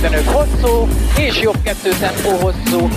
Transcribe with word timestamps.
15 0.00 0.24
hosszú, 0.24 0.88
és 1.18 1.40
jobb 1.40 1.62
kettő 1.62 1.90
tempó 2.00 2.30
hosszú. 2.30 2.88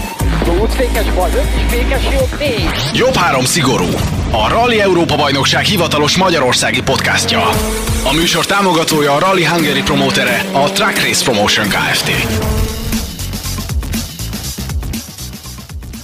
Útfékes 0.62 1.14
bal, 1.14 1.30
5 1.30 1.42
is 1.56 1.64
fékes 1.70 2.04
jobb, 2.04 2.40
4. 2.40 2.64
Jobb 2.94 3.14
három 3.14 3.46
szigorú. 3.46 3.86
A 4.32 4.48
Rally 4.50 4.82
Európa 4.82 5.16
Bajnokság 5.16 5.64
hivatalos 5.64 6.18
magyarországi 6.18 6.82
podcastja. 6.82 7.40
A 8.04 8.14
műsor 8.14 8.46
támogatója 8.46 9.14
a 9.14 9.20
Rally 9.20 9.46
Hungary 9.46 9.82
promótere, 9.82 10.46
a 10.52 10.72
Track 10.72 11.06
Race 11.06 11.24
Promotion 11.24 11.68
Kft. 11.68 12.12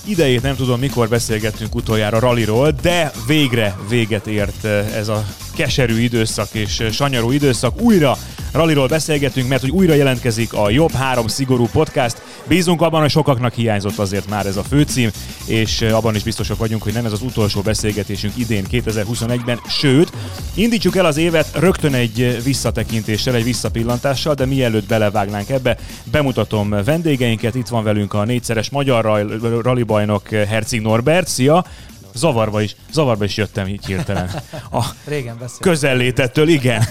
Idejét 0.05 0.41
nem 0.41 0.55
tudom, 0.55 0.79
mikor 0.79 1.07
beszélgettünk 1.09 1.75
utoljára 1.75 2.19
ralliról, 2.19 2.73
de 2.81 3.11
végre 3.27 3.75
véget 3.89 4.27
ért 4.27 4.65
eh, 4.65 4.95
ez 4.95 5.07
a 5.07 5.25
keserű 5.59 5.99
időszak 5.99 6.47
és 6.51 6.79
eh, 6.79 6.91
sanyarú 6.91 7.31
időszak. 7.31 7.81
Újra 7.81 8.17
ralliról 8.51 8.87
beszélgetünk, 8.87 9.47
mert 9.47 9.61
hogy 9.61 9.69
újra 9.69 9.93
jelentkezik 9.93 10.53
a 10.53 10.69
Jobb 10.69 10.91
Három 10.91 11.27
Szigorú 11.27 11.67
Podcast. 11.71 12.21
Bízunk 12.47 12.81
abban, 12.81 13.01
hogy 13.01 13.09
sokaknak 13.09 13.53
hiányzott 13.53 13.97
azért 13.97 14.29
már 14.29 14.45
ez 14.45 14.57
a 14.57 14.63
főcím, 14.63 15.09
és 15.45 15.81
eh, 15.81 15.97
abban 15.97 16.15
is 16.15 16.23
biztosak 16.23 16.57
vagyunk, 16.57 16.83
hogy 16.83 16.93
nem 16.93 17.05
ez 17.05 17.11
az 17.11 17.21
utolsó 17.21 17.61
beszélgetésünk 17.61 18.37
idén 18.37 18.65
2021-ben, 18.71 19.59
sőt, 19.67 20.11
indítsuk 20.53 20.95
el 20.95 21.05
az 21.05 21.17
évet 21.17 21.47
rögtön 21.53 21.93
egy 21.93 22.21
eh, 22.21 22.35
visszatekintéssel, 22.43 23.35
egy 23.35 23.43
visszapillantással, 23.43 24.33
de 24.33 24.45
mielőtt 24.45 24.87
belevágnánk 24.87 25.49
ebbe, 25.49 25.77
bemutatom 26.11 26.69
vendégeinket. 26.69 27.55
Itt 27.55 27.67
van 27.67 27.83
velünk 27.83 28.13
a 28.13 28.23
négyszeres 28.23 28.69
magyar 28.69 29.27
rally 29.61 29.83
bajnok 29.83 30.29
Herceg 30.29 30.81
Norbert. 30.81 31.27
Szia! 31.27 31.65
Zavarba 32.19 32.61
is, 32.61 32.75
zavarba 32.91 33.23
is 33.23 33.37
jöttem 33.37 33.67
így 33.67 33.85
hirtelen. 33.85 34.29
A 34.71 34.85
Régen 35.05 35.37
beszéltem. 35.39 35.71
közellétettől, 35.71 36.47
igen. 36.47 36.83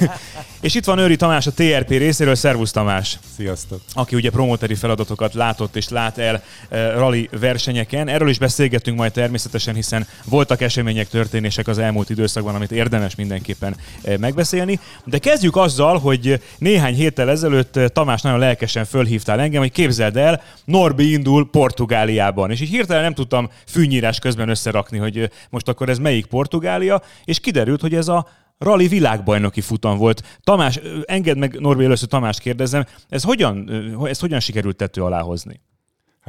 És 0.61 0.75
itt 0.75 0.85
van 0.85 0.99
Őri 0.99 1.17
Tamás 1.17 1.47
a 1.47 1.53
TRP 1.53 1.89
részéről, 1.89 2.35
Szervusz 2.35 2.71
Tamás. 2.71 3.19
Sziasztok. 3.37 3.81
Aki 3.93 4.17
ugye 4.17 4.31
promoteri 4.31 4.75
feladatokat 4.75 5.35
látott 5.35 5.77
és 5.77 5.89
lát 5.89 6.19
el 6.19 6.43
e, 6.69 6.91
rally 6.93 7.29
versenyeken. 7.41 8.09
Erről 8.09 8.29
is 8.29 8.39
beszélgetünk 8.39 8.99
majd 8.99 9.13
természetesen, 9.13 9.75
hiszen 9.75 10.07
voltak 10.25 10.61
események, 10.61 11.09
történések 11.09 11.69
az 11.69 11.79
elmúlt 11.79 12.11
időszakban, 12.11 12.55
amit 12.55 12.73
érdemes 12.73 13.15
mindenképpen 13.15 13.77
e, 14.03 14.19
megbeszélni. 14.19 14.81
De 15.05 15.19
kezdjük 15.19 15.57
azzal, 15.57 15.99
hogy 15.99 16.43
néhány 16.59 16.95
héttel 16.95 17.31
ezelőtt 17.31 17.79
Tamás 17.93 18.23
nagyon 18.23 18.39
lelkesen 18.39 18.85
fölhívtál 18.85 19.41
engem, 19.41 19.61
hogy 19.61 19.73
képzeld 19.73 20.17
el, 20.17 20.43
Norbi 20.65 21.13
indul 21.13 21.51
Portugáliában. 21.51 22.51
És 22.51 22.61
így 22.61 22.69
hirtelen 22.69 23.03
nem 23.03 23.15
tudtam 23.15 23.51
fűnyírás 23.67 24.19
közben 24.19 24.49
összerakni, 24.49 24.99
hogy 24.99 25.18
most 25.51 25.69
akkor 25.69 25.89
ez 25.89 25.99
melyik 25.99 26.27
Portugália, 26.27 27.03
és 27.25 27.41
kiderült, 27.41 27.81
hogy 27.81 27.95
ez 27.95 28.09
a 28.09 28.27
rally 28.59 28.87
világbajnoki 28.87 29.61
futam 29.61 29.99
volt. 29.99 30.39
Tamás, 30.41 30.81
engedd 31.05 31.39
meg 31.39 31.61
Norbi 31.61 31.85
először 31.85 32.09
Tamást 32.09 32.41
kérdezem, 32.41 32.85
ez 33.09 33.23
hogyan, 33.23 33.71
ezt 34.05 34.21
hogyan 34.21 34.41
sikerült 34.41 34.77
tető 34.77 35.03
alá 35.03 35.21
hozni? 35.21 35.61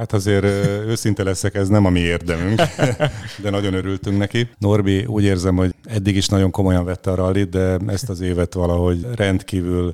Hát 0.00 0.12
azért 0.12 0.44
őszinte 0.86 1.22
leszek, 1.22 1.54
ez 1.54 1.68
nem 1.68 1.84
a 1.84 1.90
mi 1.90 2.00
érdemünk, 2.00 2.60
de 3.42 3.50
nagyon 3.50 3.74
örültünk 3.74 4.18
neki. 4.18 4.48
Norbi 4.58 5.04
úgy 5.04 5.24
érzem, 5.24 5.56
hogy 5.56 5.74
eddig 5.84 6.16
is 6.16 6.28
nagyon 6.28 6.50
komolyan 6.50 6.84
vette 6.84 7.10
a 7.10 7.14
rallit, 7.14 7.48
de 7.48 7.76
ezt 7.86 8.08
az 8.08 8.20
évet 8.20 8.54
valahogy 8.54 9.06
rendkívül 9.14 9.92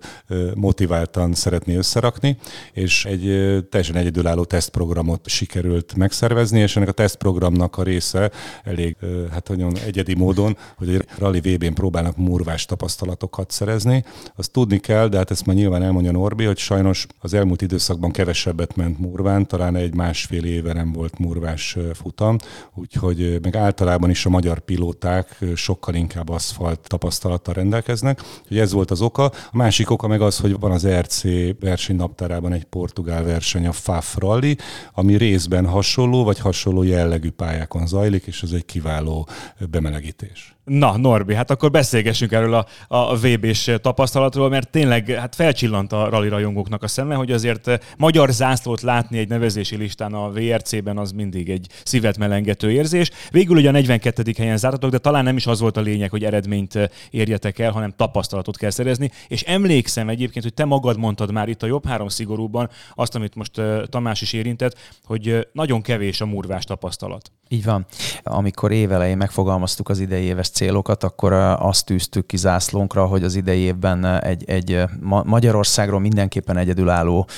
motiváltan 0.55 1.35
szeretné 1.35 1.77
összerakni, 1.77 2.37
és 2.73 3.05
egy 3.05 3.23
teljesen 3.71 3.97
egyedülálló 3.97 4.45
tesztprogramot 4.45 5.29
sikerült 5.29 5.95
megszervezni, 5.97 6.61
és 6.61 6.77
ennek 6.77 6.89
a 6.89 6.93
tesztprogramnak 6.93 7.79
a 7.79 7.83
része 7.83 8.31
elég, 8.65 8.97
hát 9.31 9.49
nagyon 9.49 9.77
egyedi 9.87 10.15
módon, 10.15 10.57
hogy 10.77 10.89
egy 10.89 11.05
rally 11.19 11.41
VB-n 11.41 11.73
próbálnak 11.75 12.17
murvás 12.17 12.65
tapasztalatokat 12.65 13.51
szerezni. 13.51 14.05
Azt 14.37 14.53
tudni 14.53 14.79
kell, 14.79 15.09
de 15.09 15.17
hát 15.17 15.31
ezt 15.31 15.47
már 15.47 15.57
nyilván 15.57 15.83
elmondja 15.83 16.13
Norbi, 16.13 16.45
hogy 16.45 16.59
sajnos 16.59 17.07
az 17.19 17.35
elmúlt 17.35 17.63
időszakban 17.63 18.11
kevesebbet 18.11 18.77
ment 18.77 18.99
murván, 18.99 19.47
talán 19.47 19.77
egy 19.77 19.95
másfél 19.97 20.45
éve 20.45 20.73
nem 20.73 20.93
volt 20.93 21.19
murvás 21.19 21.77
futam, 21.95 22.37
úgyhogy 22.75 23.39
meg 23.43 23.57
általában 23.57 24.11
is 24.11 24.27
a 24.27 24.31
magyar 24.31 24.59
pilóták 24.59 25.39
sokkal 25.55 25.95
inkább 25.95 26.29
aszfalt 26.29 26.81
tapasztalattal 26.81 27.55
rendelkeznek. 27.55 28.23
Úgyhogy 28.43 28.59
ez 28.59 28.73
volt 28.73 28.91
az 28.91 29.01
oka. 29.01 29.25
A 29.25 29.57
másik 29.57 29.91
oka 29.91 30.07
meg 30.07 30.21
az, 30.21 30.39
hogy 30.39 30.61
van 30.61 30.71
az 30.71 30.89
RC 30.89 31.23
versenynaptárában 31.61 32.53
egy 32.53 32.65
portugál 32.65 33.25
verseny, 33.25 33.67
a 33.67 33.73
FAF 33.73 34.17
Rally, 34.19 34.57
ami 34.93 35.17
részben 35.17 35.67
hasonló 35.67 36.25
vagy 36.25 36.39
hasonló 36.39 36.83
jellegű 36.83 37.31
pályákon 37.31 37.87
zajlik, 37.87 38.27
és 38.27 38.43
ez 38.43 38.51
egy 38.51 38.65
kiváló 38.65 39.29
bemelegítés. 39.71 40.56
Na, 40.67 40.97
Norbi, 40.97 41.35
hát 41.35 41.51
akkor 41.51 41.71
beszélgessünk 41.71 42.33
erről 42.33 42.55
a, 42.55 42.67
a 42.89 43.17
VB-s 43.17 43.71
tapasztalatról, 43.81 44.49
mert 44.49 44.71
tényleg 44.71 45.09
hát 45.09 45.35
felcsillant 45.35 45.93
a 45.93 46.09
rally 46.09 46.29
rajongóknak 46.29 46.83
a 46.83 46.89
szeme, 46.89 47.15
hogy 47.15 47.33
azért 47.33 47.69
eh, 47.69 47.79
magyar 47.97 48.31
zászlót 48.31 48.81
látni 48.81 49.19
egy 49.19 49.29
nevezési 49.29 49.77
listán 49.77 50.13
a 50.15 50.31
VRC-ben 50.31 50.99
az 50.99 51.11
mindig 51.13 51.51
egy 51.51 51.67
szívet 51.85 52.19
melengető 52.19 52.71
érzés. 52.71 53.11
Végül 53.31 53.57
ugye 53.57 53.69
a 53.69 53.73
42. 53.73 54.33
helyen 54.37 54.57
zártatok, 54.57 54.91
de 54.91 54.99
talán 54.99 55.25
nem 55.25 55.37
is 55.37 55.47
az 55.47 55.61
volt 55.61 55.77
a 55.77 55.81
lényeg, 55.81 56.11
hogy 56.11 56.25
eredményt 56.25 56.75
eh, 56.75 56.89
érjetek 57.11 57.59
el, 57.59 57.71
hanem 57.71 57.93
tapasztalatot 57.97 58.57
kell 58.57 58.71
szerezni. 58.71 59.11
És 59.29 59.43
emlékszem 59.43 60.09
egyébként, 60.09 60.45
hogy 60.45 60.55
te 60.55 60.65
magad 60.65 60.99
mondtad 60.99 61.33
már 61.33 61.49
itt 61.49 61.63
a 61.63 61.67
jobb 61.67 61.87
három 61.87 62.09
szigorúban 62.09 62.71
azt, 62.95 63.15
amit 63.15 63.35
most 63.35 63.59
eh, 63.59 63.81
Tamás 63.89 64.21
is 64.21 64.33
érintett, 64.33 64.79
hogy 65.05 65.49
nagyon 65.53 65.83
kevés 65.83 66.21
a 66.21 66.27
murvás 66.27 66.65
tapasztalat. 66.65 67.31
Így 67.49 67.65
van. 67.65 67.87
Amikor 68.23 68.73
évelején 68.73 69.17
megfogalmaztuk 69.17 69.89
az 69.89 69.99
idei 69.99 70.25
éves 70.25 70.51
célokat, 70.57 71.05
akkor 71.05 71.33
azt 71.59 71.85
tűztük 71.85 72.27
ki 72.27 72.37
zászlónkra, 72.37 73.07
hogy 73.07 73.25
az 73.25 73.35
idei 73.35 73.61
évben 73.61 74.05
egy, 74.05 74.45
egy 74.47 74.83
Magyarországról 75.25 76.01
mindenképpen 76.01 76.57
egyedülálló 76.57 77.29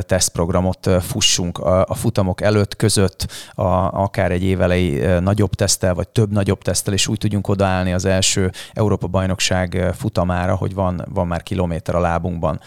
tesztprogramot 0.00 0.90
fussunk 1.00 1.58
a 1.58 1.94
futamok 1.94 2.40
előtt, 2.40 2.76
között, 2.76 3.26
a, 3.54 3.62
akár 4.02 4.30
egy 4.30 4.42
évelei 4.42 5.00
nagyobb 5.20 5.54
tesztel, 5.54 5.94
vagy 5.94 6.08
több 6.08 6.32
nagyobb 6.32 6.62
tesztel, 6.62 6.92
és 6.92 7.08
úgy 7.08 7.18
tudjunk 7.18 7.48
odaállni 7.48 7.92
az 7.92 8.04
első 8.04 8.50
Európa-bajnokság 8.72 9.92
futamára, 9.94 10.54
hogy 10.54 10.74
van, 10.74 11.04
van 11.08 11.26
már 11.26 11.42
kilométer 11.42 11.94
a 11.94 12.00
lábunkban. 12.00 12.60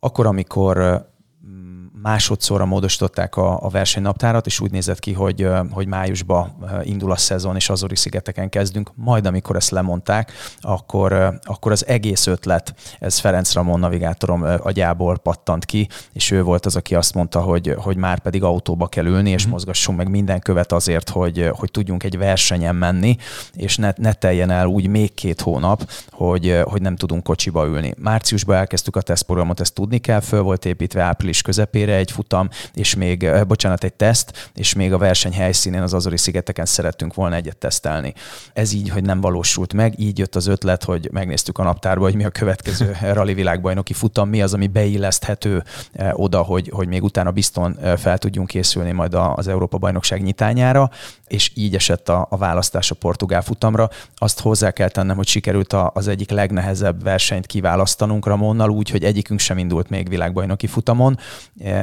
Akkor, 0.00 0.26
amikor 0.26 1.04
másodszorra 2.04 2.64
módosították 2.64 3.36
a, 3.36 3.58
a 3.62 3.68
versenynaptárat, 3.68 4.46
és 4.46 4.60
úgy 4.60 4.70
nézett 4.70 4.98
ki, 4.98 5.12
hogy, 5.12 5.48
hogy 5.70 5.86
májusban 5.86 6.56
indul 6.82 7.10
a 7.10 7.16
szezon, 7.16 7.56
és 7.56 7.68
Azori 7.68 7.96
szigeteken 7.96 8.48
kezdünk. 8.48 8.90
Majd, 8.94 9.26
amikor 9.26 9.56
ezt 9.56 9.70
lemondták, 9.70 10.32
akkor, 10.60 11.38
akkor 11.42 11.72
az 11.72 11.86
egész 11.86 12.26
ötlet, 12.26 12.74
ez 12.98 13.18
Ferenc 13.18 13.52
Ramon 13.52 13.80
navigátorom 13.80 14.44
agyából 14.62 15.18
pattant 15.18 15.64
ki, 15.64 15.88
és 16.12 16.30
ő 16.30 16.42
volt 16.42 16.66
az, 16.66 16.76
aki 16.76 16.94
azt 16.94 17.14
mondta, 17.14 17.40
hogy, 17.40 17.74
hogy 17.78 17.96
már 17.96 18.18
pedig 18.18 18.42
autóba 18.42 18.86
kell 18.86 19.06
ülni, 19.06 19.30
és 19.30 19.46
mm. 19.46 19.50
mozgassunk 19.50 19.98
meg 19.98 20.08
minden 20.08 20.40
követ 20.40 20.72
azért, 20.72 21.10
hogy, 21.10 21.50
hogy 21.52 21.70
tudjunk 21.70 22.02
egy 22.02 22.18
versenyen 22.18 22.74
menni, 22.74 23.16
és 23.52 23.76
ne, 23.76 23.92
ne 23.96 24.12
teljen 24.12 24.50
el 24.50 24.66
úgy 24.66 24.86
még 24.86 25.14
két 25.14 25.40
hónap, 25.40 25.90
hogy, 26.10 26.60
hogy 26.64 26.82
nem 26.82 26.96
tudunk 26.96 27.22
kocsiba 27.22 27.66
ülni. 27.66 27.94
Márciusban 27.98 28.56
elkezdtük 28.56 28.96
a 28.96 29.00
tesztprogramot, 29.00 29.60
ezt 29.60 29.74
tudni 29.74 29.98
kell, 29.98 30.20
föl 30.20 30.42
volt 30.42 30.64
építve 30.64 31.02
április 31.02 31.42
közepére, 31.42 31.92
egy 31.94 32.10
futam, 32.10 32.48
és 32.74 32.94
még, 32.94 33.30
bocsánat, 33.46 33.84
egy 33.84 33.92
teszt, 33.92 34.50
és 34.54 34.74
még 34.74 34.92
a 34.92 34.98
verseny 34.98 35.32
helyszínén 35.32 35.82
az 35.82 35.94
Azori 35.94 36.16
szigeteken 36.16 36.64
szerettünk 36.64 37.14
volna 37.14 37.34
egyet 37.34 37.56
tesztelni. 37.56 38.14
Ez 38.52 38.72
így, 38.72 38.88
hogy 38.90 39.02
nem 39.02 39.20
valósult 39.20 39.72
meg, 39.72 39.98
így 39.98 40.18
jött 40.18 40.34
az 40.34 40.46
ötlet, 40.46 40.84
hogy 40.84 41.08
megnéztük 41.12 41.58
a 41.58 41.62
naptárba, 41.62 42.04
hogy 42.04 42.14
mi 42.14 42.24
a 42.24 42.30
következő 42.30 42.96
rally 43.12 43.34
világbajnoki 43.34 43.92
futam, 43.92 44.28
mi 44.28 44.42
az, 44.42 44.54
ami 44.54 44.66
beilleszthető 44.66 45.64
oda, 46.12 46.42
hogy, 46.42 46.70
hogy 46.74 46.88
még 46.88 47.02
utána 47.02 47.30
bizton 47.30 47.78
fel 47.96 48.18
tudjunk 48.18 48.48
készülni 48.48 48.92
majd 48.92 49.14
az 49.14 49.48
Európa 49.48 49.78
bajnokság 49.78 50.22
nyitányára, 50.22 50.90
és 51.26 51.50
így 51.54 51.74
esett 51.74 52.08
a, 52.08 52.26
a 52.30 52.36
választás 52.36 52.90
a 52.90 52.94
portugál 52.94 53.42
futamra. 53.42 53.88
Azt 54.16 54.40
hozzá 54.40 54.70
kell 54.70 54.88
tennem, 54.88 55.16
hogy 55.16 55.26
sikerült 55.26 55.72
a, 55.72 55.90
az 55.94 56.08
egyik 56.08 56.30
legnehezebb 56.30 57.02
versenyt 57.02 57.46
kiválasztanunk 57.46 58.26
Ramonnal, 58.26 58.70
úgy, 58.70 58.90
hogy 58.90 59.04
egyikünk 59.04 59.40
sem 59.40 59.58
indult 59.58 59.88
még 59.88 60.08
világbajnoki 60.08 60.66
futamon, 60.66 61.18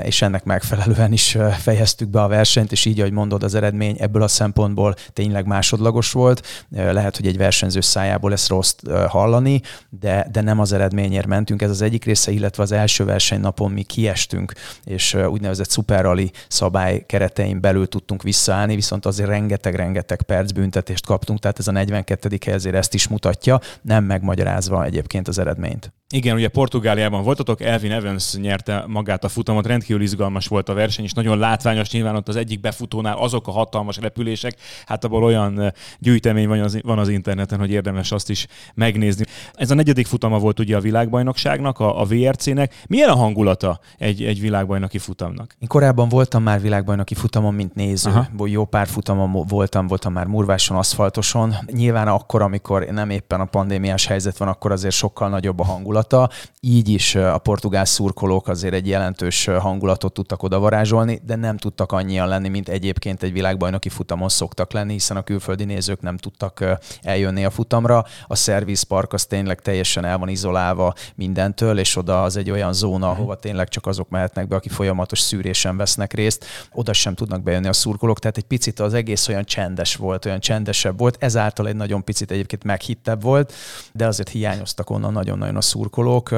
és 0.04 0.22
ennek 0.22 0.44
megfelelően 0.44 1.12
is 1.12 1.38
fejeztük 1.58 2.10
be 2.10 2.22
a 2.22 2.28
versenyt, 2.28 2.72
és 2.72 2.86
így, 2.86 3.00
ahogy 3.00 3.12
mondod, 3.12 3.44
az 3.44 3.56
eredmény 3.56 3.96
ebből 4.00 4.22
a 4.22 4.28
szempontból 4.28 4.96
tényleg 5.14 5.46
másodlagos 5.46 6.12
volt. 6.12 6.66
Lehet, 6.70 7.18
hogy 7.18 7.28
egy 7.28 7.38
versenyző 7.38 7.82
szájából 7.82 8.32
ezt 8.32 8.50
rossz 8.50 8.76
hallani, 9.08 9.62
de, 9.90 10.28
de 10.32 10.42
nem 10.42 10.60
az 10.60 10.74
eredményért 10.74 11.28
mentünk. 11.28 11.62
Ez 11.62 11.70
az 11.70 11.82
egyik 11.82 12.06
része, 12.06 12.32
illetve 12.32 12.64
az 12.64 12.72
első 12.72 13.06
versenynapon 13.06 13.72
mi 13.72 13.84
kiestünk, 13.84 14.54
és 14.84 15.14
úgynevezett 15.14 15.70
szuperrali 15.70 16.32
szabály 16.48 17.04
keretein 17.06 17.62
belül 17.62 17.88
tudtunk 17.88 18.24
visszaállni, 18.24 18.76
viszont 18.76 19.06
azért 19.06 19.30
rengeteg-rengeteg 19.30 20.22
perc 20.22 20.52
büntetést 20.52 21.06
kaptunk, 21.06 21.40
tehát 21.40 21.60
ez 21.60 21.68
a 21.68 21.72
42. 21.72 22.38
hely 22.46 22.54
ezért 22.54 22.76
ezt 22.76 22.94
is 22.94 23.08
mutatja, 23.08 23.60
nem 23.82 24.04
megmagyarázva 24.04 24.86
egyébként 24.86 25.28
az 25.28 25.40
eredményt. 25.40 25.94
Igen, 26.14 26.36
ugye 26.36 26.48
Portugáliában 26.48 27.24
voltatok, 27.24 27.62
Elvin 27.62 27.92
Evans 27.92 28.36
nyerte 28.36 28.84
magát 28.88 29.24
a 29.24 29.30
futamot, 29.30 29.66
rendkívül 29.66 29.91
izgalmas 30.00 30.48
volt 30.48 30.70
a 30.70 30.74
verseny, 30.74 31.06
és 31.06 31.14
nagyon 31.14 31.38
látványos 31.38 31.92
nyilván 31.92 32.16
ott 32.16 32.28
az 32.28 32.36
egyik 32.36 32.60
befutónál 32.60 33.18
azok 33.18 33.48
a 33.48 33.52
hatalmas 33.52 33.98
repülések, 33.98 34.56
hát 34.86 35.04
abból 35.04 35.24
olyan 35.24 35.74
gyűjtemény 36.00 36.48
van 36.48 36.60
az, 36.60 36.80
van 36.82 37.00
az 37.00 37.10
interneten, 37.10 37.60
hogy 37.60 37.72
érdemes 37.72 38.12
azt 38.12 38.30
is 38.30 38.48
megnézni. 38.74 39.26
Ez 39.54 39.72
a 39.72 39.74
negyedik 39.74 40.08
futama 40.08 40.40
volt 40.40 40.60
ugye 40.60 40.76
a 40.76 40.80
világbajnokságnak, 40.80 41.80
a, 41.80 42.02
a 42.02 42.06
VRC-nek. 42.06 42.84
Milyen 42.88 43.10
a 43.10 43.16
hangulata 43.16 43.80
egy, 43.98 44.24
egy 44.24 44.40
világbajnoki 44.40 44.98
futamnak? 44.98 45.56
Én 45.60 45.68
korábban 45.68 46.10
voltam 46.10 46.44
már 46.44 46.62
világbajnoki 46.62 47.14
futamon, 47.14 47.54
mint 47.54 47.76
néző. 47.76 48.10
Aha. 48.10 48.48
Jó 48.48 48.66
pár 48.66 48.88
futamon 48.88 49.46
voltam, 49.48 49.88
voltam 49.88 50.14
már 50.14 50.26
murváson, 50.26 50.78
aszfaltoson. 50.78 51.56
Nyilván 51.72 52.08
akkor, 52.08 52.42
amikor 52.42 52.84
nem 52.84 53.10
éppen 53.10 53.40
a 53.40 53.46
pandémiás 53.46 54.06
helyzet 54.06 54.38
van, 54.38 54.48
akkor 54.48 54.72
azért 54.72 54.94
sokkal 54.94 55.30
nagyobb 55.30 55.60
a 55.60 55.64
hangulata. 55.64 56.30
Így 56.60 56.90
is 56.90 57.16
a 57.16 57.38
portugál 57.38 57.86
szurkolók 57.86 58.48
azért 58.48 58.74
egy 58.74 58.88
jelentős 58.88 59.48
hangulatot 59.72 60.14
tudtak 60.14 60.44
oda 60.44 60.60
varázsolni, 60.60 61.22
de 61.26 61.36
nem 61.36 61.58
tudtak 61.58 61.92
annyian 61.92 62.28
lenni, 62.28 62.50
mint 62.50 62.70
egyébként 62.70 63.24
egy 63.24 63.32
világbajnoki 63.32 63.90
futamon 63.90 64.30
szoktak 64.30 64.72
lenni, 64.72 64.92
hiszen 64.92 65.18
a 65.18 65.22
külföldi 65.22 65.64
nézők 65.64 66.02
nem 66.02 66.18
tudtak 66.18 66.66
eljönni 67.02 67.46
a 67.46 67.50
futamra. 67.50 68.06
A 68.28 68.36
szervizpark 68.36 69.14
az 69.14 69.26
tényleg 69.26 69.62
teljesen 69.62 70.06
el 70.06 70.18
van 70.18 70.30
izolálva 70.30 70.94
mindentől, 71.16 71.80
és 71.80 71.96
oda 71.96 72.24
az 72.24 72.38
egy 72.38 72.52
olyan 72.52 72.74
zóna, 72.74 73.08
mhm. 73.08 73.16
ahova 73.16 73.36
tényleg 73.36 73.68
csak 73.68 73.86
azok 73.86 74.10
mehetnek 74.10 74.48
be, 74.48 74.56
akik 74.56 74.72
folyamatos 74.72 75.20
szűrésen 75.20 75.78
vesznek 75.78 76.14
részt. 76.14 76.46
Oda 76.72 76.94
sem 76.94 77.14
tudnak 77.14 77.44
bejönni 77.44 77.68
a 77.68 77.74
szurkolók, 77.74 78.20
tehát 78.20 78.38
egy 78.38 78.44
picit 78.44 78.80
az 78.80 78.94
egész 78.94 79.28
olyan 79.28 79.44
csendes 79.44 79.96
volt, 79.96 80.26
olyan 80.26 80.40
csendesebb 80.40 80.98
volt, 80.98 81.18
ezáltal 81.20 81.68
egy 81.68 81.76
nagyon 81.76 82.04
picit 82.04 82.32
egyébként 82.32 82.64
meghittebb 82.64 83.22
volt, 83.22 83.54
de 83.94 84.08
azért 84.08 84.30
hiányoztak 84.30 84.90
onnan 84.90 85.14
nagyon-nagyon 85.14 85.56
a 85.56 85.62
szurkolók 85.62 86.36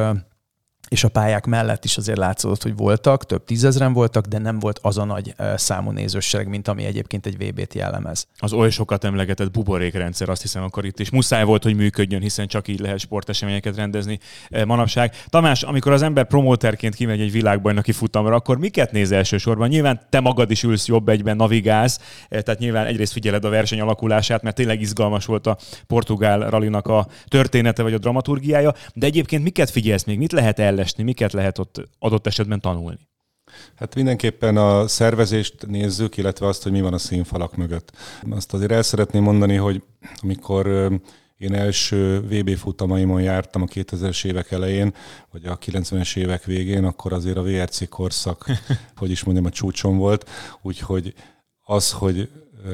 és 0.90 1.04
a 1.04 1.10
pályák 1.10 1.46
mellett 1.46 1.86
is 1.86 1.98
azért 1.98 2.18
látszott, 2.18 2.64
hogy 2.64 2.76
voltak, 2.76 3.26
több 3.26 3.46
tízezren 3.46 3.94
voltak, 3.94 4.26
de 4.26 4.38
nem 4.38 4.60
volt 4.60 4.80
az 4.82 4.98
a 4.98 5.04
nagy 5.04 5.36
számú 5.56 5.92
nézősereg, 5.92 6.48
mint 6.48 6.68
ami 6.68 6.84
egyébként 6.86 7.26
egy 7.26 7.38
VB-t 7.38 7.74
jellemez. 7.74 8.28
Az 8.38 8.54
oly 8.54 8.70
sokat 8.70 9.04
emlegetett 9.04 9.52
buborékrendszer, 9.52 10.30
azt 10.30 10.42
hiszem 10.42 10.64
akkor 10.64 10.86
itt 10.86 11.00
is 11.00 11.10
muszáj 11.10 11.44
volt, 11.44 11.64
hogy 11.64 11.76
működjön, 11.76 12.22
hiszen 12.22 12.48
csak 12.48 12.68
így 12.68 12.80
lehet 12.80 13.00
sporteseményeket 13.00 13.76
rendezni 13.76 14.20
manapság. 14.66 15.16
Tamás, 15.28 15.64
amikor 15.64 15.92
az 15.92 16.02
ember 16.02 16.28
promóterként 16.28 16.96
kimegy 16.96 17.22
egy 17.22 17.32
világbajnoki 17.32 17.92
futamra, 17.92 18.36
akkor 18.36 18.58
miket 18.58 18.92
néz 18.92 19.12
elsősorban? 19.12 19.68
Nyilván 19.68 20.02
te 20.10 20.20
magad 20.20 20.52
is 20.52 20.64
ülsz 20.64 20.88
jobb 20.88 21.10
egyben, 21.10 21.36
navigálsz, 21.36 22.00
tehát 22.30 22.60
nyilván 22.60 22.86
egyrészt 22.86 23.14
figyeled 23.14 23.46
a 23.46 23.50
verseny 23.50 23.82
alakulását, 23.82 24.42
mert 24.42 24.56
tényleg 24.56 24.82
izgalmas 24.82 25.26
volt 25.26 25.48
a 25.48 25.58
portugál 25.88 26.50
ralinak 26.50 26.88
a 26.88 27.08
története 27.28 27.84
vagy 27.84 27.94
a 27.94 27.98
dramaturgiája, 27.98 28.74
de 28.94 29.06
egyébként 29.06 29.44
miket 29.44 29.70
figyelsz 29.70 30.04
még? 30.04 30.18
Mit 30.18 30.32
lehet 30.32 30.60
el 30.60 30.73
esni, 30.80 31.04
miket 31.04 31.34
lehet 31.34 31.58
ott 31.58 31.90
adott 32.00 32.28
esetben 32.28 32.62
tanulni? 32.62 33.08
Hát 33.76 33.96
mindenképpen 33.96 34.58
a 34.58 34.88
szervezést 34.88 35.68
nézzük, 35.68 36.18
illetve 36.18 36.48
azt, 36.48 36.64
hogy 36.64 36.72
mi 36.72 36.82
van 36.82 36.94
a 36.94 36.98
színfalak 36.98 37.56
mögött. 37.56 37.92
Azt 38.30 38.54
azért 38.54 38.72
el 38.72 38.82
szeretném 38.82 39.24
mondani, 39.24 39.56
hogy 39.56 39.84
amikor 40.22 40.92
én 41.38 41.54
első 41.54 42.22
VB 42.22 42.56
futamaimon 42.56 43.22
jártam 43.22 43.62
a 43.62 43.66
2000-es 43.66 44.26
évek 44.26 44.52
elején, 44.52 44.94
vagy 45.32 45.46
a 45.46 45.58
90-es 45.58 46.18
évek 46.18 46.44
végén, 46.44 46.84
akkor 46.84 47.14
azért 47.14 47.38
a 47.38 47.44
VRC 47.44 47.90
korszak, 47.90 48.46
hogy 48.98 49.12
is 49.12 49.24
mondjam, 49.24 49.46
a 49.46 49.50
csúcson 49.50 49.98
volt, 49.98 50.30
úgyhogy 50.62 51.14
az, 51.64 51.92
hogy 51.92 52.30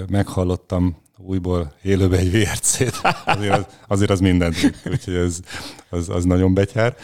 meghallottam 0.10 0.98
újból 1.18 1.74
élőbe 1.82 2.18
egy 2.18 2.32
VRC-t, 2.32 3.02
azért 3.26 3.58
az, 3.58 3.66
azért 3.88 4.10
az 4.10 4.20
mindent, 4.20 4.56
úgyhogy 4.86 5.14
ez, 5.14 5.40
az, 5.90 6.10
az 6.10 6.24
nagyon 6.24 6.54
betyár 6.54 6.96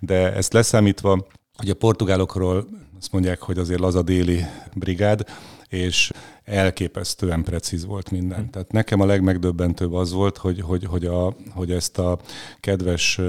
de 0.00 0.32
ezt 0.34 0.52
leszámítva, 0.52 1.26
hogy 1.56 1.70
a 1.70 1.74
portugálokról 1.74 2.66
azt 2.98 3.12
mondják, 3.12 3.40
hogy 3.40 3.58
azért 3.58 3.80
laza 3.80 4.02
déli 4.02 4.44
brigád, 4.74 5.24
és 5.68 6.10
elképesztően 6.50 7.42
precíz 7.42 7.84
volt 7.84 8.10
minden. 8.10 8.50
Tehát 8.50 8.72
nekem 8.72 9.00
a 9.00 9.06
legmegdöbbentőbb 9.06 9.92
az 9.92 10.12
volt, 10.12 10.36
hogy, 10.36 10.60
hogy, 10.60 10.84
hogy, 10.84 11.06
a, 11.06 11.36
hogy 11.54 11.70
ezt 11.70 11.98
a 11.98 12.18
kedves 12.60 13.20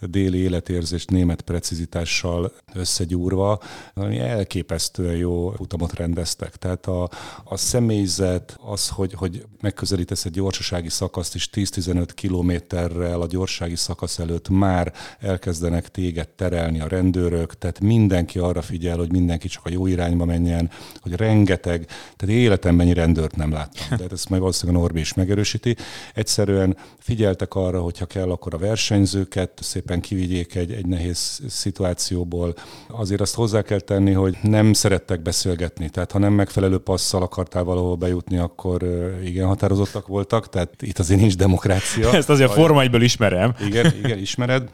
déli 0.00 0.38
életérzést 0.38 1.10
német 1.10 1.40
precizitással 1.40 2.52
összegyúrva, 2.74 3.60
ami 3.94 4.18
elképesztően 4.18 5.16
jó 5.16 5.52
utamot 5.58 5.92
rendeztek. 5.92 6.56
Tehát 6.56 6.86
a, 6.86 7.10
a 7.44 7.56
személyzet, 7.56 8.58
az, 8.60 8.88
hogy, 8.88 9.12
hogy 9.14 9.46
megközelítesz 9.60 10.24
egy 10.24 10.32
gyorsasági 10.32 10.88
szakaszt 10.88 11.34
is 11.34 11.50
10-15 11.52 12.08
kilométerrel 12.14 13.20
a 13.20 13.26
gyorsági 13.26 13.76
szakasz 13.76 14.18
előtt 14.18 14.48
már 14.48 14.92
elkezdenek 15.18 15.88
téged 15.88 16.28
terelni 16.28 16.80
a 16.80 16.88
rendőrök, 16.88 17.58
tehát 17.58 17.80
mindenki 17.80 18.38
arra 18.38 18.62
figyel, 18.62 18.96
hogy 18.96 19.12
mindenki 19.12 19.48
csak 19.48 19.66
a 19.66 19.70
jó 19.70 19.86
irányba 19.86 20.24
menjen, 20.24 20.70
hogy 21.00 21.12
rengeteg, 21.12 21.86
tehát 22.16 22.34
élet 22.34 22.63
életemben 22.64 22.86
ennyi 22.86 22.94
rendőrt 22.94 23.36
nem 23.36 23.52
láttam. 23.52 23.96
De 23.96 24.04
ezt 24.10 24.28
majd 24.28 24.40
valószínűleg 24.40 24.80
a 24.80 24.82
Norbi 24.82 25.00
is 25.00 25.14
megerősíti. 25.14 25.76
Egyszerűen 26.14 26.76
figyeltek 26.98 27.54
arra, 27.54 27.80
hogy 27.80 27.98
ha 27.98 28.06
kell, 28.06 28.30
akkor 28.30 28.54
a 28.54 28.58
versenyzőket 28.58 29.50
szépen 29.60 30.00
kivigyék 30.00 30.54
egy, 30.54 30.72
egy 30.72 30.86
nehéz 30.86 31.40
szituációból. 31.48 32.54
Azért 32.88 33.20
azt 33.20 33.34
hozzá 33.34 33.62
kell 33.62 33.80
tenni, 33.80 34.12
hogy 34.12 34.36
nem 34.42 34.72
szerettek 34.72 35.22
beszélgetni. 35.22 35.88
Tehát 35.88 36.12
ha 36.12 36.18
nem 36.18 36.32
megfelelő 36.32 36.78
passzal 36.78 37.22
akartál 37.22 37.62
valahol 37.62 37.96
bejutni, 37.96 38.36
akkor 38.38 38.82
igen 39.24 39.46
határozottak 39.46 40.06
voltak. 40.06 40.48
Tehát 40.48 40.82
itt 40.82 40.98
azért 40.98 41.20
nincs 41.20 41.36
demokrácia. 41.36 42.12
Ezt 42.14 42.30
azért 42.30 42.50
a 42.50 42.52
formájból 42.52 43.02
ismerem. 43.02 43.54
Igen, 43.66 43.92
igen, 44.02 44.18
ismered. 44.18 44.68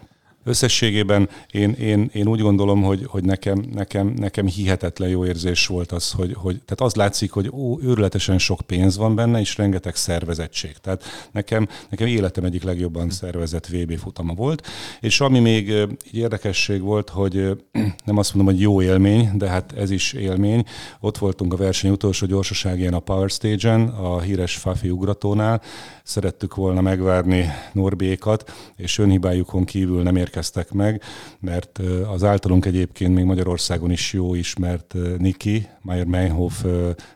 Összességében 0.45 1.29
én, 1.51 1.71
én, 1.71 2.11
én 2.13 2.29
úgy 2.29 2.41
gondolom, 2.41 2.83
hogy, 2.83 3.05
hogy 3.07 3.25
nekem, 3.25 3.65
nekem, 3.75 4.07
nekem 4.17 4.47
hihetetlen 4.47 5.09
jó 5.09 5.27
érzés 5.27 5.67
volt 5.67 5.93
az, 5.93 6.11
hogy, 6.11 6.33
hogy 6.35 6.61
tehát 6.65 6.81
az 6.81 6.95
látszik, 6.95 7.31
hogy 7.31 7.51
ó, 7.53 7.81
őrületesen 7.83 8.39
sok 8.39 8.61
pénz 8.61 8.97
van 8.97 9.15
benne, 9.15 9.41
és 9.41 9.57
rengeteg 9.57 9.97
szervezettség. 9.97 10.73
Tehát 10.73 11.05
nekem, 11.33 11.69
nekem 11.91 12.07
életem 12.07 12.45
egyik 12.45 12.63
legjobban 12.63 13.11
szervezett 13.11 13.67
VB 13.67 13.99
futama 13.99 14.35
volt, 14.35 14.67
és 15.01 15.21
ami 15.21 15.39
még 15.39 15.71
egy 15.71 15.99
érdekesség 16.13 16.81
volt, 16.81 17.09
hogy 17.09 17.35
nem 18.05 18.19
azt 18.19 18.35
mondom, 18.35 18.55
hogy 18.55 18.63
jó 18.63 18.83
élmény, 18.83 19.31
de 19.35 19.49
hát 19.49 19.73
ez 19.73 19.91
is 19.91 20.13
élmény. 20.13 20.65
Ott 21.01 21.19
voltunk 21.19 21.53
a 21.53 21.57
verseny 21.57 21.91
utolsó 21.91 22.27
gyorsaságén 22.27 22.95
a 22.95 22.99
Power 22.99 23.31
Stage-en, 23.31 23.89
a 23.89 24.21
híres 24.21 24.57
Fafi 24.57 24.91
ugratónál, 24.91 25.63
szerettük 26.03 26.55
volna 26.55 26.81
megvárni 26.81 27.51
Norbékat, 27.73 28.53
és 28.77 28.99
önhibájukon 28.99 29.65
kívül 29.65 30.03
nem 30.03 30.17
érkeztek 30.31 30.73
meg, 30.73 31.03
mert 31.41 31.81
az 32.13 32.25
általunk 32.25 32.67
egyébként 32.67 33.15
még 33.15 33.25
Magyarországon 33.25 33.91
is 33.91 34.13
jó 34.13 34.35
ismert 34.35 34.95
Niki, 35.19 35.67
Meyer 35.83 36.07
Meinhof 36.07 36.65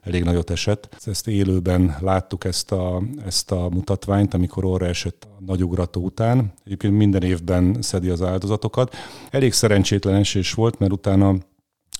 elég 0.02 0.24
nagyot 0.24 0.50
esett. 0.50 0.96
Ezt 1.04 1.28
élőben 1.28 1.96
láttuk 2.00 2.44
ezt 2.44 2.72
a, 2.72 3.02
ezt 3.26 3.50
a 3.50 3.68
mutatványt, 3.70 4.34
amikor 4.34 4.64
orra 4.64 4.86
esett 4.86 5.26
a 5.38 5.42
nagy 5.46 5.62
ugrató 5.64 6.02
után. 6.02 6.52
Egyébként 6.64 6.96
minden 6.96 7.22
évben 7.22 7.76
szedi 7.80 8.08
az 8.08 8.22
áldozatokat. 8.22 8.94
Elég 9.30 9.52
szerencsétlen 9.52 10.14
esés 10.14 10.52
volt, 10.52 10.78
mert 10.78 10.92
utána 10.92 11.34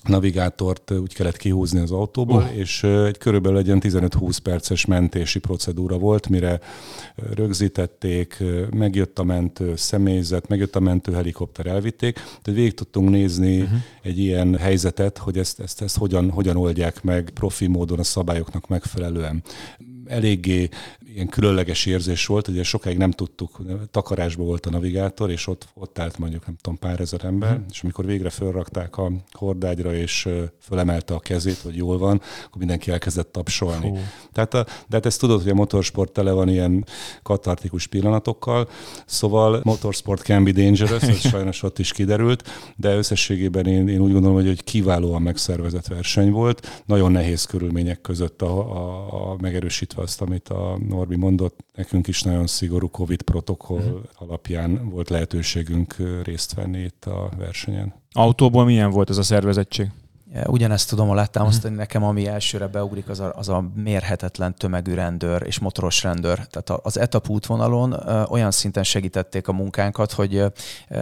navigátort 0.07 0.91
úgy 0.91 1.13
kellett 1.13 1.37
kihúzni 1.37 1.79
az 1.79 1.91
autóból, 1.91 2.41
uh. 2.41 2.57
és 2.57 2.83
egy 2.83 3.17
körülbelül 3.17 3.57
egy 3.57 3.67
15-20 3.69 4.37
perces 4.43 4.85
mentési 4.85 5.39
procedúra 5.39 5.97
volt, 5.97 6.29
mire 6.29 6.59
rögzítették, 7.15 8.43
megjött 8.71 9.19
a 9.19 9.23
mentő 9.23 9.75
személyzet, 9.75 10.47
megjött 10.47 10.75
a 10.75 10.79
mentő 10.79 11.13
helikopter, 11.13 11.65
elvitték. 11.65 12.13
Tehát 12.13 12.59
végig 12.59 12.73
tudtunk 12.73 13.09
nézni 13.09 13.61
uh-huh. 13.61 13.77
egy 14.01 14.19
ilyen 14.19 14.57
helyzetet, 14.57 15.17
hogy 15.17 15.37
ezt, 15.37 15.59
ezt, 15.59 15.81
ezt 15.81 15.97
hogyan, 15.97 16.29
hogyan 16.29 16.57
oldják 16.57 17.03
meg 17.03 17.31
profi 17.33 17.67
módon 17.67 17.99
a 17.99 18.03
szabályoknak 18.03 18.67
megfelelően 18.67 19.43
eléggé 20.05 20.69
ilyen 21.15 21.27
különleges 21.27 21.85
érzés 21.85 22.25
volt, 22.25 22.47
ugye 22.47 22.63
sokáig 22.63 22.97
nem 22.97 23.11
tudtuk, 23.11 23.61
takarásban 23.91 24.45
volt 24.45 24.65
a 24.65 24.69
navigátor, 24.69 25.31
és 25.31 25.47
ott, 25.47 25.67
ott 25.73 25.99
állt 25.99 26.17
mondjuk 26.17 26.45
nem 26.45 26.55
tudom 26.61 26.79
pár 26.79 26.99
ezer 26.99 27.25
ember, 27.25 27.57
mm. 27.57 27.61
és 27.69 27.81
amikor 27.83 28.05
végre 28.05 28.29
fölrakták 28.29 28.97
a 28.97 29.11
hordágyra, 29.31 29.93
és 29.93 30.29
fölemelte 30.59 31.13
a 31.13 31.19
kezét, 31.19 31.57
hogy 31.57 31.75
jól 31.75 31.97
van, 31.97 32.21
akkor 32.45 32.57
mindenki 32.57 32.91
elkezdett 32.91 33.31
tapsolni. 33.31 33.89
Hú. 33.89 33.97
Tehát 34.31 34.53
a, 34.53 34.63
de 34.63 34.95
hát 34.95 35.05
ezt 35.05 35.19
tudod, 35.19 35.41
hogy 35.41 35.51
a 35.51 35.55
motorsport 35.55 36.11
tele 36.11 36.31
van 36.31 36.49
ilyen 36.49 36.85
katartikus 37.23 37.87
pillanatokkal, 37.87 38.69
szóval 39.05 39.61
motorsport 39.63 40.21
can 40.21 40.43
be 40.43 40.51
dangerous, 40.51 41.03
ez 41.03 41.19
sajnos 41.31 41.63
ott 41.63 41.79
is 41.79 41.91
kiderült, 41.91 42.49
de 42.75 42.95
összességében 42.95 43.65
én, 43.65 43.87
én 43.87 43.99
úgy 43.99 44.11
gondolom, 44.11 44.35
hogy 44.35 44.47
egy 44.47 44.63
kiválóan 44.63 45.21
megszervezett 45.21 45.87
verseny 45.87 46.31
volt, 46.31 46.83
nagyon 46.85 47.11
nehéz 47.11 47.43
körülmények 47.43 48.01
között 48.01 48.41
a, 48.41 48.75
a, 48.75 49.31
a 49.31 49.35
megerősítve 49.39 50.01
azt, 50.01 50.21
amit 50.21 50.49
a 50.49 50.77
Norbi 51.05 51.21
mondott, 51.21 51.59
nekünk 51.75 52.07
is 52.07 52.21
nagyon 52.21 52.47
szigorú 52.47 52.89
COVID 52.89 53.21
protokoll 53.21 53.81
uh-huh. 53.81 54.01
alapján 54.15 54.89
volt 54.89 55.09
lehetőségünk 55.09 55.95
részt 56.23 56.53
venni 56.53 56.79
itt 56.79 57.05
a 57.05 57.29
versenyen. 57.37 57.93
Autóból 58.11 58.65
milyen 58.65 58.89
volt 58.89 59.09
ez 59.09 59.17
a 59.17 59.23
szervezettség? 59.23 59.91
Ugyanezt 60.45 60.89
tudom 60.89 61.09
alátámasztani, 61.09 61.73
uh-huh. 61.73 61.87
nekem 61.87 62.03
ami 62.03 62.27
elsőre 62.27 62.67
beugrik, 62.67 63.09
az 63.09 63.19
a, 63.19 63.33
az 63.35 63.49
a 63.49 63.63
mérhetetlen 63.75 64.55
tömegű 64.55 64.93
rendőr 64.93 65.41
és 65.45 65.59
motoros 65.59 66.03
rendőr. 66.03 66.35
Tehát 66.35 66.81
az 66.83 66.99
etap 66.99 67.29
útvonalon 67.29 67.93
olyan 68.29 68.51
szinten 68.51 68.83
segítették 68.83 69.47
a 69.47 69.53
munkánkat, 69.53 70.11
hogy 70.11 70.43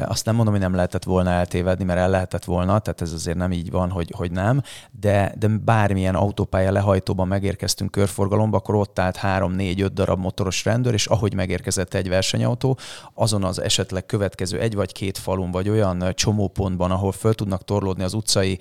azt 0.06 0.25
nem 0.25 0.36
mondom, 0.36 0.53
hogy 0.53 0.63
nem 0.63 0.75
lehetett 0.75 1.03
volna 1.03 1.30
eltévedni, 1.30 1.84
mert 1.84 2.00
el 2.00 2.10
lehetett 2.10 2.44
volna, 2.44 2.80
tehát 2.80 3.01
ez 3.01 3.12
azért 3.12 3.38
nem 3.38 3.51
így 3.51 3.72
van, 3.72 3.89
hogy, 3.89 4.13
hogy 4.15 4.32
nem, 4.32 4.62
de, 5.00 5.34
de 5.39 5.48
bármilyen 5.48 6.15
autópálya 6.15 6.72
lehajtóban 6.72 7.27
megérkeztünk 7.27 7.92
körforgalomba, 7.92 8.58
akkor 8.58 8.75
ott 8.75 9.00
állt 9.00 9.15
három, 9.15 9.51
négy, 9.51 9.82
öt 9.82 9.94
darab 9.94 10.20
motoros 10.20 10.65
rendőr, 10.65 10.94
és 10.94 11.06
ahogy 11.06 11.34
megérkezett 11.34 11.94
egy 11.94 12.10
versenyautó, 12.10 12.77
azon 13.13 13.44
az 13.44 13.62
esetleg 13.62 14.06
következő 14.06 14.60
egy 14.60 14.75
vagy 14.75 14.92
két 14.92 15.18
falun, 15.18 15.51
vagy 15.51 15.70
olyan 15.70 16.12
csomópontban, 16.13 16.92
ahol 16.92 17.12
föl 17.12 17.34
tudnak 17.34 17.63
torlódni 17.63 18.03
az 18.03 18.13
utcai 18.13 18.60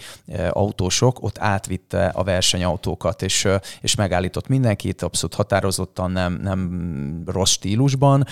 autósok, 0.52 1.22
ott 1.22 1.38
átvitte 1.38 2.06
a 2.06 2.24
versenyautókat, 2.24 3.22
és, 3.22 3.48
és 3.80 3.94
megállított 3.94 4.48
mindenkit, 4.48 5.02
abszolút 5.02 5.34
határozottan, 5.34 6.10
nem, 6.10 6.38
nem 6.42 7.22
rossz 7.26 7.50
stílusban, 7.50 8.24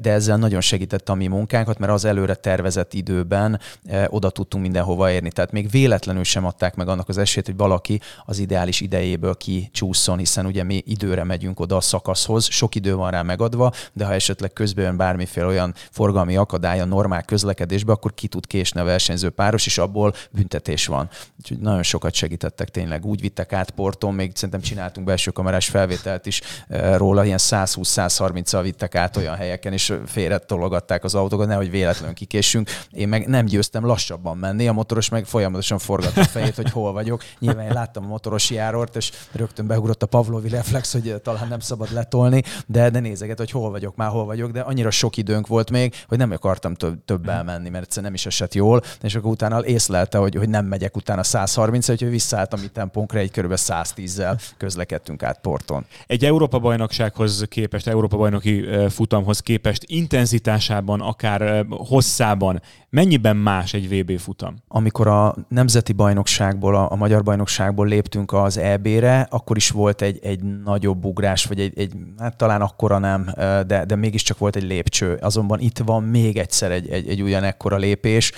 de 0.00 0.12
ezzel 0.12 0.36
nagyon 0.36 0.60
segítette 0.60 1.12
a 1.12 1.14
mi 1.14 1.26
munkánkat, 1.26 1.78
mert 1.78 1.92
az 1.92 2.04
előre 2.04 2.34
tervezett 2.34 2.94
időben 2.94 3.60
oda 4.06 4.30
tudtunk 4.30 4.64
mindenhova 4.64 5.10
érni. 5.10 5.30
Tehát 5.30 5.52
még 5.52 5.70
véletlenül 5.70 6.24
sem 6.24 6.44
adták 6.44 6.74
meg 6.74 6.88
annak 6.88 7.08
az 7.08 7.18
esélyt, 7.18 7.46
hogy 7.46 7.56
valaki 7.56 8.00
az 8.24 8.38
ideális 8.38 8.80
idejéből 8.80 9.36
kicsúszson, 9.36 10.18
hiszen 10.18 10.46
ugye 10.46 10.62
mi 10.62 10.82
időre 10.86 11.24
megyünk 11.24 11.60
oda 11.60 11.76
a 11.76 11.80
szakaszhoz, 11.80 12.48
sok 12.50 12.74
idő 12.74 12.94
van 12.94 13.10
rá 13.10 13.22
megadva, 13.22 13.72
de 13.92 14.04
ha 14.04 14.12
esetleg 14.12 14.52
közben 14.52 14.84
jön 14.84 14.96
bármiféle 14.96 15.46
olyan 15.46 15.74
forgalmi 15.90 16.36
akadály 16.36 16.80
a 16.80 16.84
normál 16.84 17.22
közlekedésbe, 17.22 17.92
akkor 17.92 18.14
ki 18.14 18.28
tud 18.28 18.46
késni 18.46 18.80
a 18.80 18.84
versenyző 18.84 19.30
páros, 19.30 19.66
és 19.66 19.78
abból 19.78 20.14
büntetés 20.30 20.86
van. 20.86 21.08
Úgyhogy 21.38 21.57
nagyon 21.60 21.82
sokat 21.82 22.14
segítettek 22.14 22.68
tényleg. 22.68 23.04
Úgy 23.04 23.20
vittek 23.20 23.52
át 23.52 23.70
porton, 23.70 24.14
még 24.14 24.30
szerintem 24.34 24.60
csináltunk 24.60 25.06
belső 25.06 25.30
kamerás 25.30 25.68
felvételt 25.68 26.26
is 26.26 26.40
eh, 26.68 26.96
róla, 26.96 27.24
ilyen 27.24 27.38
120-130-al 27.40 28.60
vittek 28.62 28.94
át 28.94 29.16
olyan 29.16 29.34
helyeken, 29.34 29.72
és 29.72 29.94
félre 30.06 30.38
tologatták 30.38 31.04
az 31.04 31.14
autókat, 31.14 31.46
nehogy 31.46 31.70
véletlenül 31.70 32.14
kikésünk. 32.14 32.70
Én 32.90 33.08
meg 33.08 33.26
nem 33.26 33.44
győztem 33.44 33.84
lassabban 33.84 34.36
menni, 34.36 34.68
a 34.68 34.72
motoros 34.72 35.08
meg 35.08 35.24
folyamatosan 35.24 35.78
forgatta 35.78 36.20
a 36.20 36.24
fejét, 36.24 36.54
hogy 36.54 36.70
hol 36.70 36.92
vagyok. 36.92 37.22
Nyilván 37.38 37.66
én 37.66 37.72
láttam 37.72 38.04
a 38.04 38.08
motoros 38.08 38.50
járort, 38.50 38.96
és 38.96 39.10
rögtön 39.32 39.66
beugrott 39.66 40.02
a 40.02 40.06
Pavlovi 40.06 40.48
reflex, 40.48 40.92
hogy 40.92 41.20
talán 41.22 41.48
nem 41.48 41.60
szabad 41.60 41.92
letolni, 41.92 42.42
de, 42.66 42.90
de 42.90 43.00
nézeget, 43.00 43.38
hogy 43.38 43.50
hol 43.50 43.70
vagyok, 43.70 43.96
már 43.96 44.08
hol 44.08 44.24
vagyok, 44.24 44.50
de 44.50 44.60
annyira 44.60 44.90
sok 44.90 45.16
időnk 45.16 45.46
volt 45.46 45.70
még, 45.70 45.94
hogy 46.08 46.18
nem 46.18 46.30
akartam 46.30 46.74
több, 46.74 47.04
több 47.04 47.28
elmenni, 47.28 47.68
mert 47.68 48.00
nem 48.00 48.14
is 48.14 48.26
esett 48.26 48.54
jól, 48.54 48.82
és 49.02 49.14
akkor 49.14 49.30
utána 49.30 49.64
észlelte, 49.64 50.18
hogy, 50.18 50.34
hogy 50.34 50.48
nem 50.48 50.66
megyek 50.66 50.96
utána 50.96 51.22
130 51.48 51.86
hogy 51.86 52.10
visszaállt 52.10 52.52
a 52.52 52.56
mi 52.56 52.66
tempónkra, 52.66 53.18
egy 53.18 53.30
kb. 53.30 53.52
110-zel 53.56 54.40
közlekedtünk 54.56 55.22
át 55.22 55.38
porton. 55.40 55.86
Egy 56.06 56.24
Európa 56.24 56.58
bajnoksághoz 56.58 57.44
képest, 57.48 57.86
Európa 57.86 58.16
bajnoki 58.16 58.64
futamhoz 58.88 59.40
képest 59.40 59.82
intenzitásában, 59.86 61.00
akár 61.00 61.66
hosszában 61.68 62.62
mennyiben 62.90 63.36
más 63.36 63.74
egy 63.74 63.88
VB 63.88 64.18
futam? 64.18 64.56
Amikor 64.68 65.06
a 65.06 65.34
nemzeti 65.48 65.92
bajnokságból, 65.92 66.76
a, 66.76 66.90
a 66.90 66.96
magyar 66.96 67.22
bajnokságból 67.22 67.86
léptünk 67.86 68.32
az 68.32 68.58
EB-re, 68.58 69.26
akkor 69.30 69.56
is 69.56 69.70
volt 69.70 70.02
egy, 70.02 70.18
egy 70.22 70.42
nagyobb 70.64 71.04
ugrás, 71.04 71.44
vagy 71.44 71.60
egy, 71.60 71.78
egy 71.78 71.92
hát 72.18 72.36
talán 72.36 72.60
akkora 72.60 72.98
nem, 72.98 73.30
de, 73.66 73.84
de 73.86 73.96
mégiscsak 73.96 74.38
volt 74.38 74.56
egy 74.56 74.62
lépcső. 74.62 75.14
Azonban 75.14 75.60
itt 75.60 75.78
van 75.78 76.02
még 76.02 76.36
egyszer 76.36 76.70
egy, 76.70 76.88
egy, 76.88 77.08
egy 77.08 77.22
ugyanekkora 77.22 77.76
lépés, 77.76 78.32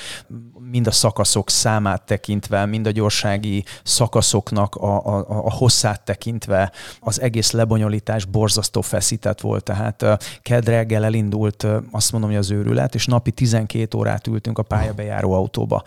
mind 0.71 0.87
a 0.87 0.91
szakaszok 0.91 1.51
számát 1.51 2.03
tekintve, 2.03 2.67
mind 2.67 2.87
a 2.87 2.91
gyorsági 2.91 3.65
szakaszoknak 3.83 4.75
a, 4.75 5.07
a, 5.07 5.25
a 5.29 5.53
hosszát 5.53 6.05
tekintve 6.05 6.73
az 7.01 7.21
egész 7.21 7.51
lebonyolítás 7.51 8.25
borzasztó 8.25 8.81
feszített 8.81 9.41
volt. 9.41 9.65
Tehát 9.65 10.05
kedd 10.43 10.65
reggel 10.65 11.05
elindult, 11.05 11.67
azt 11.91 12.13
mondom, 12.13 12.31
hogy 12.31 12.39
az 12.39 12.51
őrület, 12.51 12.95
és 12.95 13.07
napi 13.07 13.31
12 13.31 13.99
órát 13.99 14.27
ültünk 14.41 14.59
a 14.59 14.63
pályabejáró 14.63 15.33
autóba. 15.33 15.83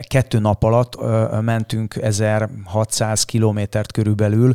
Kettő 0.00 0.38
nap 0.38 0.62
alatt 0.62 0.96
mentünk 1.40 1.96
1600 1.96 3.24
kilométert 3.24 3.92
körülbelül 3.92 4.52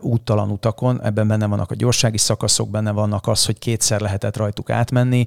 úttalan 0.00 0.50
utakon, 0.50 1.02
ebben 1.02 1.28
benne 1.28 1.46
vannak 1.46 1.70
a 1.70 1.74
gyorsági 1.74 2.18
szakaszok, 2.18 2.70
benne 2.70 2.90
vannak 2.90 3.26
az, 3.26 3.46
hogy 3.46 3.58
kétszer 3.58 4.00
lehetett 4.00 4.36
rajtuk 4.36 4.70
átmenni, 4.70 5.24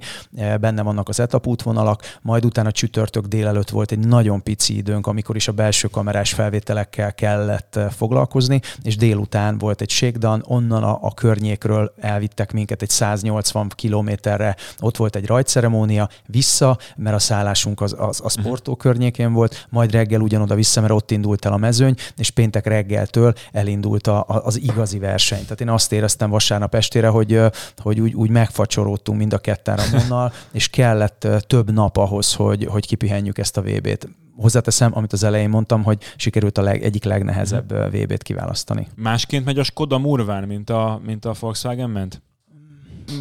benne 0.60 0.82
vannak 0.82 1.08
az 1.08 1.20
etapútvonalak, 1.20 2.18
majd 2.22 2.44
utána 2.44 2.70
csütörtök 2.70 3.26
délelőtt 3.26 3.70
volt 3.70 3.92
egy 3.92 4.06
nagyon 4.06 4.42
pici 4.42 4.76
időnk, 4.76 5.06
amikor 5.06 5.36
is 5.36 5.48
a 5.48 5.52
belső 5.52 5.88
kamerás 5.88 6.32
felvételekkel 6.32 7.14
kellett 7.14 7.78
foglalkozni, 7.96 8.60
és 8.82 8.96
délután 8.96 9.58
volt 9.58 9.80
egy 9.80 9.90
shakedown, 9.90 10.42
onnan 10.46 10.82
a, 10.82 10.98
a 11.00 11.14
környékről 11.14 11.94
elvittek 12.00 12.52
minket 12.52 12.82
egy 12.82 12.90
180 12.90 13.68
kilométerre, 13.74 14.56
ott 14.80 14.96
volt 14.96 15.16
egy 15.16 15.26
rajtceremónia, 15.26 16.08
vissza, 16.26 16.78
mert 16.96 17.16
a 17.16 17.18
szállásunk 17.26 17.80
az, 17.80 17.94
az 17.98 18.20
a 18.24 18.28
sportó 18.28 18.72
uh-huh. 18.72 18.76
környékén 18.76 19.32
volt, 19.32 19.66
majd 19.70 19.90
reggel 19.90 20.20
ugyanoda 20.20 20.54
vissza, 20.54 20.80
mert 20.80 20.92
ott 20.92 21.10
indult 21.10 21.44
el 21.44 21.52
a 21.52 21.56
mezőny, 21.56 21.94
és 22.16 22.30
péntek 22.30 22.66
reggeltől 22.66 23.32
elindult 23.52 24.06
a, 24.06 24.18
a, 24.18 24.44
az 24.44 24.60
igazi 24.60 24.98
verseny. 24.98 25.42
Tehát 25.42 25.60
én 25.60 25.68
azt 25.68 25.92
éreztem 25.92 26.30
vasárnap 26.30 26.74
estére, 26.74 27.08
hogy, 27.08 27.40
hogy 27.76 28.00
úgy, 28.00 28.14
úgy 28.14 28.30
megfacsoródtunk 28.30 29.18
mind 29.18 29.32
a 29.32 29.38
ketten 29.38 29.76
Ramonnal, 29.76 30.32
és 30.52 30.68
kellett 30.68 31.26
több 31.46 31.72
nap 31.72 31.96
ahhoz, 31.96 32.34
hogy, 32.34 32.64
hogy 32.64 32.86
kipihenjük 32.86 33.38
ezt 33.38 33.56
a 33.56 33.62
VB-t 33.62 34.08
hozzáteszem, 34.36 34.90
amit 34.94 35.12
az 35.12 35.22
elején 35.22 35.48
mondtam, 35.48 35.82
hogy 35.82 35.98
sikerült 36.16 36.58
a 36.58 36.62
leg, 36.62 36.82
egyik 36.82 37.04
legnehezebb 37.04 37.72
VB-t 37.72 38.22
kiválasztani. 38.22 38.86
Másként 38.94 39.44
megy 39.44 39.58
a 39.58 39.62
Skoda 39.62 39.98
Murván, 39.98 40.44
mint 40.44 40.70
a, 40.70 41.00
mint 41.04 41.24
a 41.24 41.34
Volkswagen 41.40 41.90
ment? 41.90 42.22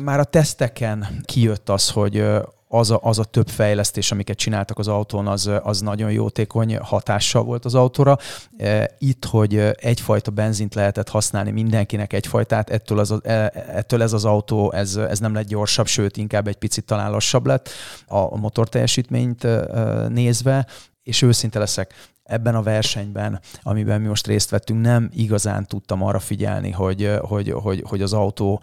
Már 0.03 0.19
a 0.19 0.24
teszteken 0.24 1.21
kijött 1.25 1.69
az, 1.69 1.89
hogy 1.89 2.25
az 2.67 2.91
a, 2.91 3.00
az 3.01 3.19
a 3.19 3.24
több 3.24 3.50
fejlesztés, 3.50 4.12
amiket 4.12 4.38
csináltak 4.38 4.79
az 4.79 4.88
autón, 4.88 5.27
az, 5.27 5.51
az 5.63 5.81
nagyon 5.81 6.12
jótékony 6.12 6.77
hatással 6.77 7.43
volt 7.43 7.65
az 7.65 7.75
autóra. 7.75 8.17
E, 8.57 8.95
itt, 8.98 9.25
hogy 9.25 9.57
egyfajta 9.75 10.31
benzint 10.31 10.75
lehetett 10.75 11.10
használni 11.10 11.51
mindenkinek 11.51 12.13
egyfajtát, 12.13 12.69
ettől, 12.69 13.00
az, 13.00 13.19
e, 13.24 13.51
ettől 13.67 14.01
ez 14.01 14.13
az 14.13 14.25
autó 14.25 14.72
ez, 14.72 14.95
ez 14.95 15.19
nem 15.19 15.34
lett 15.34 15.48
gyorsabb, 15.48 15.88
sőt 15.88 16.17
inkább 16.17 16.48
egy 16.48 16.57
picit 16.57 16.86
talán 16.86 17.12
lassabb 17.12 17.45
lett 17.45 17.69
a 18.05 18.38
motor 18.38 18.69
teljesítményt 18.69 19.43
e, 19.43 20.07
nézve, 20.07 20.67
és 21.03 21.22
őszinte 21.22 21.60
leszek, 21.60 21.93
ebben 22.24 22.55
a 22.55 22.62
versenyben, 22.62 23.39
amiben 23.62 24.01
mi 24.01 24.07
most 24.07 24.27
részt 24.27 24.50
vettünk, 24.50 24.81
nem 24.81 25.10
igazán 25.13 25.65
tudtam 25.65 26.03
arra 26.03 26.19
figyelni, 26.19 26.72
hogy, 26.72 27.12
hogy, 27.22 27.51
hogy, 27.51 27.84
hogy 27.88 28.01
az 28.01 28.13
autó 28.13 28.62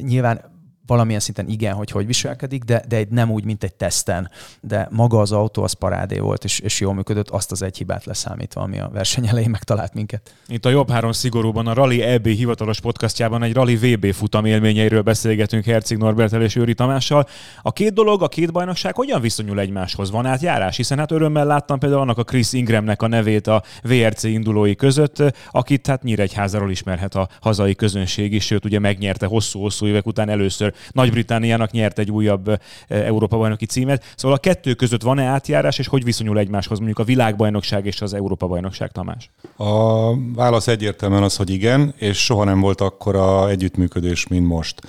nyilván 0.00 0.55
valamilyen 0.86 1.20
szinten 1.20 1.48
igen, 1.48 1.74
hogy 1.74 1.90
hogy 1.90 2.06
viselkedik, 2.06 2.62
de, 2.62 2.82
de 2.88 2.96
egy, 2.96 3.08
nem 3.08 3.30
úgy, 3.30 3.44
mint 3.44 3.64
egy 3.64 3.74
teszten. 3.74 4.30
De 4.60 4.88
maga 4.90 5.20
az 5.20 5.32
autó 5.32 5.62
az 5.62 5.72
parádé 5.72 6.18
volt, 6.18 6.44
és, 6.44 6.58
és 6.58 6.80
jól 6.80 6.94
működött, 6.94 7.28
azt 7.28 7.52
az 7.52 7.62
egy 7.62 7.76
hibát 7.76 8.04
leszámítva, 8.04 8.60
ami 8.60 8.78
a 8.78 8.90
verseny 8.92 9.26
elején 9.26 9.50
megtalált 9.50 9.94
minket. 9.94 10.34
Itt 10.46 10.64
a 10.64 10.68
Jobb 10.68 10.90
Három 10.90 11.12
szigorúban 11.12 11.66
a 11.66 11.74
Rally 11.74 12.02
EB 12.02 12.26
hivatalos 12.26 12.80
podcastjában 12.80 13.42
egy 13.42 13.52
Rally 13.52 13.76
VB 13.76 14.12
futam 14.12 14.44
élményeiről 14.44 15.02
beszélgetünk 15.02 15.64
Herceg 15.64 15.98
Norbertel 15.98 16.42
és 16.42 16.56
Őri 16.56 16.74
Tamással. 16.74 17.26
A 17.62 17.72
két 17.72 17.92
dolog, 17.92 18.22
a 18.22 18.28
két 18.28 18.52
bajnokság 18.52 18.94
hogyan 18.94 19.20
viszonyul 19.20 19.60
egymáshoz? 19.60 20.10
Van 20.10 20.26
átjárás? 20.26 20.76
Hiszen 20.76 20.98
hát 20.98 21.10
örömmel 21.10 21.46
láttam 21.46 21.78
például 21.78 22.00
annak 22.00 22.18
a 22.18 22.24
Chris 22.24 22.52
Ingramnek 22.52 23.02
a 23.02 23.06
nevét 23.06 23.46
a 23.46 23.62
VRC 23.82 24.22
indulói 24.22 24.74
között, 24.74 25.22
akit 25.50 25.86
hát 25.86 26.02
Nyíregyházáról 26.02 26.70
ismerhet 26.70 27.14
a 27.14 27.28
hazai 27.40 27.74
közönség 27.74 28.32
is, 28.32 28.44
sőt 28.44 28.64
ugye 28.64 28.78
megnyerte 28.78 29.26
hosszú-hosszú 29.26 29.86
évek 29.86 30.06
után 30.06 30.28
először 30.28 30.74
nagy-Britániának 30.90 31.70
nyert 31.70 31.98
egy 31.98 32.10
újabb 32.10 32.60
Európa-bajnoki 32.88 33.66
címet. 33.66 34.04
Szóval 34.16 34.36
a 34.36 34.40
kettő 34.40 34.74
között 34.74 35.02
van-e 35.02 35.24
átjárás, 35.24 35.78
és 35.78 35.86
hogy 35.86 36.04
viszonyul 36.04 36.38
egymáshoz 36.38 36.78
mondjuk 36.78 36.98
a 36.98 37.04
világbajnokság 37.04 37.86
és 37.86 38.00
az 38.00 38.14
Európa-bajnokság, 38.14 38.92
Tamás? 38.92 39.30
A 39.56 40.14
válasz 40.34 40.68
egyértelműen 40.68 41.22
az, 41.22 41.36
hogy 41.36 41.50
igen, 41.50 41.94
és 41.96 42.24
soha 42.24 42.44
nem 42.44 42.60
volt 42.60 42.80
akkora 42.80 43.48
együttműködés, 43.48 44.26
mint 44.26 44.46
most. 44.46 44.80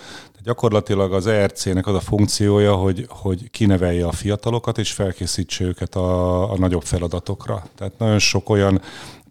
Gyakorlatilag 0.44 1.14
az 1.14 1.28
ERC-nek 1.28 1.88
az 1.88 1.96
a 1.96 2.00
funkciója, 2.00 2.76
hogy, 2.76 3.06
hogy 3.10 3.50
kinevelje 3.50 4.06
a 4.06 4.12
fiatalokat, 4.12 4.78
és 4.78 4.92
felkészítse 4.92 5.64
őket 5.64 5.96
a, 5.96 6.52
a 6.52 6.58
nagyobb 6.58 6.82
feladatokra. 6.84 7.64
Tehát 7.76 7.94
nagyon 7.98 8.20
sok 8.20 8.50
olyan 8.50 8.82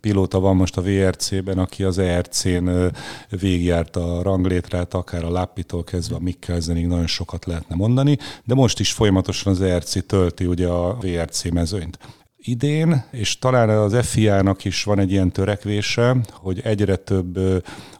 pilóta 0.00 0.40
van 0.40 0.56
most 0.56 0.76
a 0.76 0.82
VRC-ben, 0.82 1.58
aki 1.58 1.84
az 1.84 1.98
ERC-n 1.98 2.70
végigjárt 3.28 3.96
a 3.96 4.22
ranglétrát, 4.22 4.94
akár 4.94 5.24
a 5.24 5.30
Lápitól 5.30 5.84
kezdve 5.84 6.16
a 6.16 6.20
Mikkelzenig 6.20 6.86
nagyon 6.86 7.06
sokat 7.06 7.44
lehetne 7.44 7.74
mondani, 7.74 8.18
de 8.44 8.54
most 8.54 8.80
is 8.80 8.92
folyamatosan 8.92 9.52
az 9.52 9.60
ERC 9.60 10.06
tölti 10.06 10.46
ugye 10.46 10.68
a 10.68 10.96
VRC 11.00 11.50
mezőnyt 11.50 11.98
idén, 12.46 13.04
és 13.10 13.38
talán 13.38 13.68
az 13.68 14.06
FIA-nak 14.06 14.64
is 14.64 14.84
van 14.84 14.98
egy 14.98 15.10
ilyen 15.10 15.32
törekvése, 15.32 16.16
hogy 16.32 16.60
egyre 16.64 16.96
több 16.96 17.38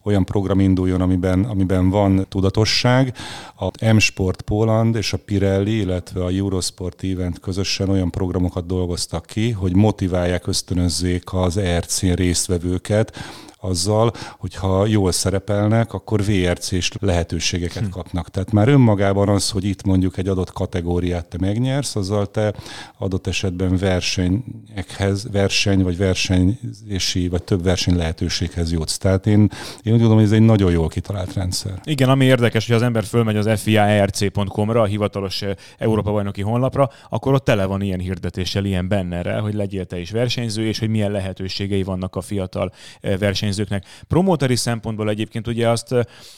olyan 0.02 0.24
program 0.24 0.60
induljon, 0.60 1.00
amiben, 1.00 1.44
amiben 1.44 1.90
van 1.90 2.26
tudatosság. 2.28 3.14
A 3.58 3.92
M-Sport 3.92 4.42
Poland 4.42 4.96
és 4.96 5.12
a 5.12 5.18
Pirelli, 5.24 5.78
illetve 5.78 6.24
a 6.24 6.30
Eurosport 6.30 7.02
Event 7.02 7.40
közösen 7.40 7.88
olyan 7.88 8.10
programokat 8.10 8.66
dolgoztak 8.66 9.26
ki, 9.26 9.50
hogy 9.50 9.74
motiválják, 9.74 10.46
ösztönözzék 10.46 11.32
az 11.32 11.56
ERC 11.56 12.00
résztvevőket, 12.00 13.16
azzal, 13.66 14.12
hogyha 14.38 14.86
jól 14.86 15.12
szerepelnek, 15.12 15.92
akkor 15.92 16.24
VRC-s 16.24 16.90
lehetőségeket 17.00 17.84
hm. 17.84 17.90
kapnak. 17.90 18.30
Tehát 18.30 18.52
már 18.52 18.68
önmagában 18.68 19.28
az, 19.28 19.50
hogy 19.50 19.64
itt 19.64 19.84
mondjuk 19.84 20.18
egy 20.18 20.28
adott 20.28 20.52
kategóriát 20.52 21.26
te 21.26 21.36
megnyersz, 21.40 21.96
azzal 21.96 22.26
te 22.30 22.54
adott 22.98 23.26
esetben 23.26 23.76
versenyekhez, 23.76 25.28
verseny 25.32 25.82
vagy 25.82 25.96
versenyési, 25.96 27.28
vagy 27.28 27.42
több 27.42 27.62
verseny 27.62 27.96
lehetőséghez 27.96 28.72
jutsz. 28.72 28.98
Tehát 28.98 29.26
én, 29.26 29.40
én 29.82 29.92
úgy 29.92 30.00
gondolom, 30.00 30.16
hogy 30.16 30.24
ez 30.24 30.32
egy 30.32 30.40
nagyon 30.40 30.70
jól 30.70 30.88
kitalált 30.88 31.32
rendszer. 31.32 31.80
Igen, 31.84 32.08
ami 32.08 32.24
érdekes, 32.24 32.66
hogy 32.66 32.76
az 32.76 32.82
ember 32.82 33.04
fölmegy 33.04 33.36
az 33.36 33.60
FIARC.com-ra, 33.60 34.80
a 34.80 34.84
hivatalos 34.84 35.42
eh, 35.42 35.54
Európa 35.78 36.12
bajnoki 36.12 36.42
honlapra, 36.42 36.90
akkor 37.08 37.34
ott 37.34 37.44
tele 37.44 37.64
van 37.64 37.82
ilyen 37.82 38.00
hirdetéssel, 38.00 38.64
ilyen 38.64 38.88
bennerrel, 38.88 39.40
hogy 39.40 39.54
legyél 39.54 39.84
te 39.84 39.98
is 39.98 40.10
versenyző, 40.10 40.66
és 40.66 40.78
hogy 40.78 40.88
milyen 40.88 41.10
lehetőségei 41.10 41.82
vannak 41.82 42.16
a 42.16 42.20
fiatal 42.20 42.72
eh, 43.00 43.18
versenyzőknek. 43.56 44.04
Promóteri 44.08 44.56
szempontból 44.56 45.08
egyébként 45.08 45.46
ugye 45.46 45.68
azt 45.68 45.94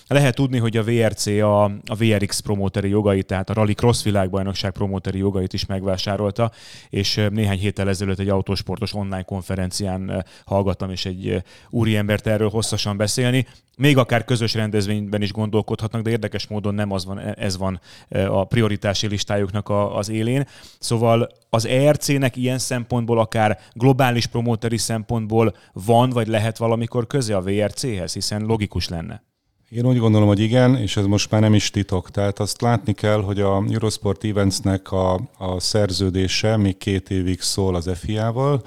lehet 0.07 0.35
tudni, 0.35 0.59
hogy 0.59 0.77
a 0.77 0.83
VRC 0.83 1.27
a, 1.27 1.65
a 1.65 1.95
VRX 1.99 2.41
promóteri 2.41 2.89
jogait, 2.89 3.27
tehát 3.27 3.51
a 3.51 3.53
Rally 3.53 3.75
Cross 3.75 4.03
világbajnokság 4.03 4.73
promóteri 4.73 5.19
jogait 5.19 5.53
is 5.53 5.67
megvásárolta, 5.67 6.51
és 6.89 7.21
néhány 7.31 7.59
héttel 7.59 7.89
ezelőtt 7.89 8.19
egy 8.19 8.29
autósportos 8.29 8.95
online 8.95 9.23
konferencián 9.23 10.25
hallgattam, 10.45 10.91
és 10.91 11.07
egy 11.07 11.43
úri 11.71 11.97
embert 11.97 12.27
erről 12.27 12.49
hosszasan 12.49 12.97
beszélni 12.97 13.47
még 13.79 13.97
akár 13.97 14.25
közös 14.25 14.55
rendezvényben 14.55 15.23
is 15.23 15.33
gondolkodhatnak, 15.33 16.03
de 16.03 16.11
érdekes 16.11 16.47
módon 16.47 16.75
nem 16.75 16.93
az 16.93 17.05
van, 17.05 17.19
ez 17.19 17.57
van 17.57 17.81
a 18.29 18.45
prioritási 18.45 19.07
listájuknak 19.07 19.69
a, 19.69 19.97
az 19.97 20.09
élén. 20.09 20.47
Szóval 20.79 21.29
az 21.51 21.67
ERC-nek 21.67 22.37
ilyen 22.37 22.59
szempontból, 22.59 23.19
akár 23.19 23.59
globális 23.73 24.27
promóteri 24.27 24.77
szempontból 24.77 25.55
van, 25.73 26.11
vagy 26.11 26.27
lehet 26.27 26.59
valamikor 26.59 27.07
köze 27.07 27.37
a 27.37 27.43
VRC-hez, 27.43 28.13
hiszen 28.13 28.43
logikus 28.43 28.89
lenne. 28.89 29.27
Én 29.71 29.87
úgy 29.87 29.99
gondolom, 29.99 30.29
hogy 30.29 30.41
igen, 30.41 30.77
és 30.77 30.97
ez 30.97 31.05
most 31.05 31.31
már 31.31 31.41
nem 31.41 31.55
is 31.55 31.71
titok. 31.71 32.11
Tehát 32.11 32.39
azt 32.39 32.61
látni 32.61 32.93
kell, 32.93 33.23
hogy 33.23 33.41
a 33.41 33.65
Eurosport 33.71 34.25
Eventsnek 34.25 34.93
a, 34.93 35.15
a 35.39 35.61
szerződése 35.61 36.57
még 36.57 36.77
két 36.77 37.11
évig 37.11 37.41
szól 37.41 37.75
az 37.75 37.91
FIA-val, 37.95 38.63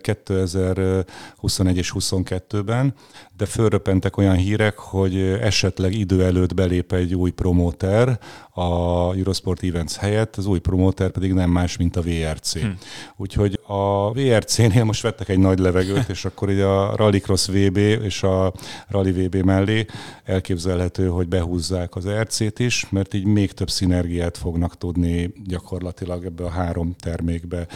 2021 0.00 1.76
és 1.76 1.92
22-ben, 1.98 2.94
de 3.36 3.46
fölröpentek 3.46 4.16
olyan 4.16 4.36
hírek, 4.36 4.78
hogy 4.78 5.16
esetleg 5.40 5.94
idő 5.94 6.24
előtt 6.24 6.54
belép 6.54 6.92
egy 6.92 7.14
új 7.14 7.30
promóter 7.30 8.18
a 8.50 9.12
Eurosport 9.14 9.62
Events 9.62 9.94
helyett, 9.94 10.36
az 10.36 10.46
új 10.46 10.58
promóter 10.58 11.10
pedig 11.10 11.32
nem 11.32 11.50
más, 11.50 11.76
mint 11.76 11.96
a 11.96 12.02
VRC. 12.02 12.52
Hm. 12.52 12.66
Úgyhogy 13.16 13.60
a 13.66 14.12
VRC-nél 14.12 14.84
most 14.84 15.02
vettek 15.02 15.28
egy 15.28 15.38
nagy 15.38 15.58
levegőt, 15.58 16.08
és 16.08 16.24
akkor 16.24 16.50
így 16.50 16.60
a 16.60 16.96
Rallycross 16.96 17.46
VB 17.46 17.76
és 17.76 18.22
a 18.22 18.52
Rally 18.88 19.12
VB 19.12 19.34
mellé 19.34 19.86
elképzelhető, 20.24 21.08
hogy 21.08 21.28
behúzzák 21.28 21.96
az 21.96 22.08
RC-t 22.08 22.58
is, 22.58 22.86
mert 22.90 23.14
így 23.14 23.24
még 23.24 23.52
több 23.52 23.70
szinergiát 23.70 24.36
fognak 24.36 24.78
tudni 24.78 25.32
gyakorlatilag 25.44 26.24
ebbe 26.24 26.44
a 26.44 26.50
három 26.50 26.94
termékbe 27.00 27.66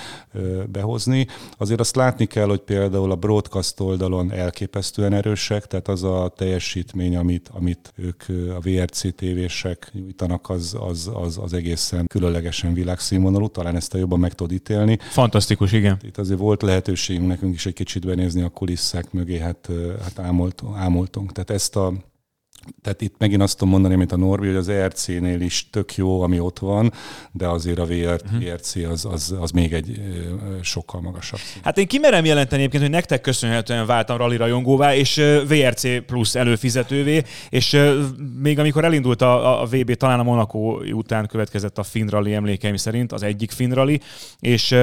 behozni. 0.66 1.26
Azért 1.58 1.80
azt 1.80 1.96
látni 1.96 2.26
kell, 2.26 2.46
hogy 2.46 2.60
például 2.60 3.10
a 3.10 3.16
broadcast 3.16 3.80
oldalon 3.80 4.32
elképesztően 4.32 5.12
erősek, 5.50 5.66
tehát 5.66 5.88
az 5.88 6.02
a 6.02 6.32
teljesítmény, 6.36 7.16
amit, 7.16 7.50
amit 7.52 7.92
ők 7.96 8.22
a 8.56 8.60
VRC 8.60 9.14
tévések 9.14 9.90
nyújtanak, 9.92 10.48
az, 10.48 10.76
az, 10.80 11.10
az, 11.14 11.38
az 11.38 11.52
egészen 11.52 12.06
különlegesen 12.06 12.74
világszínvonalú, 12.74 13.48
talán 13.48 13.76
ezt 13.76 13.94
a 13.94 13.98
jobban 13.98 14.18
meg 14.18 14.32
tudod 14.32 14.52
ítélni. 14.52 14.98
Fantasztikus, 15.00 15.72
igen. 15.72 15.96
Itt 16.02 16.18
azért 16.18 16.38
volt 16.38 16.62
lehetőségünk 16.62 17.26
nekünk 17.26 17.54
is 17.54 17.66
egy 17.66 17.72
kicsit 17.72 18.06
benézni 18.06 18.42
a 18.42 18.48
kulisszák 18.48 19.12
mögé, 19.12 19.38
hát, 19.38 19.68
hát 20.02 20.18
ámolt, 20.18 20.62
ámultunk. 20.74 21.32
Tehát 21.32 21.50
ezt 21.50 21.76
a 21.76 21.92
tehát 22.82 23.00
itt 23.00 23.14
megint 23.18 23.42
azt 23.42 23.58
tudom 23.58 23.72
mondani, 23.72 23.94
mint 23.94 24.12
a 24.12 24.16
Norbi, 24.16 24.46
hogy 24.46 24.56
az 24.56 24.68
ERC-nél 24.68 25.40
is 25.40 25.70
tök 25.70 25.96
jó, 25.96 26.22
ami 26.22 26.40
ott 26.40 26.58
van, 26.58 26.92
de 27.32 27.48
azért 27.48 27.78
a 27.78 27.84
VR, 27.86 28.20
uh-huh. 28.24 28.44
VRC 28.44 28.76
az, 28.76 29.04
az, 29.04 29.34
az 29.40 29.50
még 29.50 29.72
egy 29.72 30.00
sokkal 30.62 31.00
magasabb. 31.00 31.38
Szín. 31.38 31.62
Hát 31.64 31.78
én 31.78 31.86
kimerem 31.86 32.24
jelenteni 32.24 32.60
egyébként, 32.60 32.82
hogy 32.82 32.92
nektek 32.92 33.20
köszönhetően 33.20 33.86
váltam 33.86 34.16
rally 34.16 34.36
rajongóvá, 34.36 34.94
és 34.94 35.22
VRC 35.48 36.04
plusz 36.04 36.34
előfizetővé, 36.34 37.22
és 37.48 37.76
még 38.40 38.58
amikor 38.58 38.84
elindult 38.84 39.22
a, 39.22 39.62
a 39.62 39.66
VB, 39.66 39.94
talán 39.94 40.18
a 40.18 40.22
Monaco 40.22 40.58
után 40.92 41.26
következett 41.26 41.78
a 41.78 41.82
Finn 41.82 42.08
Rally 42.08 42.34
emlékeim 42.34 42.76
szerint, 42.76 43.12
az 43.12 43.22
egyik 43.22 43.50
Finn 43.50 43.72
Rally, 43.72 44.00
és 44.40 44.76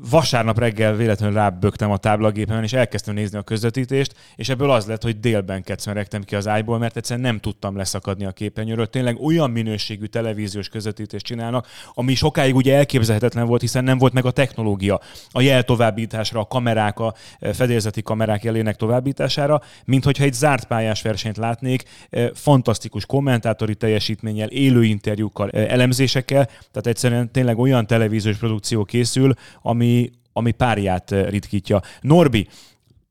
vasárnap 0.00 0.58
reggel 0.58 0.94
véletlenül 0.94 1.34
rábögtem 1.34 1.90
a 1.90 1.96
táblagépemen, 1.96 2.62
és 2.62 2.72
elkezdtem 2.72 3.14
nézni 3.14 3.38
a 3.38 3.42
közvetítést, 3.42 4.14
és 4.36 4.48
ebből 4.48 4.70
az 4.70 4.86
lett, 4.86 5.02
hogy 5.02 5.20
délben 5.20 5.62
kecmeregtem 5.62 6.22
ki 6.22 6.34
az 6.34 6.48
ágyból, 6.48 6.78
mert 6.78 6.96
egyszerűen 6.96 7.26
nem 7.26 7.38
tudtam 7.38 7.76
leszakadni 7.76 8.24
a 8.24 8.30
képernyőről. 8.30 8.86
Tényleg 8.86 9.20
olyan 9.20 9.50
minőségű 9.50 10.04
televíziós 10.04 10.68
közvetítést 10.68 11.24
csinálnak, 11.24 11.66
ami 11.94 12.14
sokáig 12.14 12.54
ugye 12.54 12.74
elképzelhetetlen 12.74 13.46
volt, 13.46 13.60
hiszen 13.60 13.84
nem 13.84 13.98
volt 13.98 14.12
meg 14.12 14.24
a 14.24 14.30
technológia 14.30 15.00
a 15.30 15.40
jel 15.40 15.62
továbbításra, 15.62 16.40
a 16.40 16.46
kamerák, 16.46 16.98
a 16.98 17.14
e, 17.38 17.52
fedélzeti 17.52 18.02
kamerák 18.02 18.44
jelének 18.44 18.76
továbbítására, 18.76 19.60
mint 19.84 20.04
hogyha 20.04 20.24
egy 20.24 20.32
zárt 20.32 20.64
pályás 20.64 21.02
versenyt 21.02 21.36
látnék, 21.36 21.82
e, 22.10 22.30
fantasztikus 22.34 23.06
kommentátori 23.06 23.74
teljesítménnyel, 23.74 24.48
élő 24.48 24.84
interjúkkal, 24.84 25.50
e, 25.50 25.58
elemzésekkel, 25.58 26.44
tehát 26.46 26.86
egyszerűen 26.86 27.32
tényleg 27.32 27.58
olyan 27.58 27.86
televíziós 27.86 28.36
produkció 28.36 28.84
készül, 28.84 29.34
ami 29.62 29.83
ami, 29.84 30.10
ami 30.32 30.52
párját 30.52 31.12
eh, 31.12 31.28
ritkítja. 31.28 31.82
Norbi, 32.00 32.48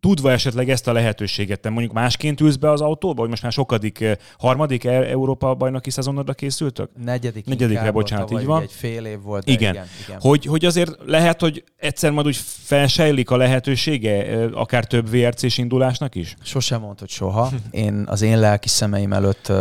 tudva 0.04 0.32
esetleg 0.32 0.70
ezt 0.70 0.88
a 0.88 0.92
lehetőséget, 0.94 1.60
te 1.60 1.70
mondjuk 1.70 1.94
másként 1.94 2.42
ülsz 2.42 2.56
be 2.56 2.72
az 2.72 2.82
autóba, 2.82 3.22
hogy 3.22 3.30
most 3.30 3.42
már 3.42 3.52
sokadik, 3.52 4.00
eh, 4.00 4.16
harmadik 4.38 4.84
e- 4.84 4.90
Európa 4.90 5.54
bajnoki 5.54 5.90
szezonodra 5.90 6.34
készültök? 6.34 6.90
Negyedik. 7.04 7.46
Negyedikre, 7.46 7.92
bocsánat, 7.92 8.32
így 8.32 8.46
van. 8.46 8.62
Egy 8.62 8.72
fél 8.72 9.06
év 9.06 9.22
volt. 9.22 9.48
Igen. 9.48 9.74
igen, 9.74 9.86
igen. 10.06 10.20
Hogy, 10.20 10.46
hogy 10.46 10.66
azért 10.66 10.96
lehet, 11.06 11.42
hogy 11.42 11.64
egyszer 11.78 12.12
majd 12.12 12.26
úgy 12.26 12.38
felsejlik 12.64 13.30
a 13.30 13.38
lehetősége, 13.38 14.26
eh, 14.26 14.60
akár 14.60 14.86
több 14.86 15.10
VRC-s 15.10 15.58
indulásnak 15.58 16.16
is? 16.16 16.36
Sosem 16.42 16.82
mondta, 16.82 17.00
hogy 17.00 17.10
soha. 17.10 17.50
Én, 17.72 18.04
az 18.08 18.22
én 18.22 18.40
lelki 18.40 18.68
szemeim 18.68 19.14
előtt 19.14 19.52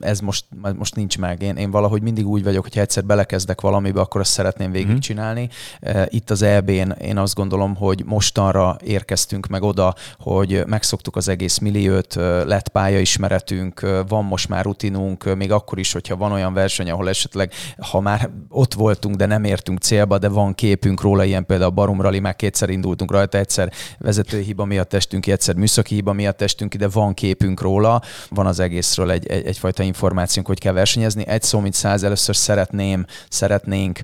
ez 0.00 0.20
most, 0.20 0.44
most 0.76 0.94
nincs 0.94 1.18
meg. 1.18 1.42
Én, 1.42 1.56
én 1.56 1.70
valahogy 1.70 2.02
mindig 2.02 2.26
úgy 2.26 2.42
vagyok, 2.42 2.62
hogy 2.62 2.78
egyszer 2.78 3.04
belekezdek 3.04 3.60
valamibe, 3.60 4.00
akkor 4.00 4.20
azt 4.20 4.32
szeretném 4.32 4.70
végigcsinálni. 4.70 5.48
Mhm. 5.80 6.02
Itt 6.08 6.30
az 6.30 6.42
EB-n 6.42 6.90
én 6.90 7.18
azt 7.18 7.34
gondolom, 7.34 7.74
hogy 7.74 8.02
mostanra 8.04 8.76
érkeztünk 8.84 9.46
meg 9.46 9.62
oda, 9.74 9.94
hogy 10.18 10.62
megszoktuk 10.66 11.16
az 11.16 11.28
egész 11.28 11.58
milliót, 11.58 12.14
lett 12.44 12.68
pályaismeretünk, 12.68 13.80
van 14.08 14.24
most 14.24 14.48
már 14.48 14.64
rutinunk, 14.64 15.34
még 15.36 15.52
akkor 15.52 15.78
is, 15.78 15.92
hogyha 15.92 16.16
van 16.16 16.32
olyan 16.32 16.54
verseny, 16.54 16.90
ahol 16.90 17.08
esetleg, 17.08 17.52
ha 17.90 18.00
már 18.00 18.30
ott 18.48 18.74
voltunk, 18.74 19.16
de 19.16 19.26
nem 19.26 19.44
értünk 19.44 19.78
célba, 19.78 20.18
de 20.18 20.28
van 20.28 20.54
képünk 20.54 21.00
róla, 21.00 21.24
ilyen 21.24 21.46
például 21.46 21.70
a 21.70 21.74
Barum 21.74 22.00
Rally, 22.00 22.18
már 22.18 22.36
kétszer 22.36 22.70
indultunk 22.70 23.10
rajta, 23.10 23.38
egyszer 23.38 23.72
vezetői 23.98 24.42
hiba 24.42 24.64
miatt 24.64 24.88
testünk 24.88 25.22
ki, 25.22 25.32
egyszer 25.32 25.54
műszaki 25.54 25.94
hiba 25.94 26.12
miatt 26.12 26.36
testünk 26.36 26.70
ki, 26.70 26.76
de 26.76 26.88
van 26.88 27.14
képünk 27.14 27.60
róla, 27.60 28.02
van 28.28 28.46
az 28.46 28.60
egészről 28.60 29.10
egy, 29.10 29.26
egy, 29.26 29.46
egyfajta 29.46 29.82
információnk, 29.82 30.48
hogy 30.48 30.60
kell 30.60 30.72
versenyezni. 30.72 31.26
Egy 31.26 31.42
szó, 31.42 31.60
mint 31.60 31.74
száz, 31.74 32.02
először 32.02 32.36
szeretném, 32.36 33.06
szeretnénk 33.28 34.00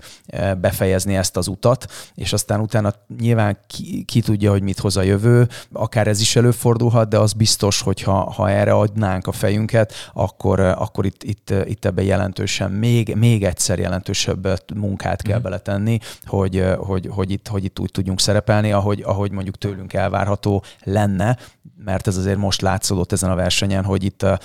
befejezni 0.60 1.16
ezt 1.16 1.36
az 1.36 1.48
utat, 1.48 1.86
és 2.14 2.32
aztán 2.32 2.60
utána 2.60 2.94
nyilván 3.20 3.58
ki, 3.66 4.04
ki 4.04 4.20
tudja, 4.20 4.50
hogy 4.50 4.62
mit 4.62 4.78
hoz 4.78 4.96
a 4.96 5.02
jövő, 5.02 5.48
akár 5.72 6.06
ez 6.06 6.20
is 6.20 6.36
előfordulhat, 6.36 7.08
de 7.08 7.18
az 7.18 7.32
biztos, 7.32 7.80
hogy 7.80 8.02
ha, 8.02 8.30
ha 8.30 8.50
erre 8.50 8.72
adnánk 8.72 9.26
a 9.26 9.32
fejünket, 9.32 9.92
akkor, 10.12 10.60
akkor 10.60 11.06
itt, 11.06 11.22
itt, 11.22 11.52
itt 11.64 11.84
ebbe 11.84 12.02
jelentősen, 12.02 12.70
még, 12.70 13.14
még 13.14 13.44
egyszer 13.44 13.78
jelentősebb 13.78 14.48
munkát 14.74 15.22
kell 15.22 15.38
mm. 15.38 15.42
beletenni, 15.42 15.98
hogy, 16.24 16.64
hogy, 16.78 17.08
hogy, 17.10 17.30
itt, 17.30 17.48
hogy 17.48 17.64
itt 17.64 17.78
úgy 17.78 17.90
tudjunk 17.90 18.20
szerepelni, 18.20 18.72
ahogy, 18.72 19.02
ahogy 19.06 19.30
mondjuk 19.30 19.58
tőlünk 19.58 19.92
elvárható 19.92 20.62
lenne, 20.84 21.36
mert 21.84 22.06
ez 22.06 22.16
azért 22.16 22.38
most 22.38 22.60
látszódott 22.60 23.12
ezen 23.12 23.30
a 23.30 23.34
versenyen, 23.34 23.84
hogy 23.84 24.04
itt, 24.04 24.22
a, 24.22 24.38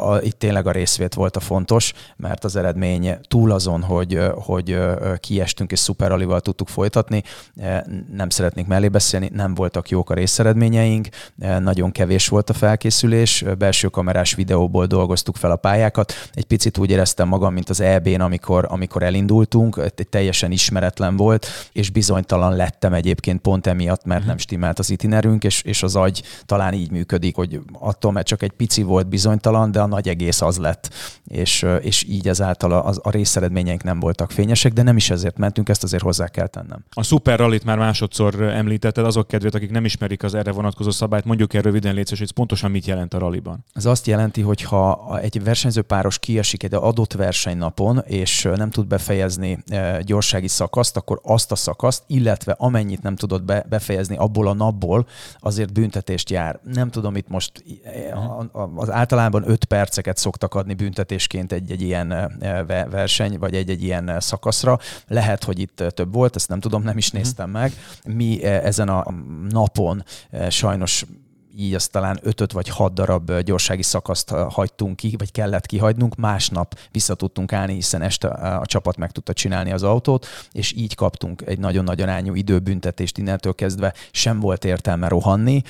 a, 0.00 0.16
itt 0.20 0.38
tényleg 0.38 0.66
a 0.66 0.70
részvét 0.70 1.14
volt 1.14 1.36
a 1.36 1.40
fontos, 1.40 1.92
mert 2.16 2.44
az 2.44 2.56
eredmény 2.56 3.18
túl 3.28 3.50
azon, 3.50 3.82
hogy, 3.82 4.20
hogy 4.34 4.78
kiestünk 5.20 5.72
és 5.72 5.78
szuperalival 5.78 6.40
tudtuk 6.40 6.68
folytatni, 6.68 7.22
nem 8.12 8.28
szeretnék 8.28 8.66
mellé 8.66 8.88
beszélni, 8.88 9.30
nem 9.32 9.54
voltak 9.54 9.88
jó 9.88 10.02
jók 10.04 10.10
a 10.10 10.14
részeredményeink, 10.14 11.08
nagyon 11.58 11.92
kevés 11.92 12.28
volt 12.28 12.50
a 12.50 12.52
felkészülés, 12.52 13.44
belső 13.58 13.88
kamerás 13.88 14.34
videóból 14.34 14.86
dolgoztuk 14.86 15.36
fel 15.36 15.50
a 15.50 15.56
pályákat. 15.56 16.12
Egy 16.32 16.44
picit 16.44 16.78
úgy 16.78 16.90
éreztem 16.90 17.28
magam, 17.28 17.52
mint 17.52 17.68
az 17.68 17.80
EB-n, 17.80 18.20
amikor, 18.20 18.66
amikor 18.68 19.02
elindultunk, 19.02 19.80
egy 19.96 20.08
teljesen 20.08 20.50
ismeretlen 20.50 21.16
volt, 21.16 21.46
és 21.72 21.90
bizonytalan 21.90 22.56
lettem 22.56 22.92
egyébként 22.92 23.40
pont 23.40 23.66
emiatt, 23.66 24.04
mert 24.04 24.26
nem 24.26 24.38
stimmelt 24.38 24.78
az 24.78 24.90
itinerünk, 24.90 25.44
és, 25.44 25.62
és 25.62 25.82
az 25.82 25.96
agy 25.96 26.22
talán 26.44 26.72
így 26.72 26.90
működik, 26.90 27.36
hogy 27.36 27.60
attól, 27.72 28.12
mert 28.12 28.26
csak 28.26 28.42
egy 28.42 28.52
pici 28.52 28.82
volt 28.82 29.08
bizonytalan, 29.08 29.70
de 29.70 29.80
a 29.80 29.86
nagy 29.86 30.08
egész 30.08 30.40
az 30.40 30.56
lett, 30.56 30.94
és, 31.24 31.66
és 31.80 32.04
így 32.08 32.28
ezáltal 32.28 32.72
a, 32.72 32.94
a, 33.02 33.10
részeredményeink 33.10 33.82
nem 33.82 34.00
voltak 34.00 34.30
fényesek, 34.30 34.72
de 34.72 34.82
nem 34.82 34.96
is 34.96 35.10
ezért 35.10 35.38
mentünk, 35.38 35.68
ezt 35.68 35.82
azért 35.82 36.02
hozzá 36.02 36.28
kell 36.28 36.46
tennem. 36.46 36.84
A 36.90 37.02
Super 37.02 37.38
Rallyt 37.38 37.64
már 37.64 37.78
másodszor 37.78 38.42
említetted, 38.42 39.04
azok 39.04 39.28
kedvét, 39.28 39.54
akik 39.54 39.70
nem 39.70 39.84
ismerik 39.84 40.22
az 40.22 40.34
erre 40.34 40.52
vonatkozó 40.52 40.90
szabályt, 40.90 41.24
mondjuk 41.24 41.54
el 41.54 41.62
röviden 41.62 41.94
létsz, 41.94 42.18
hogy 42.18 42.32
pontosan 42.32 42.70
mit 42.70 42.86
jelent 42.86 43.14
a 43.14 43.18
rallyban. 43.18 43.64
Ez 43.72 43.84
azt 43.84 44.06
jelenti, 44.06 44.40
hogy 44.40 44.62
ha 44.62 45.18
egy 45.22 45.44
versenyző 45.44 45.82
páros 45.82 46.18
kiesik 46.18 46.62
egy 46.62 46.74
adott 46.74 47.12
versenynapon, 47.12 48.02
és 48.06 48.48
nem 48.56 48.70
tud 48.70 48.86
befejezni 48.86 49.64
gyorsági 50.02 50.48
szakaszt, 50.48 50.96
akkor 50.96 51.20
azt 51.22 51.52
a 51.52 51.56
szakaszt, 51.56 52.02
illetve 52.06 52.54
amennyit 52.58 53.02
nem 53.02 53.16
tudott 53.16 53.42
be, 53.42 53.66
befejezni 53.68 54.16
abból 54.16 54.48
a 54.48 54.54
napból, 54.54 55.06
azért 55.38 55.72
büntetést 56.14 56.30
jár. 56.30 56.60
Nem 56.74 56.90
tudom, 56.90 57.16
itt 57.16 57.28
most 57.28 57.64
az 58.74 58.90
általában 58.90 59.48
5 59.50 59.64
perceket 59.64 60.16
szoktak 60.16 60.54
adni 60.54 60.74
büntetésként 60.74 61.52
egy-egy 61.52 61.82
ilyen 61.82 62.32
verseny, 62.90 63.38
vagy 63.38 63.54
egy-egy 63.54 63.82
ilyen 63.82 64.20
szakaszra. 64.20 64.78
Lehet, 65.06 65.44
hogy 65.44 65.58
itt 65.58 65.84
több 65.88 66.12
volt, 66.12 66.36
ezt 66.36 66.48
nem 66.48 66.60
tudom, 66.60 66.82
nem 66.82 66.96
is 66.96 67.10
néztem 67.10 67.50
meg. 67.50 67.72
Mi 68.04 68.44
ezen 68.44 68.88
a 68.88 69.04
napon 69.48 70.04
sajnos 70.48 71.04
így 71.56 71.74
azt 71.74 71.90
talán 71.90 72.18
ötöt 72.22 72.52
vagy 72.52 72.68
hat 72.68 72.94
darab 72.94 73.40
gyorsági 73.40 73.82
szakaszt 73.82 74.30
hagytunk 74.30 74.96
ki, 74.96 75.14
vagy 75.18 75.30
kellett 75.30 75.66
kihagynunk, 75.66 76.16
másnap 76.16 76.78
vissza 76.90 77.14
tudtunk 77.14 77.52
állni, 77.52 77.74
hiszen 77.74 78.02
este 78.02 78.28
a 78.28 78.66
csapat 78.66 78.96
meg 78.96 79.10
tudta 79.10 79.32
csinálni 79.32 79.72
az 79.72 79.82
autót, 79.82 80.26
és 80.52 80.72
így 80.72 80.94
kaptunk 80.94 81.42
egy 81.46 81.58
nagyon-nagyon 81.58 82.08
ányú 82.08 82.34
időbüntetést 82.34 83.18
innentől 83.18 83.54
kezdve, 83.54 83.94
sem 84.10 84.40
volt 84.40 84.64
értelme 84.64 85.08
rohanni, 85.08 85.62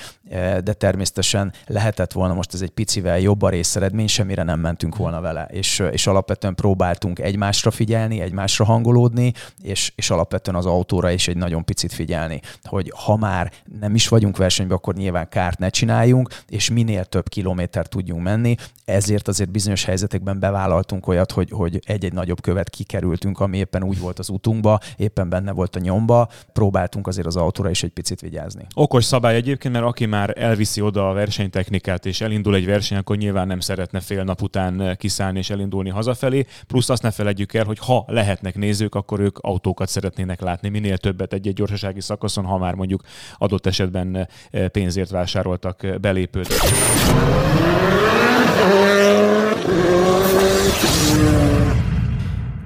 de 0.63 0.73
természetesen 0.73 1.53
lehetett 1.65 2.11
volna 2.11 2.33
most 2.33 2.53
ez 2.53 2.61
egy 2.61 2.69
picivel 2.69 3.19
jobb 3.19 3.41
a 3.41 3.49
részeredmény, 3.49 4.07
semmire 4.07 4.43
nem 4.43 4.59
mentünk 4.59 4.95
volna 4.95 5.21
vele, 5.21 5.47
és, 5.51 5.83
és 5.91 6.07
alapvetően 6.07 6.55
próbáltunk 6.55 7.19
egymásra 7.19 7.71
figyelni, 7.71 8.21
egymásra 8.21 8.65
hangolódni, 8.65 9.33
és, 9.61 9.91
és 9.95 10.09
alapvetően 10.09 10.57
az 10.57 10.65
autóra 10.65 11.11
is 11.11 11.27
egy 11.27 11.37
nagyon 11.37 11.65
picit 11.65 11.93
figyelni, 11.93 12.41
hogy 12.63 12.91
ha 12.95 13.15
már 13.15 13.51
nem 13.79 13.95
is 13.95 14.07
vagyunk 14.07 14.37
versenyben, 14.37 14.77
akkor 14.77 14.93
nyilván 14.93 15.29
kárt 15.29 15.59
ne 15.59 15.69
csináljunk, 15.75 16.29
és 16.49 16.69
minél 16.69 17.05
több 17.05 17.29
kilométer 17.29 17.87
tudjunk 17.87 18.23
menni. 18.23 18.55
Ezért 18.85 19.27
azért 19.27 19.49
bizonyos 19.51 19.83
helyzetekben 19.83 20.39
bevállaltunk 20.39 21.07
olyat, 21.07 21.31
hogy, 21.31 21.49
hogy 21.51 21.79
egy-egy 21.85 22.13
nagyobb 22.13 22.41
követ 22.41 22.69
kikerültünk, 22.69 23.39
ami 23.39 23.57
éppen 23.57 23.83
úgy 23.83 23.99
volt 23.99 24.19
az 24.19 24.29
utunkba, 24.29 24.79
éppen 24.97 25.29
benne 25.29 25.51
volt 25.51 25.75
a 25.75 25.79
nyomba. 25.79 26.29
Próbáltunk 26.53 27.07
azért 27.07 27.27
az 27.27 27.35
autóra 27.35 27.69
is 27.69 27.83
egy 27.83 27.89
picit 27.91 28.21
vigyázni. 28.21 28.65
Okos 28.73 29.03
szabály 29.03 29.35
egyébként, 29.35 29.73
mert 29.73 29.85
aki 29.85 30.05
már 30.05 30.33
elviszi 30.37 30.81
oda 30.81 31.09
a 31.09 31.13
versenytechnikát 31.13 32.05
és 32.05 32.21
elindul 32.21 32.55
egy 32.55 32.65
verseny, 32.65 32.97
akkor 32.97 33.17
nyilván 33.17 33.47
nem 33.47 33.59
szeretne 33.59 33.99
fél 33.99 34.23
nap 34.23 34.41
után 34.41 34.95
kiszállni 34.97 35.37
és 35.37 35.49
elindulni 35.49 35.89
hazafelé. 35.89 36.45
Plusz 36.67 36.89
azt 36.89 37.01
ne 37.01 37.11
felejtjük 37.11 37.53
el, 37.53 37.65
hogy 37.65 37.79
ha 37.79 38.03
lehetnek 38.07 38.55
nézők, 38.55 38.95
akkor 38.95 39.19
ők 39.19 39.37
autókat 39.37 39.89
szeretnének 39.89 40.41
látni, 40.41 40.69
minél 40.69 40.97
többet 40.97 41.33
egy-egy 41.33 41.53
gyorsasági 41.53 42.01
szakaszon, 42.01 42.45
ha 42.45 42.57
már 42.57 42.73
mondjuk 42.73 43.03
adott 43.37 43.65
esetben 43.65 44.27
pénzért 44.71 45.09
vásárolt 45.09 45.64
voltak 45.65 45.99
belépőt. 46.01 46.47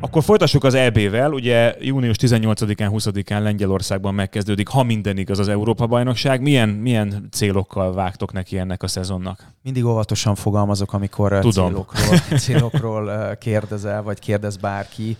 Akkor 0.01 0.23
folytassuk 0.23 0.63
az 0.63 0.73
EB-vel. 0.73 1.31
Ugye 1.31 1.75
június 1.79 2.15
18-án, 2.19 2.89
20-án 2.91 3.41
Lengyelországban 3.41 4.13
megkezdődik, 4.13 4.67
ha 4.67 4.83
minden 4.83 5.17
igaz, 5.17 5.39
az 5.39 5.47
Európa-bajnokság. 5.47 6.41
Milyen, 6.41 6.69
milyen 6.69 7.27
célokkal 7.31 7.93
vágtok 7.93 8.33
neki 8.33 8.57
ennek 8.57 8.83
a 8.83 8.87
szezonnak? 8.87 9.53
Mindig 9.63 9.85
óvatosan 9.85 10.35
fogalmazok, 10.35 10.93
amikor 10.93 11.39
Tudom. 11.39 11.67
célokról, 11.67 12.17
célokról 12.37 13.35
kérdezel, 13.39 14.03
vagy 14.03 14.19
kérdez 14.19 14.57
bárki. 14.57 15.17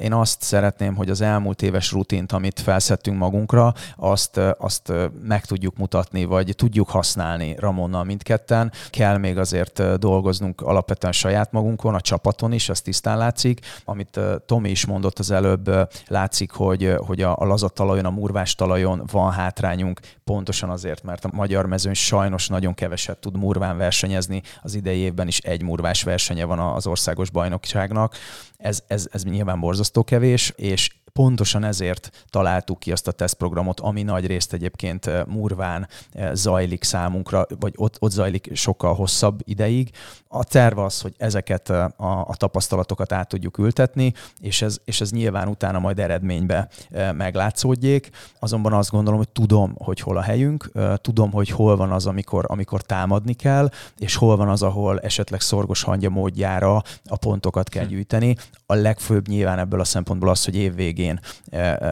Én 0.00 0.12
azt 0.12 0.42
szeretném, 0.42 0.94
hogy 0.94 1.10
az 1.10 1.20
elmúlt 1.20 1.62
éves 1.62 1.92
rutint, 1.92 2.32
amit 2.32 2.60
felszettünk 2.60 3.18
magunkra, 3.18 3.74
azt, 3.96 4.40
azt 4.58 4.92
meg 5.22 5.44
tudjuk 5.44 5.76
mutatni, 5.76 6.24
vagy 6.24 6.52
tudjuk 6.56 6.88
használni 6.88 7.56
Ramonnal 7.58 8.04
mindketten. 8.04 8.72
Kell 8.90 9.16
még 9.18 9.38
azért 9.38 9.98
dolgoznunk 9.98 10.60
alapvetően 10.60 11.12
saját 11.12 11.52
magunkon, 11.52 11.94
a 11.94 12.00
csapaton 12.00 12.52
is, 12.52 12.68
ez 12.68 12.80
tisztán 12.80 13.18
látszik, 13.18 13.60
amit 13.84 14.09
Tomi 14.46 14.70
is 14.70 14.86
mondott 14.86 15.18
az 15.18 15.30
előbb, 15.30 15.70
látszik, 16.06 16.50
hogy, 16.50 16.94
hogy 17.06 17.22
a, 17.22 17.38
a 17.38 17.44
lazat 17.44 17.74
talajon, 17.74 18.04
a 18.04 18.10
murvás 18.10 18.54
talajon 18.54 19.02
van 19.12 19.32
hátrányunk, 19.32 20.00
pontosan 20.24 20.70
azért, 20.70 21.02
mert 21.02 21.24
a 21.24 21.30
magyar 21.32 21.66
mezőn 21.66 21.94
sajnos 21.94 22.48
nagyon 22.48 22.74
keveset 22.74 23.18
tud 23.18 23.36
murván 23.36 23.76
versenyezni. 23.76 24.42
Az 24.62 24.74
idei 24.74 24.98
évben 24.98 25.26
is 25.26 25.38
egy 25.38 25.62
murvás 25.62 26.02
versenye 26.02 26.44
van 26.44 26.58
az 26.58 26.86
országos 26.86 27.30
bajnokságnak. 27.30 28.14
Ez, 28.56 28.82
ez, 28.86 29.08
ez 29.10 29.24
nyilván 29.24 29.60
borzasztó 29.60 30.04
kevés, 30.04 30.52
és 30.56 30.90
pontosan 31.12 31.64
ezért 31.64 32.10
találtuk 32.30 32.78
ki 32.78 32.92
azt 32.92 33.08
a 33.08 33.12
tesztprogramot, 33.12 33.80
ami 33.80 34.02
nagy 34.02 34.26
részt 34.26 34.52
egyébként 34.52 35.06
eh, 35.06 35.24
murván 35.24 35.88
eh, 36.12 36.30
zajlik 36.34 36.84
számunkra, 36.84 37.46
vagy 37.60 37.72
ott, 37.76 37.96
ott 37.98 38.10
zajlik 38.10 38.50
sokkal 38.54 38.94
hosszabb 38.94 39.40
ideig. 39.44 39.90
A 40.28 40.44
terv 40.44 40.78
az, 40.78 41.00
hogy 41.00 41.14
ezeket 41.18 41.70
eh, 41.70 41.84
a, 41.96 42.24
a 42.28 42.36
tapasztalatokat 42.36 43.12
át 43.12 43.28
tudjuk 43.28 43.58
ültetni, 43.58 44.12
és 44.40 44.62
ez, 44.62 44.78
és 44.84 45.00
ez 45.00 45.10
nyilván 45.10 45.48
utána 45.48 45.78
majd 45.78 45.98
eredménybe 45.98 46.68
meglátszódjék. 47.12 48.10
Azonban 48.38 48.72
azt 48.72 48.90
gondolom, 48.90 49.18
hogy 49.18 49.28
tudom, 49.28 49.74
hogy 49.78 50.00
hol 50.00 50.16
a 50.16 50.22
helyünk, 50.22 50.70
tudom, 50.96 51.30
hogy 51.30 51.48
hol 51.48 51.76
van 51.76 51.92
az, 51.92 52.06
amikor, 52.06 52.44
amikor 52.48 52.82
támadni 52.82 53.32
kell, 53.32 53.70
és 53.98 54.16
hol 54.16 54.36
van 54.36 54.48
az, 54.48 54.62
ahol 54.62 55.00
esetleg 55.00 55.40
szorgos 55.40 55.82
hangya 55.82 56.10
módjára 56.10 56.82
a 57.04 57.16
pontokat 57.16 57.68
kell 57.68 57.84
hm. 57.84 57.90
gyűjteni. 57.90 58.36
A 58.66 58.74
legfőbb 58.74 59.28
nyilván 59.28 59.58
ebből 59.58 59.80
a 59.80 59.84
szempontból 59.84 60.28
az, 60.28 60.44
hogy 60.44 60.56
évvégén 60.56 60.99
végén 61.00 61.20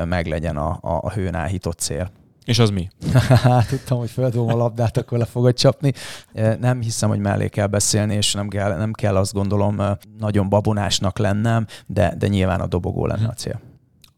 meglegyen 0.05 0.57
a, 0.57 0.79
a 0.81 1.11
hőn 1.11 1.35
áhított 1.35 1.79
cél. 1.79 2.11
És 2.45 2.59
az 2.59 2.71
mi? 2.71 2.89
Tudtam, 3.69 3.99
hogy 3.99 4.11
feldobom 4.11 4.49
a 4.49 4.57
labdát, 4.57 4.97
akkor 4.97 5.19
le 5.19 5.25
fogod 5.25 5.55
csapni. 5.55 5.93
Nem 6.61 6.81
hiszem, 6.81 7.09
hogy 7.09 7.19
mellé 7.19 7.49
kell 7.49 7.67
beszélni, 7.67 8.15
és 8.15 8.33
nem 8.33 8.49
kell, 8.49 8.77
nem 8.77 8.93
kell 8.93 9.17
azt 9.17 9.33
gondolom 9.33 9.83
nagyon 10.19 10.49
babonásnak 10.49 11.19
lennem, 11.19 11.67
de, 11.87 12.15
de 12.19 12.27
nyilván 12.29 12.61
a 12.61 12.67
dobogó 12.67 13.07
lenne 13.07 13.29
a 13.29 13.33
cél. 13.33 13.61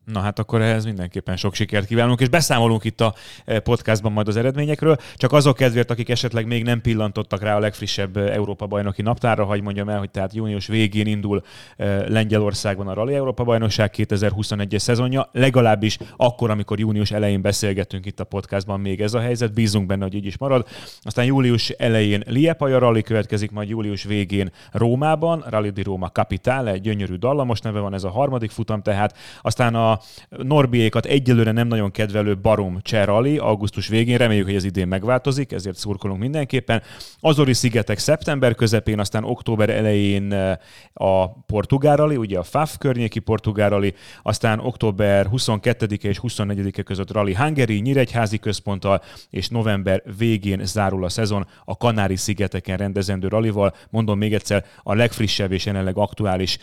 Na 0.05 0.21
hát 0.21 0.39
akkor 0.39 0.63
ehhez 0.63 0.85
mindenképpen 0.85 1.37
sok 1.37 1.55
sikert 1.55 1.87
kívánunk, 1.87 2.21
és 2.21 2.29
beszámolunk 2.29 2.85
itt 2.85 3.01
a 3.01 3.15
eh, 3.45 3.59
podcastban 3.59 4.13
majd 4.13 4.29
az 4.29 4.37
eredményekről. 4.37 4.97
Csak 5.15 5.33
azok 5.33 5.57
kedvéért, 5.57 5.91
akik 5.91 6.09
esetleg 6.09 6.47
még 6.47 6.65
nem 6.65 6.81
pillantottak 6.81 7.43
rá 7.43 7.57
a 7.57 7.59
legfrissebb 7.59 8.17
eh, 8.17 8.35
Európa 8.35 8.67
bajnoki 8.67 9.03
naptárra, 9.03 9.45
hagy 9.45 9.63
mondjam 9.63 9.89
el, 9.89 9.99
hogy 9.99 10.11
tehát 10.11 10.35
június 10.35 10.67
végén 10.67 11.07
indul 11.07 11.43
eh, 11.77 12.05
Lengyelországban 12.09 12.89
a 12.89 12.95
Rally 12.95 13.15
Európa 13.15 13.45
bajnokság 13.45 13.95
2021-es 13.97 14.79
szezonja, 14.79 15.29
legalábbis 15.33 15.99
akkor, 16.17 16.51
amikor 16.51 16.79
június 16.79 17.11
elején 17.11 17.43
beszélgetünk 17.43 18.07
itt 18.07 18.21
a 18.21 18.25
podcastban 18.25 18.81
még 18.81 19.01
ez 19.01 19.15
a 19.15 19.21
helyzet, 19.21 19.53
bízunk 19.53 19.87
benne, 19.87 20.03
hogy 20.03 20.15
így 20.15 20.27
is 20.27 20.39
marad. 20.39 20.67
Aztán 21.03 21.25
július 21.25 21.69
elején 21.69 22.23
Liepaja 22.27 22.79
Rally 22.79 23.03
következik, 23.03 23.51
majd 23.51 23.69
július 23.69 24.03
végén 24.05 24.53
Rómában, 24.73 25.45
Rally 25.49 25.71
di 25.71 25.83
Roma 25.83 26.09
Capitale, 26.09 26.79
gyönyörű 26.79 27.15
dallamos 27.15 27.61
neve 27.61 27.81
van 27.81 27.95
ez 27.95 28.05
a 28.05 28.11
harmadik 28.11 28.51
futam, 28.51 28.83
tehát 28.83 29.17
aztán 29.43 29.75
a 29.75 29.90
Norbiékat 30.29 31.07
egyelőre 31.07 31.53
nem 31.53 31.67
nagyon 31.67 31.91
kedvelő 31.91 32.37
Barum 32.37 32.79
Cserali 32.83 33.39
augusztus 33.39 33.89
végén, 33.89 34.19
reméljük, 34.19 34.47
hogy 34.47 34.55
ez 34.55 34.65
idén 34.65 34.89
megváltozik, 34.89 35.53
ezért 35.53 35.77
szurkolunk 35.77 36.21
mindenképpen. 36.21 36.83
Azori 37.21 37.53
szigetek 37.53 37.99
szeptember 37.99 38.55
közepén, 38.55 38.99
aztán 38.99 39.25
október 39.25 39.71
elején 39.71 40.33
eh, 40.33 40.57
a 40.93 41.29
Portugárali, 41.29 42.17
ugye 42.17 42.39
a 42.39 42.43
FAF 42.43 42.79
környéki 42.79 43.19
Portugárali, 43.19 43.95
aztán 44.23 44.59
október 44.59 45.29
22-e 45.33 46.09
és 46.09 46.21
24-e 46.23 46.83
között 46.83 47.13
Rally 47.13 47.35
Hungary, 47.35 47.81
Nyíregyházi 47.81 48.39
központtal, 48.39 49.03
és 49.31 49.49
november 49.49 50.03
végén 50.19 50.65
zárul 50.65 51.05
a 51.05 51.09
szezon 51.09 51.47
a 51.65 51.77
Kanári-szigeteken 51.77 52.77
rendezendő 52.77 53.29
rallival. 53.29 53.75
Mondom 53.91 54.19
még 54.19 54.35
egyszer, 54.35 54.65
a 54.83 54.95
legfrissebb 54.95 55.53
és 55.53 55.67
jelenleg 55.67 55.97
aktuális 55.97 56.59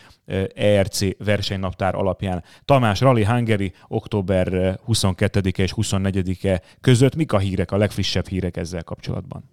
ERC 0.56 1.02
eh, 1.02 1.10
e 1.10 1.24
versenynaptár 1.24 1.96
alapján. 1.96 2.44
Tamás 2.66 3.02
Rally 3.02 3.17
Hungary 3.24 3.74
október 3.88 4.80
22-e 4.88 5.64
és 5.64 5.74
24-e 5.76 6.62
között. 6.82 7.16
Mik 7.16 7.34
a 7.34 7.38
hírek, 7.38 7.72
a 7.72 7.78
legfrissebb 7.78 8.28
hírek 8.28 8.58
ezzel 8.58 8.84
kapcsolatban? 8.84 9.44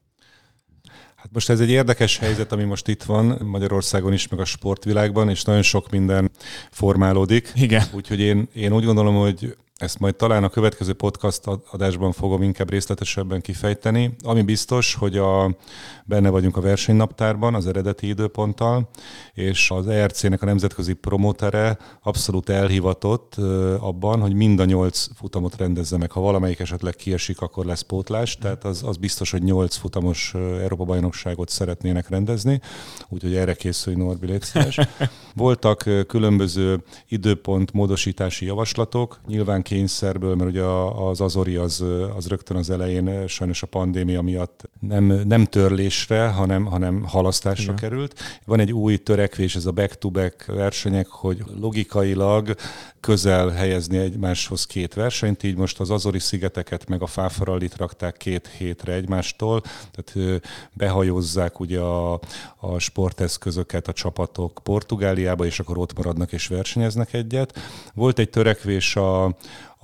Hát 1.24 1.32
most 1.32 1.50
ez 1.50 1.60
egy 1.60 1.70
érdekes 1.70 2.18
helyzet, 2.18 2.52
ami 2.52 2.64
most 2.64 2.88
itt 2.88 3.02
van 3.02 3.38
Magyarországon 3.44 4.12
is, 4.12 4.28
meg 4.28 4.40
a 4.40 4.44
sportvilágban, 4.44 5.28
és 5.28 5.44
nagyon 5.44 5.62
sok 5.62 5.90
minden 5.90 6.30
formálódik. 6.70 7.52
Igen. 7.54 7.82
Úgyhogy 7.92 8.20
én, 8.20 8.48
én 8.54 8.72
úgy 8.72 8.84
gondolom, 8.84 9.14
hogy 9.14 9.56
Ezt 9.74 9.98
majd 9.98 10.16
talán 10.16 10.44
a 10.44 10.48
következő 10.48 10.92
podcast 10.92 11.42
adásban 11.70 12.12
fogom 12.12 12.42
inkább 12.42 12.70
részletesebben 12.70 13.40
kifejteni. 13.40 14.14
Ami 14.22 14.42
biztos, 14.42 14.94
hogy 14.94 15.16
a, 15.16 15.56
benne 16.04 16.28
vagyunk 16.28 16.56
a 16.56 16.60
versenynaptárban 16.60 17.54
az 17.54 17.66
eredeti 17.66 18.08
időponttal, 18.08 18.88
és 19.32 19.70
az 19.70 19.88
ERC-nek 19.88 20.42
a 20.42 20.46
nemzetközi 20.46 20.92
promotere 20.92 21.78
abszolút 22.02 22.48
elhivatott 22.48 23.34
abban, 23.78 24.20
hogy 24.20 24.34
mind 24.34 24.60
a 24.60 24.64
nyolc 24.64 25.06
futamot 25.14 25.56
rendezze 25.56 25.96
meg. 25.96 26.10
Ha 26.10 26.20
valamelyik 26.20 26.58
esetleg 26.58 26.94
kiesik, 26.94 27.40
akkor 27.40 27.64
lesz 27.64 27.82
pótlás, 27.82 28.36
tehát 28.36 28.64
az, 28.64 28.82
az 28.82 28.96
biztos, 28.96 29.30
hogy 29.30 29.42
nyolc 29.42 29.76
futamos 29.76 30.34
Európa-bajnokságot 30.34 31.48
szeretnének 31.48 32.08
rendezni, 32.08 32.60
úgyhogy 33.08 33.34
erre 33.34 33.54
készülj 33.54 33.96
Norbi, 33.96 34.26
légy 34.26 34.44
Voltak 35.34 35.90
különböző 36.06 36.82
időpont 37.08 37.72
módosítási 37.72 38.46
javaslatok, 38.46 39.20
nyilván 39.26 39.62
kényszerből, 39.74 40.34
mert 40.34 40.50
ugye 40.50 40.62
az 40.62 41.20
Azori 41.20 41.56
az, 41.56 41.84
az 42.16 42.28
rögtön 42.28 42.56
az 42.56 42.70
elején 42.70 43.26
sajnos 43.26 43.62
a 43.62 43.66
pandémia 43.66 44.22
miatt 44.22 44.68
nem, 44.88 45.04
nem 45.04 45.44
törlésre, 45.44 46.28
hanem, 46.28 46.64
hanem 46.64 47.04
halasztásra 47.04 47.62
Igen. 47.62 47.76
került. 47.76 48.20
Van 48.44 48.60
egy 48.60 48.72
új 48.72 48.96
törekvés, 48.96 49.56
ez 49.56 49.66
a 49.66 49.72
back-to-back 49.72 50.44
versenyek, 50.44 51.06
hogy 51.06 51.44
logikailag 51.60 52.54
közel 53.00 53.48
helyezni 53.48 53.98
egymáshoz 53.98 54.66
két 54.66 54.94
versenyt, 54.94 55.42
így 55.42 55.56
most 55.56 55.80
az 55.80 55.90
Azori 55.90 56.18
szigeteket 56.18 56.88
meg 56.88 57.02
a 57.02 57.06
Fáfarallit 57.06 57.76
rakták 57.76 58.16
két 58.16 58.50
hétre 58.58 58.92
egymástól, 58.92 59.62
tehát 59.92 60.40
behajózzák 60.72 61.60
ugye 61.60 61.78
a, 61.80 62.20
a 62.56 62.78
sporteszközöket 62.78 63.88
a 63.88 63.92
csapatok 63.92 64.60
Portugáliába, 64.62 65.44
és 65.46 65.60
akkor 65.60 65.78
ott 65.78 65.96
maradnak 65.96 66.32
és 66.32 66.46
versenyeznek 66.46 67.12
egyet. 67.12 67.58
Volt 67.94 68.18
egy 68.18 68.30
törekvés 68.30 68.96
a, 68.96 69.36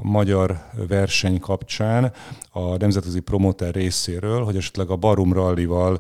a 0.03 0.09
magyar 0.09 0.65
verseny 0.89 1.41
kapcsán 1.41 2.13
a 2.51 2.77
nemzetközi 2.77 3.21
promoter 3.21 3.75
részéről, 3.75 4.45
hogy 4.45 4.57
esetleg 4.57 4.91
a 4.91 4.97
Barum 4.97 5.33
Rallival 5.33 5.99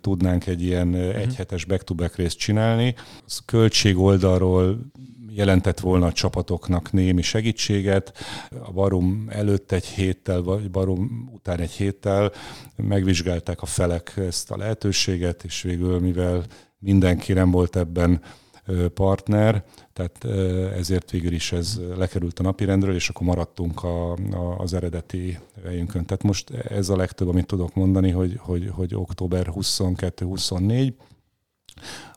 tudnánk 0.00 0.46
egy 0.46 0.62
ilyen 0.62 0.88
uh-huh. 0.88 1.16
egyhetes 1.16 1.64
back-to-back 1.64 2.16
részt 2.16 2.38
csinálni. 2.38 2.94
Az 3.26 3.42
költség 3.44 3.98
oldalról 3.98 4.78
jelentett 5.36 5.80
volna 5.80 6.06
a 6.06 6.12
csapatoknak 6.12 6.92
némi 6.92 7.22
segítséget. 7.22 8.12
A 8.64 8.72
Barum 8.72 9.26
előtt 9.28 9.72
egy 9.72 9.84
héttel, 9.84 10.42
vagy 10.42 10.70
Barum 10.70 11.30
után 11.34 11.60
egy 11.60 11.70
héttel 11.70 12.32
megvizsgálták 12.76 13.62
a 13.62 13.66
felek 13.66 14.12
ezt 14.16 14.50
a 14.50 14.56
lehetőséget, 14.56 15.44
és 15.44 15.62
végül, 15.62 16.00
mivel 16.00 16.44
mindenki 16.78 17.32
nem 17.32 17.50
volt 17.50 17.76
ebben 17.76 18.20
partner, 18.94 19.64
tehát 19.92 20.24
ezért 20.74 21.10
végül 21.10 21.32
is 21.32 21.52
ez 21.52 21.80
lekerült 21.96 22.38
a 22.38 22.42
napirendről, 22.42 22.94
és 22.94 23.08
akkor 23.08 23.26
maradtunk 23.26 23.82
a, 23.82 24.12
a, 24.12 24.58
az 24.58 24.74
eredeti 24.74 25.38
helyünkön. 25.64 26.04
Tehát 26.04 26.22
most 26.22 26.50
ez 26.50 26.88
a 26.88 26.96
legtöbb, 26.96 27.28
amit 27.28 27.46
tudok 27.46 27.74
mondani, 27.74 28.10
hogy, 28.10 28.36
hogy, 28.38 28.70
hogy 28.72 28.94
október 28.94 29.46
22-24, 29.50 30.92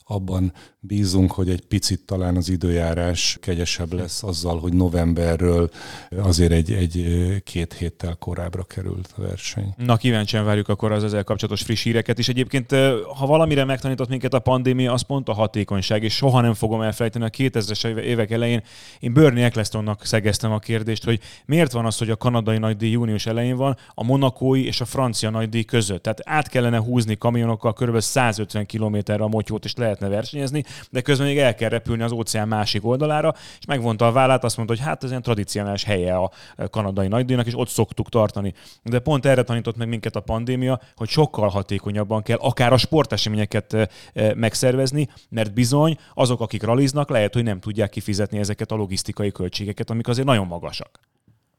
abban 0.07 0.53
bízunk, 0.79 1.31
hogy 1.31 1.49
egy 1.49 1.65
picit 1.65 2.05
talán 2.05 2.35
az 2.35 2.49
időjárás 2.49 3.37
kegyesebb 3.41 3.93
lesz 3.93 4.23
azzal, 4.23 4.59
hogy 4.59 4.73
novemberről 4.73 5.69
azért 6.17 6.51
egy, 6.51 6.71
egy 6.71 7.05
két 7.43 7.73
héttel 7.73 8.15
korábbra 8.15 8.63
került 8.63 9.13
a 9.17 9.21
verseny. 9.21 9.73
Na 9.77 9.97
kíváncsian 9.97 10.45
várjuk 10.45 10.69
akkor 10.69 10.91
az 10.91 11.03
ezzel 11.03 11.23
kapcsolatos 11.23 11.61
friss 11.61 11.83
híreket 11.83 12.19
is. 12.19 12.29
Egyébként, 12.29 12.71
ha 13.17 13.25
valamire 13.25 13.63
megtanított 13.63 14.09
minket 14.09 14.33
a 14.33 14.39
pandémia, 14.39 14.93
az 14.93 15.01
pont 15.01 15.29
a 15.29 15.33
hatékonyság, 15.33 16.03
és 16.03 16.15
soha 16.15 16.41
nem 16.41 16.53
fogom 16.53 16.81
elfelejteni 16.81 17.25
a 17.25 17.29
2000-es 17.29 17.99
évek 17.99 18.31
elején. 18.31 18.63
Én 18.99 19.13
Bernie 19.13 19.45
Ecclestonnak 19.45 20.05
szegeztem 20.05 20.51
a 20.51 20.59
kérdést, 20.59 21.03
hogy 21.03 21.19
miért 21.45 21.71
van 21.71 21.85
az, 21.85 21.97
hogy 21.97 22.09
a 22.09 22.15
kanadai 22.15 22.57
nagydíj 22.57 22.91
június 22.91 23.25
elején 23.25 23.55
van, 23.55 23.77
a 23.93 24.03
monakói 24.03 24.65
és 24.65 24.81
a 24.81 24.85
francia 24.85 25.29
nagydíj 25.29 25.63
között. 25.63 26.03
Tehát 26.03 26.21
át 26.23 26.47
kellene 26.47 26.77
húzni 26.77 27.17
kamionokkal 27.17 27.73
kb. 27.73 27.99
150 27.99 28.65
km-re 28.65 29.23
a 29.23 29.27
motyót, 29.27 29.65
és 29.65 29.73
lehetne 29.99 30.15
versenyezni, 30.15 30.63
de 30.89 31.01
közben 31.01 31.27
még 31.27 31.37
el 31.37 31.55
kell 31.55 31.69
repülni 31.69 32.03
az 32.03 32.11
óceán 32.11 32.47
másik 32.47 32.85
oldalára, 32.85 33.33
és 33.59 33.65
megvonta 33.65 34.07
a 34.07 34.11
vállát, 34.11 34.43
azt 34.43 34.57
mondta, 34.57 34.75
hogy 34.75 34.83
hát 34.85 35.03
ez 35.03 35.09
ilyen 35.09 35.21
tradicionális 35.21 35.83
helye 35.83 36.15
a 36.15 36.31
kanadai 36.69 37.07
nagydíjnak, 37.07 37.45
és 37.45 37.55
ott 37.55 37.67
szoktuk 37.67 38.09
tartani. 38.09 38.53
De 38.83 38.99
pont 38.99 39.25
erre 39.25 39.43
tanított 39.43 39.77
meg 39.77 39.87
minket 39.87 40.15
a 40.15 40.19
pandémia, 40.19 40.79
hogy 40.95 41.09
sokkal 41.09 41.49
hatékonyabban 41.49 42.23
kell 42.23 42.37
akár 42.37 42.73
a 42.73 42.77
sporteseményeket 42.77 43.73
eh, 43.73 43.85
eh, 44.13 44.33
megszervezni, 44.33 45.07
mert 45.29 45.53
bizony 45.53 45.97
azok, 46.13 46.41
akik 46.41 46.63
raliznak, 46.63 47.09
lehet, 47.09 47.33
hogy 47.33 47.43
nem 47.43 47.59
tudják 47.59 47.89
kifizetni 47.89 48.39
ezeket 48.39 48.71
a 48.71 48.75
logisztikai 48.75 49.31
költségeket, 49.31 49.89
amik 49.89 50.07
azért 50.07 50.27
nagyon 50.27 50.47
magasak. 50.47 50.99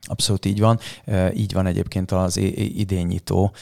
Abszolút 0.09 0.45
így 0.45 0.61
van. 0.61 0.79
Így 1.35 1.53
van 1.53 1.67
egyébként 1.67 2.13
az 2.13 2.37
idényító 2.57 3.53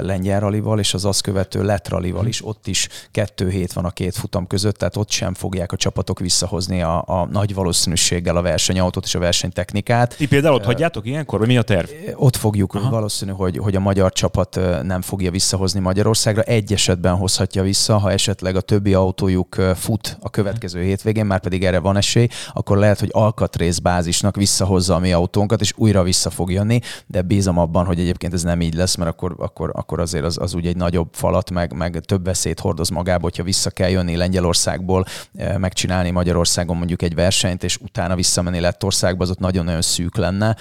lengyel 0.00 0.40
ralival, 0.40 0.78
és 0.78 0.94
az 0.94 1.04
azt 1.04 1.20
követő 1.20 1.64
lett 1.64 1.88
ralival 1.88 2.26
is. 2.26 2.44
Ott 2.46 2.66
is 2.66 2.88
kettő 3.10 3.50
hét 3.50 3.72
van 3.72 3.84
a 3.84 3.90
két 3.90 4.16
futam 4.16 4.46
között, 4.46 4.76
tehát 4.76 4.96
ott 4.96 5.10
sem 5.10 5.34
fogják 5.34 5.72
a 5.72 5.76
csapatok 5.76 6.18
visszahozni 6.18 6.82
a, 6.82 7.04
a 7.06 7.28
nagy 7.30 7.54
valószínűséggel 7.54 8.36
a 8.36 8.42
versenyautót 8.42 9.04
és 9.04 9.14
a 9.14 9.18
versenytechnikát. 9.18 10.16
Ti 10.16 10.28
például 10.28 10.54
ott 10.54 10.64
hagyjátok 10.64 11.06
ilyenkor, 11.06 11.38
vagy 11.38 11.48
mi 11.48 11.56
a 11.56 11.62
terv? 11.62 11.88
Ott 12.14 12.36
fogjuk, 12.36 12.74
Aha. 12.74 12.90
valószínű, 12.90 13.32
hogy, 13.32 13.58
hogy 13.58 13.76
a 13.76 13.80
magyar 13.80 14.12
csapat 14.12 14.60
nem 14.82 15.02
fogja 15.02 15.30
visszahozni 15.30 15.80
Magyarországra. 15.80 16.42
Egy 16.42 16.72
esetben 16.72 17.16
hozhatja 17.16 17.62
vissza, 17.62 17.98
ha 17.98 18.10
esetleg 18.10 18.56
a 18.56 18.60
többi 18.60 18.94
autójuk 18.94 19.54
fut 19.74 20.16
a 20.20 20.30
következő 20.30 20.82
hétvégén, 20.82 21.26
már 21.26 21.40
pedig 21.40 21.64
erre 21.64 21.78
van 21.78 21.96
esély, 21.96 22.28
akkor 22.52 22.76
lehet, 22.76 23.00
hogy 23.00 23.10
alkatrészbázisnak 23.12 24.36
visszahozza 24.36 24.94
a 24.94 24.98
mi 24.98 25.12
autónkat, 25.12 25.60
és 25.60 25.72
újra 25.82 26.02
vissza 26.02 26.30
fog 26.30 26.50
jönni, 26.50 26.80
de 27.06 27.22
bízom 27.22 27.58
abban, 27.58 27.84
hogy 27.84 28.00
egyébként 28.00 28.32
ez 28.32 28.42
nem 28.42 28.60
így 28.60 28.74
lesz, 28.74 28.94
mert 28.94 29.10
akkor, 29.10 29.34
akkor, 29.38 29.70
akkor 29.74 30.00
azért 30.00 30.24
az, 30.24 30.38
az 30.38 30.54
úgy 30.54 30.66
egy 30.66 30.76
nagyobb 30.76 31.08
falat, 31.12 31.50
meg, 31.50 31.72
meg 31.72 32.00
több 32.00 32.24
veszélyt 32.24 32.60
hordoz 32.60 32.88
magába, 32.88 33.22
hogyha 33.22 33.42
vissza 33.42 33.70
kell 33.70 33.88
jönni 33.88 34.16
Lengyelországból, 34.16 35.04
eh, 35.34 35.56
megcsinálni 35.58 36.10
Magyarországon 36.10 36.76
mondjuk 36.76 37.02
egy 37.02 37.14
versenyt, 37.14 37.64
és 37.64 37.76
utána 37.76 38.14
visszamenni 38.14 38.60
Lettországba, 38.60 39.22
az 39.22 39.30
ott 39.30 39.38
nagyon-nagyon 39.38 39.82
szűk 39.82 40.16
lenne 40.16 40.56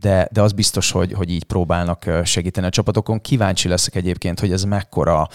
de, 0.00 0.28
de 0.32 0.42
az 0.42 0.52
biztos, 0.52 0.90
hogy, 0.90 1.12
hogy 1.12 1.30
így 1.30 1.44
próbálnak 1.44 2.06
eh, 2.06 2.24
segíteni 2.24 2.66
a 2.66 2.70
csapatokon. 2.70 3.20
Kíváncsi 3.20 3.68
leszek 3.68 3.94
egyébként, 3.94 4.40
hogy 4.40 4.52
ez 4.52 4.64
mekkora 4.64 5.28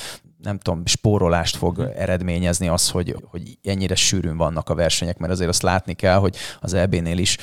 nem 0.46 0.58
tudom, 0.58 0.86
spórolást 0.86 1.56
fog 1.56 1.78
mhm. 1.78 1.88
eredményezni 1.96 2.68
az, 2.68 2.90
hogy, 2.90 3.16
hogy 3.24 3.58
ennyire 3.64 3.96
sűrűn 3.96 4.38
vannak 4.38 4.70
a 4.70 4.76
versenyek, 4.76 5.18
mert 5.18 5.32
azért 5.32 5.50
azt 5.50 5.62
látni 5.62 5.94
kell, 5.94 6.18
hogy 6.18 6.36
az 6.60 6.74
EB-nél 6.74 7.18
is 7.18 7.38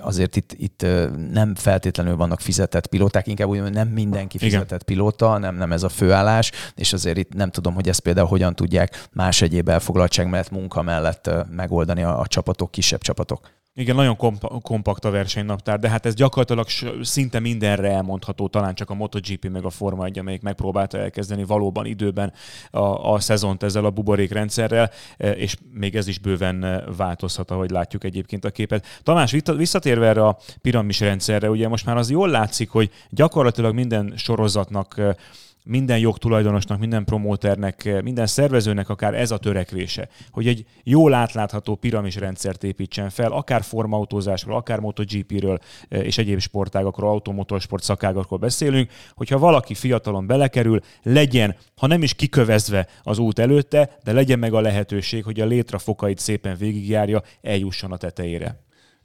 azért 0.00 0.36
itt, 0.36 0.52
itt 0.52 0.86
nem 1.32 1.54
feltétlenül 1.54 2.16
vannak 2.16 2.40
fizetett 2.40 2.86
pilóták, 2.86 3.26
inkább 3.26 3.48
úgy, 3.48 3.60
hogy 3.60 3.72
nem 3.72 3.88
mindenki 3.88 4.38
fizetett 4.38 4.66
Igen. 4.66 4.84
pilóta, 4.84 5.38
nem, 5.38 5.54
nem 5.54 5.72
ez 5.72 5.82
a 5.82 5.88
főállás, 5.88 6.50
és 6.74 6.92
azért 6.92 7.16
itt 7.16 7.34
nem 7.34 7.50
tudom, 7.50 7.74
hogy 7.74 7.88
ezt 7.88 8.00
például 8.00 8.26
hogyan 8.26 8.54
tudják 8.54 9.08
más 9.12 9.42
egyéb 9.42 9.68
elfoglaltság 9.68 10.28
mellett, 10.28 10.50
munka 10.50 10.82
mellett 10.82 11.30
megoldani 11.50 12.02
a, 12.02 12.20
a 12.20 12.26
csapatok, 12.26 12.70
kisebb 12.70 13.00
csapatok. 13.00 13.50
Igen, 13.74 13.94
nagyon 13.94 14.16
komp- 14.16 14.62
kompakt 14.62 15.04
a 15.04 15.10
versenynaptár, 15.10 15.78
de 15.78 15.88
hát 15.88 16.06
ez 16.06 16.14
gyakorlatilag 16.14 16.66
szinte 17.02 17.40
mindenre 17.40 17.90
elmondható, 17.90 18.48
talán 18.48 18.74
csak 18.74 18.90
a 18.90 18.94
MotoGP 18.94 19.48
meg 19.48 19.64
a 19.64 19.70
Forma 19.70 20.04
1, 20.04 20.18
amelyik 20.18 20.42
megpróbálta 20.42 20.98
elkezdeni 20.98 21.44
valóban 21.44 21.86
időben 21.86 22.32
a, 22.70 23.12
a 23.12 23.20
szezont 23.20 23.62
ezzel 23.62 23.84
a 23.84 23.90
buborékrendszerrel, 23.90 24.90
e, 25.16 25.30
és 25.30 25.56
még 25.72 25.96
ez 25.96 26.06
is 26.06 26.18
bőven 26.18 26.64
e, 26.64 26.84
változhat, 26.96 27.50
ahogy 27.50 27.70
látjuk 27.70 28.04
egyébként 28.04 28.44
a 28.44 28.50
képet. 28.50 28.86
Tamás, 29.02 29.36
visszatérve 29.56 30.06
erre 30.06 30.26
a 30.26 30.38
piramis 30.62 31.00
rendszerre, 31.00 31.50
ugye 31.50 31.68
most 31.68 31.86
már 31.86 31.96
az 31.96 32.10
jól 32.10 32.28
látszik, 32.28 32.70
hogy 32.70 32.90
gyakorlatilag 33.10 33.74
minden 33.74 34.12
sorozatnak 34.16 34.98
e, 34.98 35.16
minden 35.64 35.98
jogtulajdonosnak, 35.98 36.78
minden 36.78 37.04
promóternek, 37.04 38.02
minden 38.02 38.26
szervezőnek 38.26 38.88
akár 38.88 39.14
ez 39.14 39.30
a 39.30 39.38
törekvése, 39.38 40.08
hogy 40.30 40.46
egy 40.46 40.64
jól 40.82 41.14
átlátható 41.14 41.74
piramis 41.74 42.16
rendszert 42.16 42.64
építsen 42.64 43.10
fel, 43.10 43.32
akár 43.32 43.62
formautózásról, 43.62 44.56
akár 44.56 44.78
MotoGP-ről 44.78 45.58
eh, 45.88 46.04
és 46.04 46.18
egyéb 46.18 46.38
sportágakról, 46.38 47.10
automotorsport 47.10 47.82
szakágakról 47.82 48.38
beszélünk, 48.38 48.90
hogyha 49.14 49.38
valaki 49.38 49.74
fiatalon 49.74 50.26
belekerül, 50.26 50.80
legyen, 51.02 51.56
ha 51.76 51.86
nem 51.86 52.02
is 52.02 52.14
kikövezve 52.14 52.86
az 53.02 53.18
út 53.18 53.38
előtte, 53.38 53.98
de 54.04 54.12
legyen 54.12 54.38
meg 54.38 54.54
a 54.54 54.60
lehetőség, 54.60 55.24
hogy 55.24 55.40
a 55.40 55.46
létre 55.46 55.78
fokait 55.78 56.18
szépen 56.18 56.56
végigjárja, 56.56 57.22
eljusson 57.42 57.92
a 57.92 57.96
tetejére. 57.96 58.60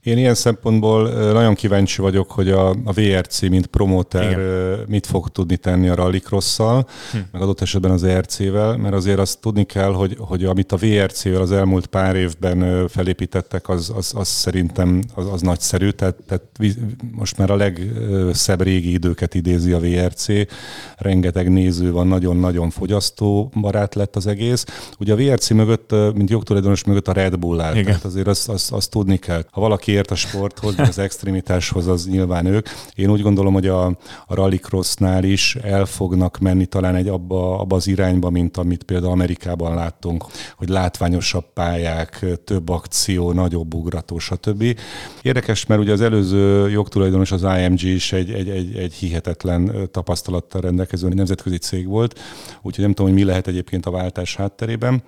Én 0.07 0.17
ilyen 0.17 0.35
szempontból 0.35 1.09
nagyon 1.09 1.53
kíváncsi 1.53 2.01
vagyok, 2.01 2.31
hogy 2.31 2.49
a, 2.49 2.69
a 2.69 2.91
VRC, 2.93 3.41
mint 3.41 3.65
promóter 3.65 4.31
Igen. 4.31 4.85
mit 4.87 5.05
fog 5.05 5.29
tudni 5.29 5.57
tenni 5.57 5.89
a 5.89 5.95
rallycrosszal, 5.95 6.87
hm. 7.11 7.17
meg 7.31 7.41
adott 7.41 7.61
esetben 7.61 7.91
az 7.91 8.03
ERC-vel, 8.03 8.77
mert 8.77 8.93
azért 8.93 9.19
azt 9.19 9.39
tudni 9.41 9.63
kell, 9.63 9.91
hogy, 9.91 10.15
hogy 10.19 10.45
amit 10.45 10.71
a 10.71 10.77
VRC-vel 10.77 11.41
az 11.41 11.51
elmúlt 11.51 11.85
pár 11.85 12.15
évben 12.15 12.87
felépítettek, 12.87 13.69
az, 13.69 13.93
az, 13.95 14.13
az 14.15 14.27
szerintem 14.27 15.03
az, 15.15 15.31
az 15.31 15.41
nagyszerű, 15.41 15.89
tehát, 15.89 16.15
tehát 16.27 16.43
most 17.11 17.37
már 17.37 17.49
a 17.49 17.55
legszebb 17.55 18.61
régi 18.61 18.91
időket 18.91 19.33
idézi 19.33 19.71
a 19.71 19.79
VRC, 19.79 20.25
rengeteg 20.97 21.51
néző 21.51 21.91
van, 21.91 22.07
nagyon-nagyon 22.07 22.69
fogyasztó 22.69 23.51
barát 23.61 23.95
lett 23.95 24.15
az 24.15 24.27
egész. 24.27 24.65
Ugye 24.99 25.13
a 25.13 25.15
VRC 25.15 25.49
mögött, 25.49 25.95
mint 26.13 26.29
jogtulajdonos 26.29 26.83
mögött 26.83 27.07
a 27.07 27.13
Red 27.13 27.37
Bull 27.37 27.61
áll, 27.61 27.73
tehát 27.83 28.05
azért 28.05 28.27
azt, 28.27 28.49
azt, 28.49 28.71
azt 28.71 28.89
tudni 28.89 29.17
kell. 29.17 29.43
Ha 29.51 29.61
valaki 29.61 29.96
ért 29.97 30.11
a 30.11 30.15
sporthoz, 30.15 30.79
az 30.79 30.99
extremitáshoz, 30.99 31.87
az 31.87 32.07
nyilván 32.07 32.45
ők. 32.45 32.67
Én 32.95 33.09
úgy 33.09 33.21
gondolom, 33.21 33.53
hogy 33.53 33.67
a, 33.67 33.85
a 34.27 34.35
rallycrossnál 34.35 35.23
is 35.23 35.55
el 35.55 35.85
fognak 35.85 36.37
menni 36.39 36.65
talán 36.65 36.95
egy 36.95 37.07
abba, 37.07 37.59
abba 37.59 37.75
az 37.75 37.87
irányba, 37.87 38.29
mint 38.29 38.57
amit 38.57 38.83
például 38.83 39.11
Amerikában 39.11 39.75
láttunk, 39.75 40.25
hogy 40.55 40.69
látványosabb 40.69 41.53
pályák, 41.53 42.25
több 42.43 42.69
akció, 42.69 43.31
nagyobb 43.31 43.73
ugrató, 43.73 44.19
stb. 44.19 44.63
Érdekes, 45.21 45.65
mert 45.65 45.81
ugye 45.81 45.91
az 45.91 46.01
előző 46.01 46.69
jogtulajdonos 46.69 47.31
az 47.31 47.43
IMG 47.43 47.81
is 47.81 48.11
egy, 48.11 48.31
egy, 48.31 48.49
egy, 48.49 48.75
egy 48.75 48.93
hihetetlen 48.93 49.89
tapasztalattal 49.91 50.61
rendelkező 50.61 51.07
nemzetközi 51.07 51.57
cég 51.57 51.87
volt, 51.87 52.19
úgyhogy 52.61 52.83
nem 52.83 52.93
tudom, 52.93 53.11
hogy 53.11 53.21
mi 53.21 53.27
lehet 53.27 53.47
egyébként 53.47 53.85
a 53.85 53.91
váltás 53.91 54.35
hátterében. 54.35 55.03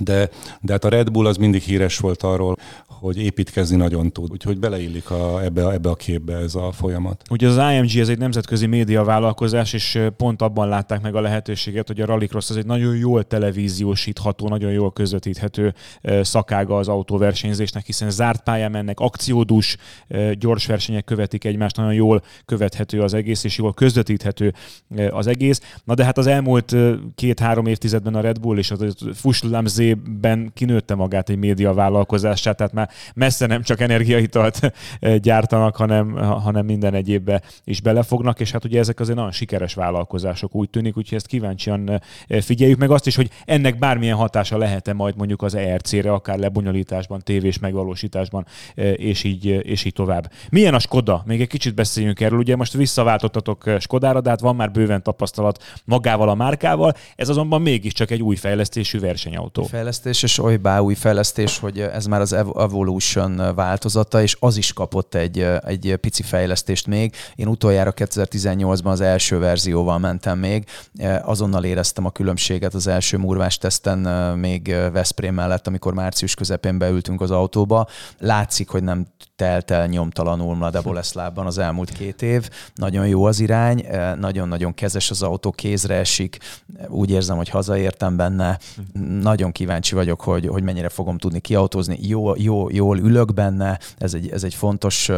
De, 0.00 0.28
de 0.60 0.72
hát 0.72 0.84
a 0.84 0.88
Red 0.88 1.10
Bull 1.10 1.26
az 1.26 1.36
mindig 1.36 1.62
híres 1.62 1.98
volt 1.98 2.22
arról, 2.22 2.56
hogy 2.86 3.18
építkezni 3.18 3.76
nagyon 3.76 4.12
tud. 4.12 4.30
Úgyhogy 4.30 4.58
beleillik 4.58 5.10
a, 5.10 5.44
ebbe, 5.44 5.70
ebbe 5.70 5.88
a 5.88 5.94
képbe 5.94 6.36
ez 6.36 6.54
a 6.54 6.72
folyamat. 6.72 7.22
Ugye 7.30 7.48
az 7.48 7.72
IMG 7.72 8.00
ez 8.00 8.08
egy 8.08 8.18
nemzetközi 8.18 8.66
média 8.66 9.04
vállalkozás, 9.04 9.72
és 9.72 10.00
pont 10.16 10.42
abban 10.42 10.68
látták 10.68 11.02
meg 11.02 11.14
a 11.14 11.20
lehetőséget, 11.20 11.86
hogy 11.86 12.00
a 12.00 12.06
Rallycross 12.06 12.50
az 12.50 12.56
egy 12.56 12.66
nagyon 12.66 12.96
jól 12.96 13.24
televíziósítható, 13.24 14.48
nagyon 14.48 14.72
jól 14.72 14.92
közvetíthető 14.92 15.74
szakága 16.22 16.76
az 16.76 16.88
autóversenyzésnek, 16.88 17.86
hiszen 17.86 18.10
zárt 18.10 18.42
pályán 18.42 18.70
mennek, 18.70 19.00
akciódus, 19.00 19.76
gyors 20.32 20.66
versenyek 20.66 21.04
követik 21.04 21.44
egymást, 21.44 21.76
nagyon 21.76 21.94
jól 21.94 22.22
követhető 22.44 23.00
az 23.00 23.14
egész, 23.14 23.44
és 23.44 23.58
jól 23.58 23.74
közvetíthető 23.74 24.54
az 25.10 25.26
egész. 25.26 25.60
Na 25.84 25.94
de 25.94 26.04
hát 26.04 26.18
az 26.18 26.26
elmúlt 26.26 26.76
két-három 27.14 27.66
évtizedben 27.66 28.14
a 28.14 28.20
Red 28.20 28.40
Bull 28.40 28.58
és 28.58 28.70
az 28.70 28.82
Fusllamzében 29.82 30.50
kinőtte 30.54 30.94
magát 30.94 31.28
egy 31.28 31.36
média 31.36 31.72
vállalkozását, 31.72 32.56
tehát 32.56 32.72
már 32.72 32.90
messze 33.14 33.46
nem 33.46 33.62
csak 33.62 33.80
energiaitalt 33.80 34.72
gyártanak, 35.22 35.76
hanem, 35.76 36.16
hanem 36.16 36.64
minden 36.64 36.94
egyébbe 36.94 37.42
is 37.64 37.80
belefognak, 37.80 38.40
és 38.40 38.50
hát 38.50 38.64
ugye 38.64 38.78
ezek 38.78 39.00
azért 39.00 39.16
nagyon 39.16 39.32
sikeres 39.32 39.74
vállalkozások 39.74 40.54
úgy 40.54 40.70
tűnik, 40.70 40.96
úgyhogy 40.96 41.16
ezt 41.16 41.26
kíváncsian 41.26 42.02
figyeljük 42.40 42.78
meg 42.78 42.90
azt 42.90 43.06
is, 43.06 43.16
hogy 43.16 43.30
ennek 43.44 43.78
bármilyen 43.78 44.16
hatása 44.16 44.56
lehet-e 44.56 44.92
majd 44.92 45.16
mondjuk 45.16 45.42
az 45.42 45.54
ERC-re, 45.54 46.12
akár 46.12 46.38
lebonyolításban, 46.38 47.20
tévés 47.20 47.58
megvalósításban, 47.58 48.46
és 48.94 49.24
így, 49.24 49.44
és 49.44 49.84
így 49.84 49.92
tovább. 49.92 50.32
Milyen 50.50 50.74
a 50.74 50.78
Skoda? 50.78 51.22
Még 51.26 51.40
egy 51.40 51.48
kicsit 51.48 51.74
beszéljünk 51.74 52.20
erről. 52.20 52.38
Ugye 52.38 52.56
most 52.56 52.72
visszaváltottatok 52.72 53.70
Skodára, 53.78 54.20
de 54.20 54.30
hát 54.30 54.40
van 54.40 54.56
már 54.56 54.70
bőven 54.70 55.02
tapasztalat 55.02 55.62
magával 55.84 56.28
a 56.28 56.34
márkával, 56.34 56.94
ez 57.16 57.28
azonban 57.28 57.62
mégiscsak 57.62 58.10
egy 58.10 58.22
új 58.22 58.36
fejlesztésű 58.36 58.98
versenyautó. 58.98 59.68
Fejlesztés, 59.72 60.22
és 60.22 60.38
olybá 60.38 60.78
új 60.78 60.94
fejlesztés, 60.94 61.58
hogy 61.58 61.80
ez 61.80 62.06
már 62.06 62.20
az 62.20 62.32
Evolution 62.32 63.54
változata, 63.54 64.22
és 64.22 64.36
az 64.40 64.56
is 64.56 64.72
kapott 64.72 65.14
egy, 65.14 65.46
egy 65.64 65.96
pici 66.00 66.22
fejlesztést 66.22 66.86
még. 66.86 67.14
Én 67.34 67.46
utoljára 67.46 67.92
2018-ban 67.96 68.84
az 68.84 69.00
első 69.00 69.38
verzióval 69.38 69.98
mentem 69.98 70.38
még, 70.38 70.64
azonnal 71.22 71.64
éreztem 71.64 72.04
a 72.04 72.10
különbséget 72.10 72.74
az 72.74 72.86
első 72.86 73.16
murvás 73.16 73.58
teszten 73.58 73.98
még 74.38 74.74
Veszprém 74.92 75.34
mellett, 75.34 75.66
amikor 75.66 75.94
március 75.94 76.34
közepén 76.34 76.78
beültünk 76.78 77.20
az 77.20 77.30
autóba. 77.30 77.86
Látszik, 78.18 78.68
hogy 78.68 78.82
nem 78.82 79.06
telt 79.36 79.70
el 79.70 79.86
nyomtalanul 79.86 80.56
Mladeboleszlában 80.56 81.46
az 81.46 81.58
elmúlt 81.58 81.90
két 81.90 82.22
év. 82.22 82.48
Nagyon 82.74 83.06
jó 83.06 83.24
az 83.24 83.40
irány, 83.40 83.86
nagyon-nagyon 84.18 84.74
kezes 84.74 85.10
az 85.10 85.22
autó, 85.22 85.50
kézre 85.50 85.94
esik, 85.94 86.38
úgy 86.88 87.10
érzem, 87.10 87.36
hogy 87.36 87.48
hazaértem 87.48 88.16
benne. 88.16 88.58
Nagyon 89.20 89.52
kíváncsi 89.62 89.94
vagyok, 89.94 90.20
hogy, 90.20 90.46
hogy 90.46 90.62
mennyire 90.62 90.88
fogom 90.88 91.18
tudni 91.18 91.40
kiautózni. 91.40 91.98
Jó, 92.00 92.32
jó, 92.36 92.70
jól 92.70 92.98
ülök 92.98 93.34
benne, 93.34 93.78
ez 93.98 94.14
egy, 94.14 94.28
ez 94.28 94.44
egy 94.44 94.54
fontos 94.54 95.10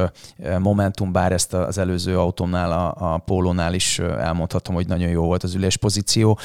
momentum, 0.59 1.13
bár 1.13 1.33
ezt 1.33 1.55
az 1.55 1.79
előző 1.79 2.19
autómnál, 2.19 2.73
a, 2.73 3.15
a 3.15 3.19
pólónál 3.19 3.75
is 3.75 3.99
elmondhatom, 3.99 4.75
hogy 4.75 4.87
nagyon 4.87 5.09
jó 5.09 5.25
volt 5.25 5.43
az 5.43 5.55
üléspozíció 5.55 6.39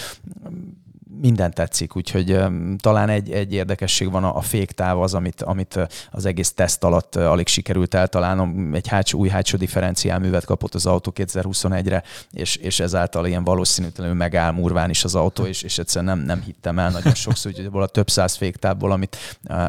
minden 1.22 1.54
tetszik, 1.54 1.96
úgyhogy 1.96 2.40
talán 2.78 3.10
egy, 3.10 3.32
egy 3.32 3.54
érdekesség 3.54 4.12
van 4.12 4.24
a, 4.24 4.42
féktáv 4.42 5.02
az, 5.02 5.14
amit, 5.14 5.42
amit 5.42 5.80
az 6.12 6.26
egész 6.26 6.54
teszt 6.54 6.84
alatt 6.84 7.16
alig 7.16 7.48
sikerült 7.48 7.94
eltalálnom. 7.94 8.74
Egy 8.74 8.88
hátsó, 8.88 9.20
új 9.20 9.30
hátsó 9.30 9.58
differenciálművet 9.58 10.46
kapott 10.46 10.76
az 10.76 10.86
autó 10.86 11.14
2021-re, 11.16 12.04
és, 12.32 12.56
és 12.56 12.80
ezáltal 12.80 13.28
ilyen 13.28 13.44
valószínűtlenül 13.44 14.14
megáll 14.14 14.52
murván 14.52 14.90
is 14.90 15.04
az 15.04 15.16
autó, 15.16 15.46
és, 15.46 15.62
és 15.62 15.78
egyszerűen 15.78 16.18
nem, 16.18 16.26
nem 16.26 16.42
hittem 16.42 16.80
el 16.80 16.90
nagyon 16.92 17.14
sokszor, 17.14 17.52
hogy 17.52 17.70
a 17.72 17.88
több 17.88 18.10
száz 18.10 18.36
féktávból, 18.36 18.92
amit, 18.92 19.18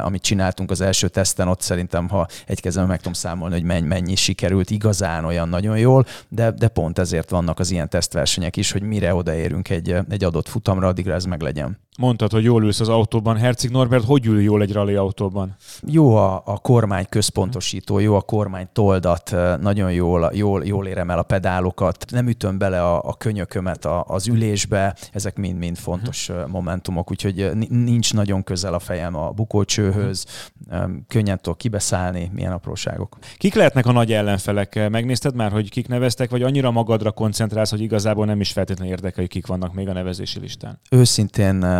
amit 0.01 0.21
csináltunk 0.21 0.71
az 0.71 0.81
első 0.81 1.07
teszten, 1.07 1.47
ott 1.47 1.61
szerintem, 1.61 2.09
ha 2.09 2.27
egy 2.45 2.61
kezem 2.61 2.87
meg 2.87 2.97
tudom 2.97 3.13
számolni, 3.13 3.55
hogy 3.55 3.63
mennyi, 3.63 3.87
mennyi 3.87 4.15
sikerült 4.15 4.69
igazán 4.69 5.25
olyan 5.25 5.49
nagyon 5.49 5.77
jól, 5.77 6.05
de, 6.29 6.51
de 6.51 6.67
pont 6.67 6.99
ezért 6.99 7.29
vannak 7.29 7.59
az 7.59 7.71
ilyen 7.71 7.89
tesztversenyek 7.89 8.57
is, 8.57 8.71
hogy 8.71 8.81
mire 8.81 9.15
odaérünk 9.15 9.69
egy, 9.69 9.95
egy 10.09 10.23
adott 10.23 10.47
futamra, 10.47 10.87
addigra 10.87 11.13
ez 11.13 11.25
meg 11.25 11.40
meg 11.41 11.53
legyen. 11.53 11.79
Mondtad, 11.97 12.31
hogy 12.31 12.43
jól 12.43 12.63
ülsz 12.63 12.79
az 12.79 12.89
autóban. 12.89 13.37
Herceg 13.37 13.71
Norbert, 13.71 14.05
hogy 14.05 14.25
ül 14.25 14.41
jól 14.41 14.61
egy 14.61 14.71
rally 14.71 14.95
autóban? 14.95 15.55
Jó 15.87 16.15
a, 16.15 16.41
a 16.45 16.57
kormány 16.57 17.05
központosító, 17.09 17.99
jó 17.99 18.15
a 18.15 18.21
kormány 18.21 18.67
toldat, 18.73 19.35
nagyon 19.61 19.91
jól, 19.91 20.31
jól, 20.33 20.65
jól 20.65 20.87
érem 20.87 21.09
el 21.09 21.17
a 21.17 21.23
pedálokat, 21.23 22.05
nem 22.09 22.27
ütöm 22.27 22.57
bele 22.57 22.83
a, 22.83 23.03
a 23.03 23.13
könyökömet 23.13 23.85
a, 23.85 24.03
az 24.07 24.27
ülésbe, 24.27 24.95
ezek 25.11 25.37
mind-mind 25.37 25.77
fontos 25.77 26.29
uh-huh. 26.29 26.49
momentumok, 26.49 27.11
úgyhogy 27.11 27.51
nincs 27.69 28.13
nagyon 28.13 28.43
közel 28.43 28.73
a 28.73 28.79
fejem 28.79 29.15
a 29.15 29.29
bukócsőhöz, 29.29 30.25
uh-huh. 30.69 30.91
könnyen 31.07 31.39
tudok 31.41 31.57
kibeszállni, 31.57 32.29
milyen 32.33 32.51
apróságok. 32.51 33.17
Kik 33.37 33.53
lehetnek 33.53 33.85
a 33.85 33.91
nagy 33.91 34.13
ellenfelek? 34.13 34.89
Megnézted 34.89 35.35
már, 35.35 35.51
hogy 35.51 35.69
kik 35.69 35.87
neveztek, 35.87 36.29
vagy 36.29 36.43
annyira 36.43 36.71
magadra 36.71 37.11
koncentrálsz, 37.11 37.69
hogy 37.69 37.81
igazából 37.81 38.25
nem 38.25 38.39
is 38.39 38.51
feltétlenül 38.51 38.93
érdekel, 38.93 39.19
hogy 39.19 39.31
kik 39.31 39.47
vannak 39.47 39.73
még 39.73 39.89
a 39.89 39.93
nevezési 39.93 40.39
listán? 40.39 40.79
Őszintén 40.89 41.30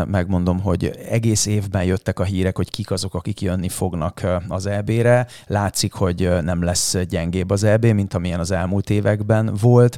megmondom, 0.08 0.60
hogy 0.60 0.92
egész 1.10 1.46
évben 1.46 1.84
jöttek 1.84 2.20
a 2.20 2.24
hírek, 2.24 2.56
hogy 2.56 2.70
kik 2.70 2.92
azok, 2.92 3.14
akik 3.14 3.42
jönni 3.42 3.70
fognak 3.70 4.28
az 4.48 4.66
EB-re. 4.66 5.28
Látszik, 5.48 5.94
hogy 5.94 6.30
nem 6.42 6.64
lesz 6.64 6.98
gyengébb 7.10 7.50
az 7.50 7.64
EB, 7.64 7.86
mint 7.86 8.14
amilyen 8.14 8.40
az 8.40 8.52
elmúlt 8.52 8.90
években 8.90 9.54
volt. 9.62 9.98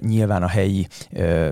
Nyilván 0.00 0.42
a 0.42 0.48
helyi 0.48 0.86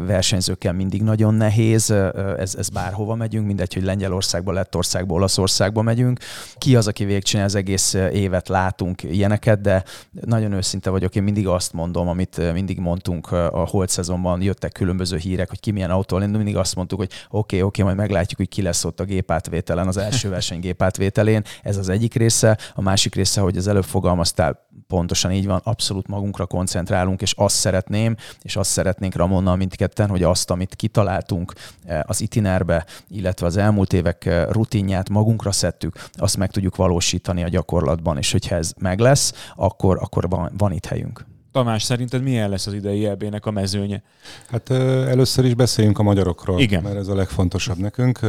versenyzőkkel 0.06 0.72
mindig 0.72 1.02
nagyon 1.02 1.34
nehéz, 1.34 1.90
ez, 2.38 2.54
ez 2.54 2.68
bárhova 2.68 3.14
megyünk, 3.14 3.46
mindegy, 3.46 3.74
hogy 3.74 3.82
Lengyelországba, 3.82 4.52
Lettországba, 4.52 5.14
Olaszországba 5.14 5.82
megyünk. 5.82 6.18
Ki 6.58 6.76
az, 6.76 6.86
aki 6.86 7.04
végigcsinál 7.04 7.46
az 7.46 7.54
egész 7.54 7.94
évet, 7.94 8.48
látunk 8.48 9.02
ilyeneket, 9.02 9.60
de 9.60 9.84
nagyon 10.20 10.52
őszinte 10.52 10.90
vagyok, 10.90 11.14
én 11.14 11.22
mindig 11.22 11.46
azt 11.46 11.72
mondom, 11.72 12.08
amit 12.08 12.52
mindig 12.52 12.78
mondtunk 12.78 13.32
a 13.32 13.66
holt 13.70 13.88
szezonban, 13.88 14.42
jöttek 14.42 14.72
különböző 14.72 15.16
hírek, 15.16 15.48
hogy 15.48 15.60
ki 15.60 15.70
milyen 15.70 15.90
autó, 15.90 16.18
mindig 16.18 16.56
azt 16.56 16.74
mondtuk, 16.74 16.98
hogy 16.98 17.10
oké, 17.30 17.60
oké, 17.60 17.82
majd 17.82 17.96
meglátjuk, 17.96 18.38
hogy 18.38 18.48
ki 18.48 18.62
lesz 18.62 18.84
ott 18.84 19.00
a 19.00 19.04
gépátvételen, 19.04 19.86
az 19.86 19.96
első 19.96 20.28
verseny 20.28 20.60
gépátvételén. 20.60 21.44
Ez 21.62 21.76
az 21.76 21.88
egyik 21.88 22.14
része. 22.14 22.58
A 22.74 22.80
másik 22.82 23.14
része, 23.14 23.40
hogy 23.40 23.56
az 23.56 23.66
előbb 23.66 23.84
fogalmaztál, 23.84 24.66
pontosan 24.86 25.32
így 25.32 25.46
van, 25.46 25.60
abszolút 25.64 26.06
magunkra 26.06 26.46
koncentrálunk, 26.46 27.22
és 27.22 27.32
azt 27.32 27.56
szeretném, 27.56 28.16
és 28.42 28.56
azt 28.56 28.70
szeretnénk 28.70 29.14
Ramonnal 29.14 29.56
mindketten, 29.56 30.08
hogy 30.08 30.22
azt, 30.22 30.50
amit 30.50 30.74
kitaláltunk 30.74 31.52
eh, 31.84 32.00
az 32.06 32.20
itinerbe, 32.20 32.86
illetve 33.08 33.46
az 33.46 33.56
elmúlt 33.56 33.92
évek 33.92 34.24
eh, 34.24 34.46
rutinját 34.48 35.08
magunkra 35.08 35.52
szedtük, 35.52 36.08
azt 36.12 36.36
meg 36.36 36.50
tudjuk 36.50 36.76
valósítani 36.76 37.42
a 37.42 37.48
gyakorlatban, 37.48 38.18
és 38.18 38.32
hogyha 38.32 38.54
ez 38.54 38.72
meg 38.78 38.98
lesz, 38.98 39.32
akkor, 39.56 39.98
akkor 40.00 40.28
van, 40.28 40.52
van 40.56 40.72
itt 40.72 40.86
helyünk. 40.86 41.35
Tamás, 41.56 41.82
szerinted 41.82 42.22
milyen 42.22 42.50
lesz 42.50 42.66
az 42.66 42.72
idei 42.72 43.06
EB-nek 43.06 43.46
a 43.46 43.50
mezőnye? 43.50 44.02
Hát 44.50 44.70
először 44.70 45.44
is 45.44 45.54
beszéljünk 45.54 45.98
a 45.98 46.02
magyarokról, 46.02 46.60
Igen. 46.60 46.82
mert 46.82 46.96
ez 46.96 47.08
a 47.08 47.14
legfontosabb 47.14 47.76
nekünk. 47.78 48.20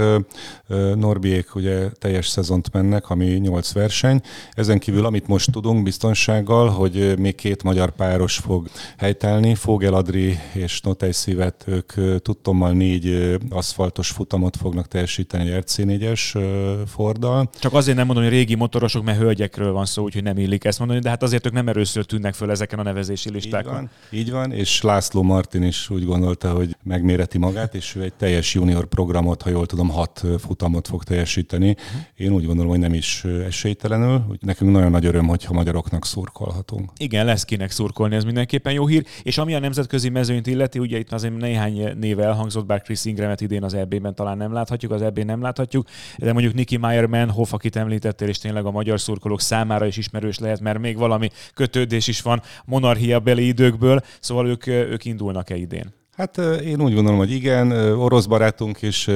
Norbiék 0.95 1.55
ugye 1.55 1.89
teljes 1.89 2.27
szezont 2.27 2.73
mennek, 2.73 3.09
ami 3.09 3.25
8 3.25 3.71
verseny. 3.71 4.21
Ezen 4.51 4.79
kívül, 4.79 5.05
amit 5.05 5.27
most 5.27 5.51
tudunk 5.51 5.83
biztonsággal, 5.83 6.69
hogy 6.69 7.17
még 7.19 7.35
két 7.35 7.63
magyar 7.63 7.91
páros 7.91 8.37
fog 8.37 8.67
helytelni, 8.97 9.55
Fogel 9.55 9.93
Adri 9.93 10.39
és 10.53 10.81
Notej 10.81 11.11
Szívet, 11.11 11.63
ők 11.65 12.21
tudtommal 12.21 12.71
négy 12.71 13.37
aszfaltos 13.49 14.09
futamot 14.09 14.57
fognak 14.57 14.87
teljesíteni 14.87 15.51
egy 15.51 15.63
RC4-es 15.63 16.41
Forddal. 16.87 17.49
Csak 17.59 17.73
azért 17.73 17.97
nem 17.97 18.05
mondom, 18.05 18.23
hogy 18.23 18.33
régi 18.33 18.55
motorosok, 18.55 19.03
mert 19.03 19.19
hölgyekről 19.19 19.71
van 19.71 19.85
szó, 19.85 20.03
úgyhogy 20.03 20.23
nem 20.23 20.37
illik 20.37 20.65
ezt 20.65 20.79
mondani, 20.79 20.99
de 20.99 21.09
hát 21.09 21.23
azért 21.23 21.45
ők 21.45 21.53
nem 21.53 21.67
erőször 21.67 22.05
tűnnek 22.05 22.33
föl 22.33 22.51
ezeken 22.51 22.79
a 22.79 22.83
nevezéseken 22.83 23.15
értékelési 23.25 23.29
listákon. 23.29 23.89
Így 24.11 24.31
van, 24.31 24.45
így 24.45 24.51
van, 24.51 24.51
és 24.51 24.81
László 24.81 25.21
Martin 25.21 25.63
is 25.63 25.89
úgy 25.89 26.05
gondolta, 26.05 26.51
hogy 26.53 26.75
megméreti 26.83 27.37
magát, 27.37 27.75
és 27.75 27.95
ő 27.95 28.01
egy 28.01 28.13
teljes 28.13 28.53
junior 28.53 28.85
programot, 28.85 29.41
ha 29.41 29.49
jól 29.49 29.65
tudom, 29.65 29.89
hat 29.89 30.23
futamot 30.39 30.87
fog 30.87 31.03
teljesíteni. 31.03 31.75
Én 32.15 32.31
úgy 32.31 32.45
gondolom, 32.45 32.71
hogy 32.71 32.79
nem 32.79 32.93
is 32.93 33.23
esélytelenül. 33.23 34.25
Nekünk 34.39 34.71
nagyon 34.71 34.91
nagy 34.91 35.05
öröm, 35.05 35.27
hogyha 35.27 35.53
magyaroknak 35.53 36.05
szurkolhatunk. 36.05 36.91
Igen, 36.97 37.25
lesz 37.25 37.43
kinek 37.43 37.71
szurkolni, 37.71 38.15
ez 38.15 38.23
mindenképpen 38.23 38.73
jó 38.73 38.87
hír. 38.87 39.05
És 39.23 39.37
ami 39.37 39.53
a 39.53 39.59
nemzetközi 39.59 40.09
mezőnyt 40.09 40.47
illeti, 40.47 40.79
ugye 40.79 40.97
itt 40.97 41.11
azért 41.11 41.37
néhány 41.37 41.93
név 41.99 42.19
elhangzott, 42.19 42.65
bár 42.65 42.81
Chris 42.81 43.05
Ingramet 43.05 43.41
idén 43.41 43.63
az 43.63 43.73
EB-ben 43.73 44.15
talán 44.15 44.37
nem 44.37 44.53
láthatjuk, 44.53 44.91
az 44.91 45.01
EB 45.01 45.19
nem 45.19 45.41
láthatjuk, 45.41 45.87
de 46.17 46.33
mondjuk 46.33 46.53
Niki 46.53 46.77
Meyerman, 46.77 47.29
Hoff, 47.29 47.53
akit 47.53 47.75
említettél, 47.75 48.27
és 48.27 48.37
tényleg 48.37 48.65
a 48.65 48.71
magyar 48.71 48.99
szurkolók 48.99 49.41
számára 49.41 49.85
is 49.85 49.97
ismerős 49.97 50.39
lehet, 50.39 50.59
mert 50.59 50.79
még 50.79 50.97
valami 50.97 51.29
kötődés 51.53 52.07
is 52.07 52.21
van 52.21 52.41
monarchia 52.65 53.06
beli 53.19 53.47
időkből, 53.47 54.01
szóval 54.19 54.47
ők, 54.47 54.67
ők 54.67 55.05
indulnak-e 55.05 55.55
idén? 55.55 55.93
Hát 56.17 56.37
én 56.63 56.81
úgy 56.81 56.93
gondolom, 56.93 57.17
hogy 57.17 57.31
igen, 57.31 57.71
orosz 57.71 58.25
barátunk 58.25 58.81
is. 58.81 59.07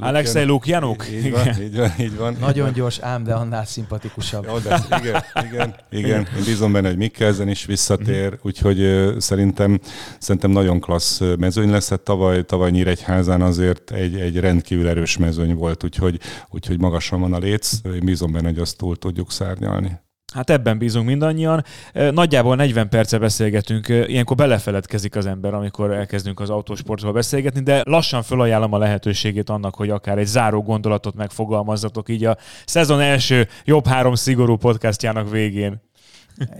Alexei 0.00 0.44
Lukjanuk? 0.44 1.06
Így 1.10 1.30
van, 1.30 1.62
így 1.62 1.76
van, 1.76 1.90
így 2.00 2.16
van. 2.16 2.36
Nagyon 2.40 2.72
gyors, 2.72 2.98
ám, 2.98 3.24
de 3.24 3.34
annál 3.34 3.64
szimpatikusabb. 3.64 4.46
Jó, 4.46 4.58
de 4.58 4.80
igen, 5.00 5.22
igen, 5.50 5.74
igen. 5.90 6.18
Én 6.36 6.44
bízom 6.44 6.72
benne, 6.72 6.88
hogy 6.88 6.96
Mikkelzen 6.96 7.48
is 7.48 7.64
visszatér, 7.64 8.28
mhm. 8.28 8.38
úgyhogy 8.42 9.08
szerintem, 9.18 9.80
szerintem 10.18 10.50
nagyon 10.50 10.80
klassz 10.80 11.20
mezőny 11.38 11.70
lesz. 11.70 11.88
Hát 11.88 12.00
tavaly, 12.00 12.44
tavaly 12.44 12.70
Nyíregyházán 12.70 13.42
azért 13.42 13.90
egy, 13.90 14.14
egy 14.14 14.38
rendkívül 14.38 14.88
erős 14.88 15.16
mezőny 15.16 15.54
volt, 15.54 15.84
úgyhogy, 15.84 16.20
úgyhogy 16.50 16.80
magasan 16.80 17.20
van 17.20 17.32
a 17.32 17.38
léc. 17.38 17.72
Én 17.84 18.04
bízom 18.04 18.32
benne, 18.32 18.48
hogy 18.48 18.58
azt 18.58 18.76
túl 18.76 18.96
tudjuk 18.96 19.32
szárnyalni. 19.32 20.02
Hát 20.34 20.50
ebben 20.50 20.78
bízunk 20.78 21.06
mindannyian. 21.06 21.64
Nagyjából 21.92 22.56
40 22.56 22.88
perce 22.88 23.18
beszélgetünk, 23.18 23.88
ilyenkor 23.88 24.36
belefeledkezik 24.36 25.16
az 25.16 25.26
ember, 25.26 25.54
amikor 25.54 25.92
elkezdünk 25.92 26.40
az 26.40 26.50
autósportról 26.50 27.12
beszélgetni, 27.12 27.60
de 27.60 27.82
lassan 27.84 28.22
felajánlom 28.22 28.72
a 28.72 28.78
lehetőségét 28.78 29.50
annak, 29.50 29.74
hogy 29.74 29.90
akár 29.90 30.18
egy 30.18 30.26
záró 30.26 30.62
gondolatot 30.62 31.14
megfogalmazzatok 31.14 32.08
így 32.08 32.24
a 32.24 32.36
szezon 32.64 33.00
első 33.00 33.48
jobb 33.64 33.86
három 33.86 34.14
szigorú 34.14 34.56
podcastjának 34.56 35.30
végén. 35.30 35.82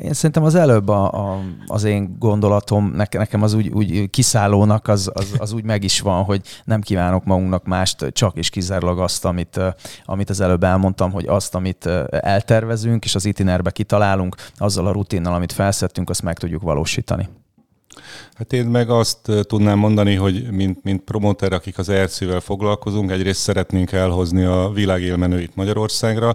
Én 0.02 0.12
szerintem 0.12 0.42
az 0.44 0.54
előbb 0.54 0.88
a, 0.88 1.12
a, 1.12 1.40
az 1.66 1.84
én 1.84 2.16
gondolatom, 2.18 2.92
nekem 3.10 3.42
az 3.42 3.54
úgy, 3.54 3.68
úgy 3.68 4.10
kiszállónak 4.10 4.88
az, 4.88 5.10
az, 5.14 5.34
az 5.38 5.52
úgy 5.52 5.64
meg 5.64 5.84
is 5.84 6.00
van, 6.00 6.24
hogy 6.24 6.40
nem 6.64 6.80
kívánok 6.80 7.24
magunknak 7.24 7.64
mást, 7.64 8.06
csak 8.12 8.36
és 8.36 8.50
kizárólag 8.50 8.98
azt, 8.98 9.24
amit, 9.24 9.60
amit 10.04 10.30
az 10.30 10.40
előbb 10.40 10.64
elmondtam, 10.64 11.12
hogy 11.12 11.26
azt, 11.26 11.54
amit 11.54 11.86
eltervezünk, 12.10 13.04
és 13.04 13.14
az 13.14 13.24
itinerbe 13.24 13.70
kitalálunk, 13.70 14.36
azzal 14.56 14.86
a 14.86 14.92
rutinnal, 14.92 15.34
amit 15.34 15.52
felszettünk, 15.52 16.10
azt 16.10 16.22
meg 16.22 16.38
tudjuk 16.38 16.62
valósítani. 16.62 17.28
Hát 18.34 18.52
én 18.52 18.66
meg 18.66 18.90
azt 18.90 19.30
tudnám 19.42 19.78
mondani, 19.78 20.14
hogy 20.14 20.50
mint, 20.50 20.82
mint 20.82 21.02
promoter, 21.02 21.52
akik 21.52 21.78
az 21.78 21.88
ERC-vel 21.88 22.40
foglalkozunk, 22.40 23.10
egyrészt 23.10 23.40
szeretnénk 23.40 23.92
elhozni 23.92 24.44
a 24.44 24.70
világ 24.74 25.02
élmenőit 25.02 25.56
Magyarországra, 25.56 26.34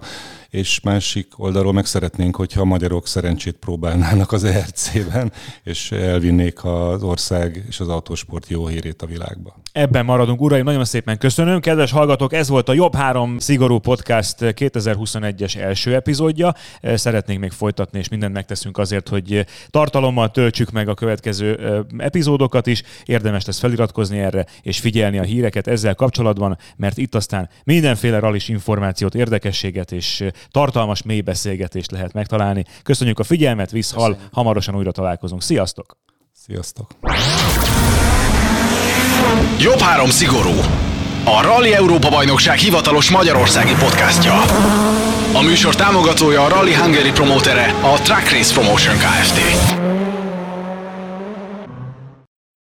és 0.50 0.80
másik 0.80 1.26
oldalról 1.36 1.72
meg 1.72 1.86
szeretnénk, 1.86 2.36
hogyha 2.36 2.60
a 2.60 2.64
magyarok 2.64 3.06
szerencsét 3.06 3.56
próbálnának 3.56 4.32
az 4.32 4.44
ERC-ben, 4.44 5.32
és 5.62 5.92
elvinnék 5.92 6.64
az 6.64 7.02
ország 7.02 7.64
és 7.68 7.80
az 7.80 7.88
autósport 7.88 8.48
jó 8.48 8.66
hírét 8.66 9.02
a 9.02 9.06
világba. 9.06 9.56
Ebben 9.72 10.04
maradunk, 10.04 10.40
uraim, 10.40 10.64
nagyon 10.64 10.84
szépen 10.84 11.18
köszönöm. 11.18 11.60
Kedves 11.60 11.90
hallgatók, 11.90 12.32
ez 12.32 12.48
volt 12.48 12.68
a 12.68 12.72
Jobb 12.72 12.94
Három 12.94 13.38
Szigorú 13.38 13.78
Podcast 13.78 14.36
2021-es 14.40 15.56
első 15.56 15.94
epizódja. 15.94 16.54
Szeretnénk 16.82 17.40
még 17.40 17.50
folytatni, 17.50 17.98
és 17.98 18.08
mindent 18.08 18.32
megteszünk 18.32 18.78
azért, 18.78 19.08
hogy 19.08 19.46
tartalommal 19.70 20.30
töltsük 20.30 20.70
meg 20.70 20.88
a 20.88 20.94
következő 20.94 21.58
epizódokat 21.98 22.66
is. 22.66 22.82
Érdemes 23.04 23.44
lesz 23.44 23.58
feliratkozni 23.58 24.18
erre, 24.18 24.46
és 24.62 24.78
figyelni 24.78 25.18
a 25.18 25.22
híreket 25.22 25.66
ezzel 25.66 25.94
kapcsolatban, 25.94 26.58
mert 26.76 26.98
itt 26.98 27.14
aztán 27.14 27.48
mindenféle 27.64 28.18
ralis 28.18 28.48
információt, 28.48 29.14
érdekességet 29.14 29.92
és 29.92 30.24
tartalmas, 30.50 31.02
mély 31.02 31.20
beszélgetést 31.20 31.90
lehet 31.90 32.12
megtalálni. 32.12 32.64
Köszönjük 32.82 33.18
a 33.18 33.24
figyelmet, 33.24 33.70
visszhal, 33.70 34.16
hamarosan 34.32 34.76
újra 34.76 34.92
találkozunk. 34.92 35.42
Sziasztok! 35.42 35.96
Sziasztok! 36.32 36.90
Jobb 39.58 39.78
három 39.78 40.10
szigorú. 40.10 40.54
A 41.24 41.42
Rally 41.42 41.74
Európa 41.74 42.08
Bajnokság 42.08 42.58
hivatalos 42.58 43.10
magyarországi 43.10 43.72
podcastja. 43.74 44.32
A 45.32 45.42
műsor 45.42 45.74
támogatója 45.74 46.44
a 46.44 46.48
Rally 46.48 46.74
Hungary 46.74 47.10
promótere, 47.10 47.74
a 47.82 48.00
Track 48.02 48.30
Race 48.30 48.54
Promotion 48.54 48.96
Kft. 48.96 49.79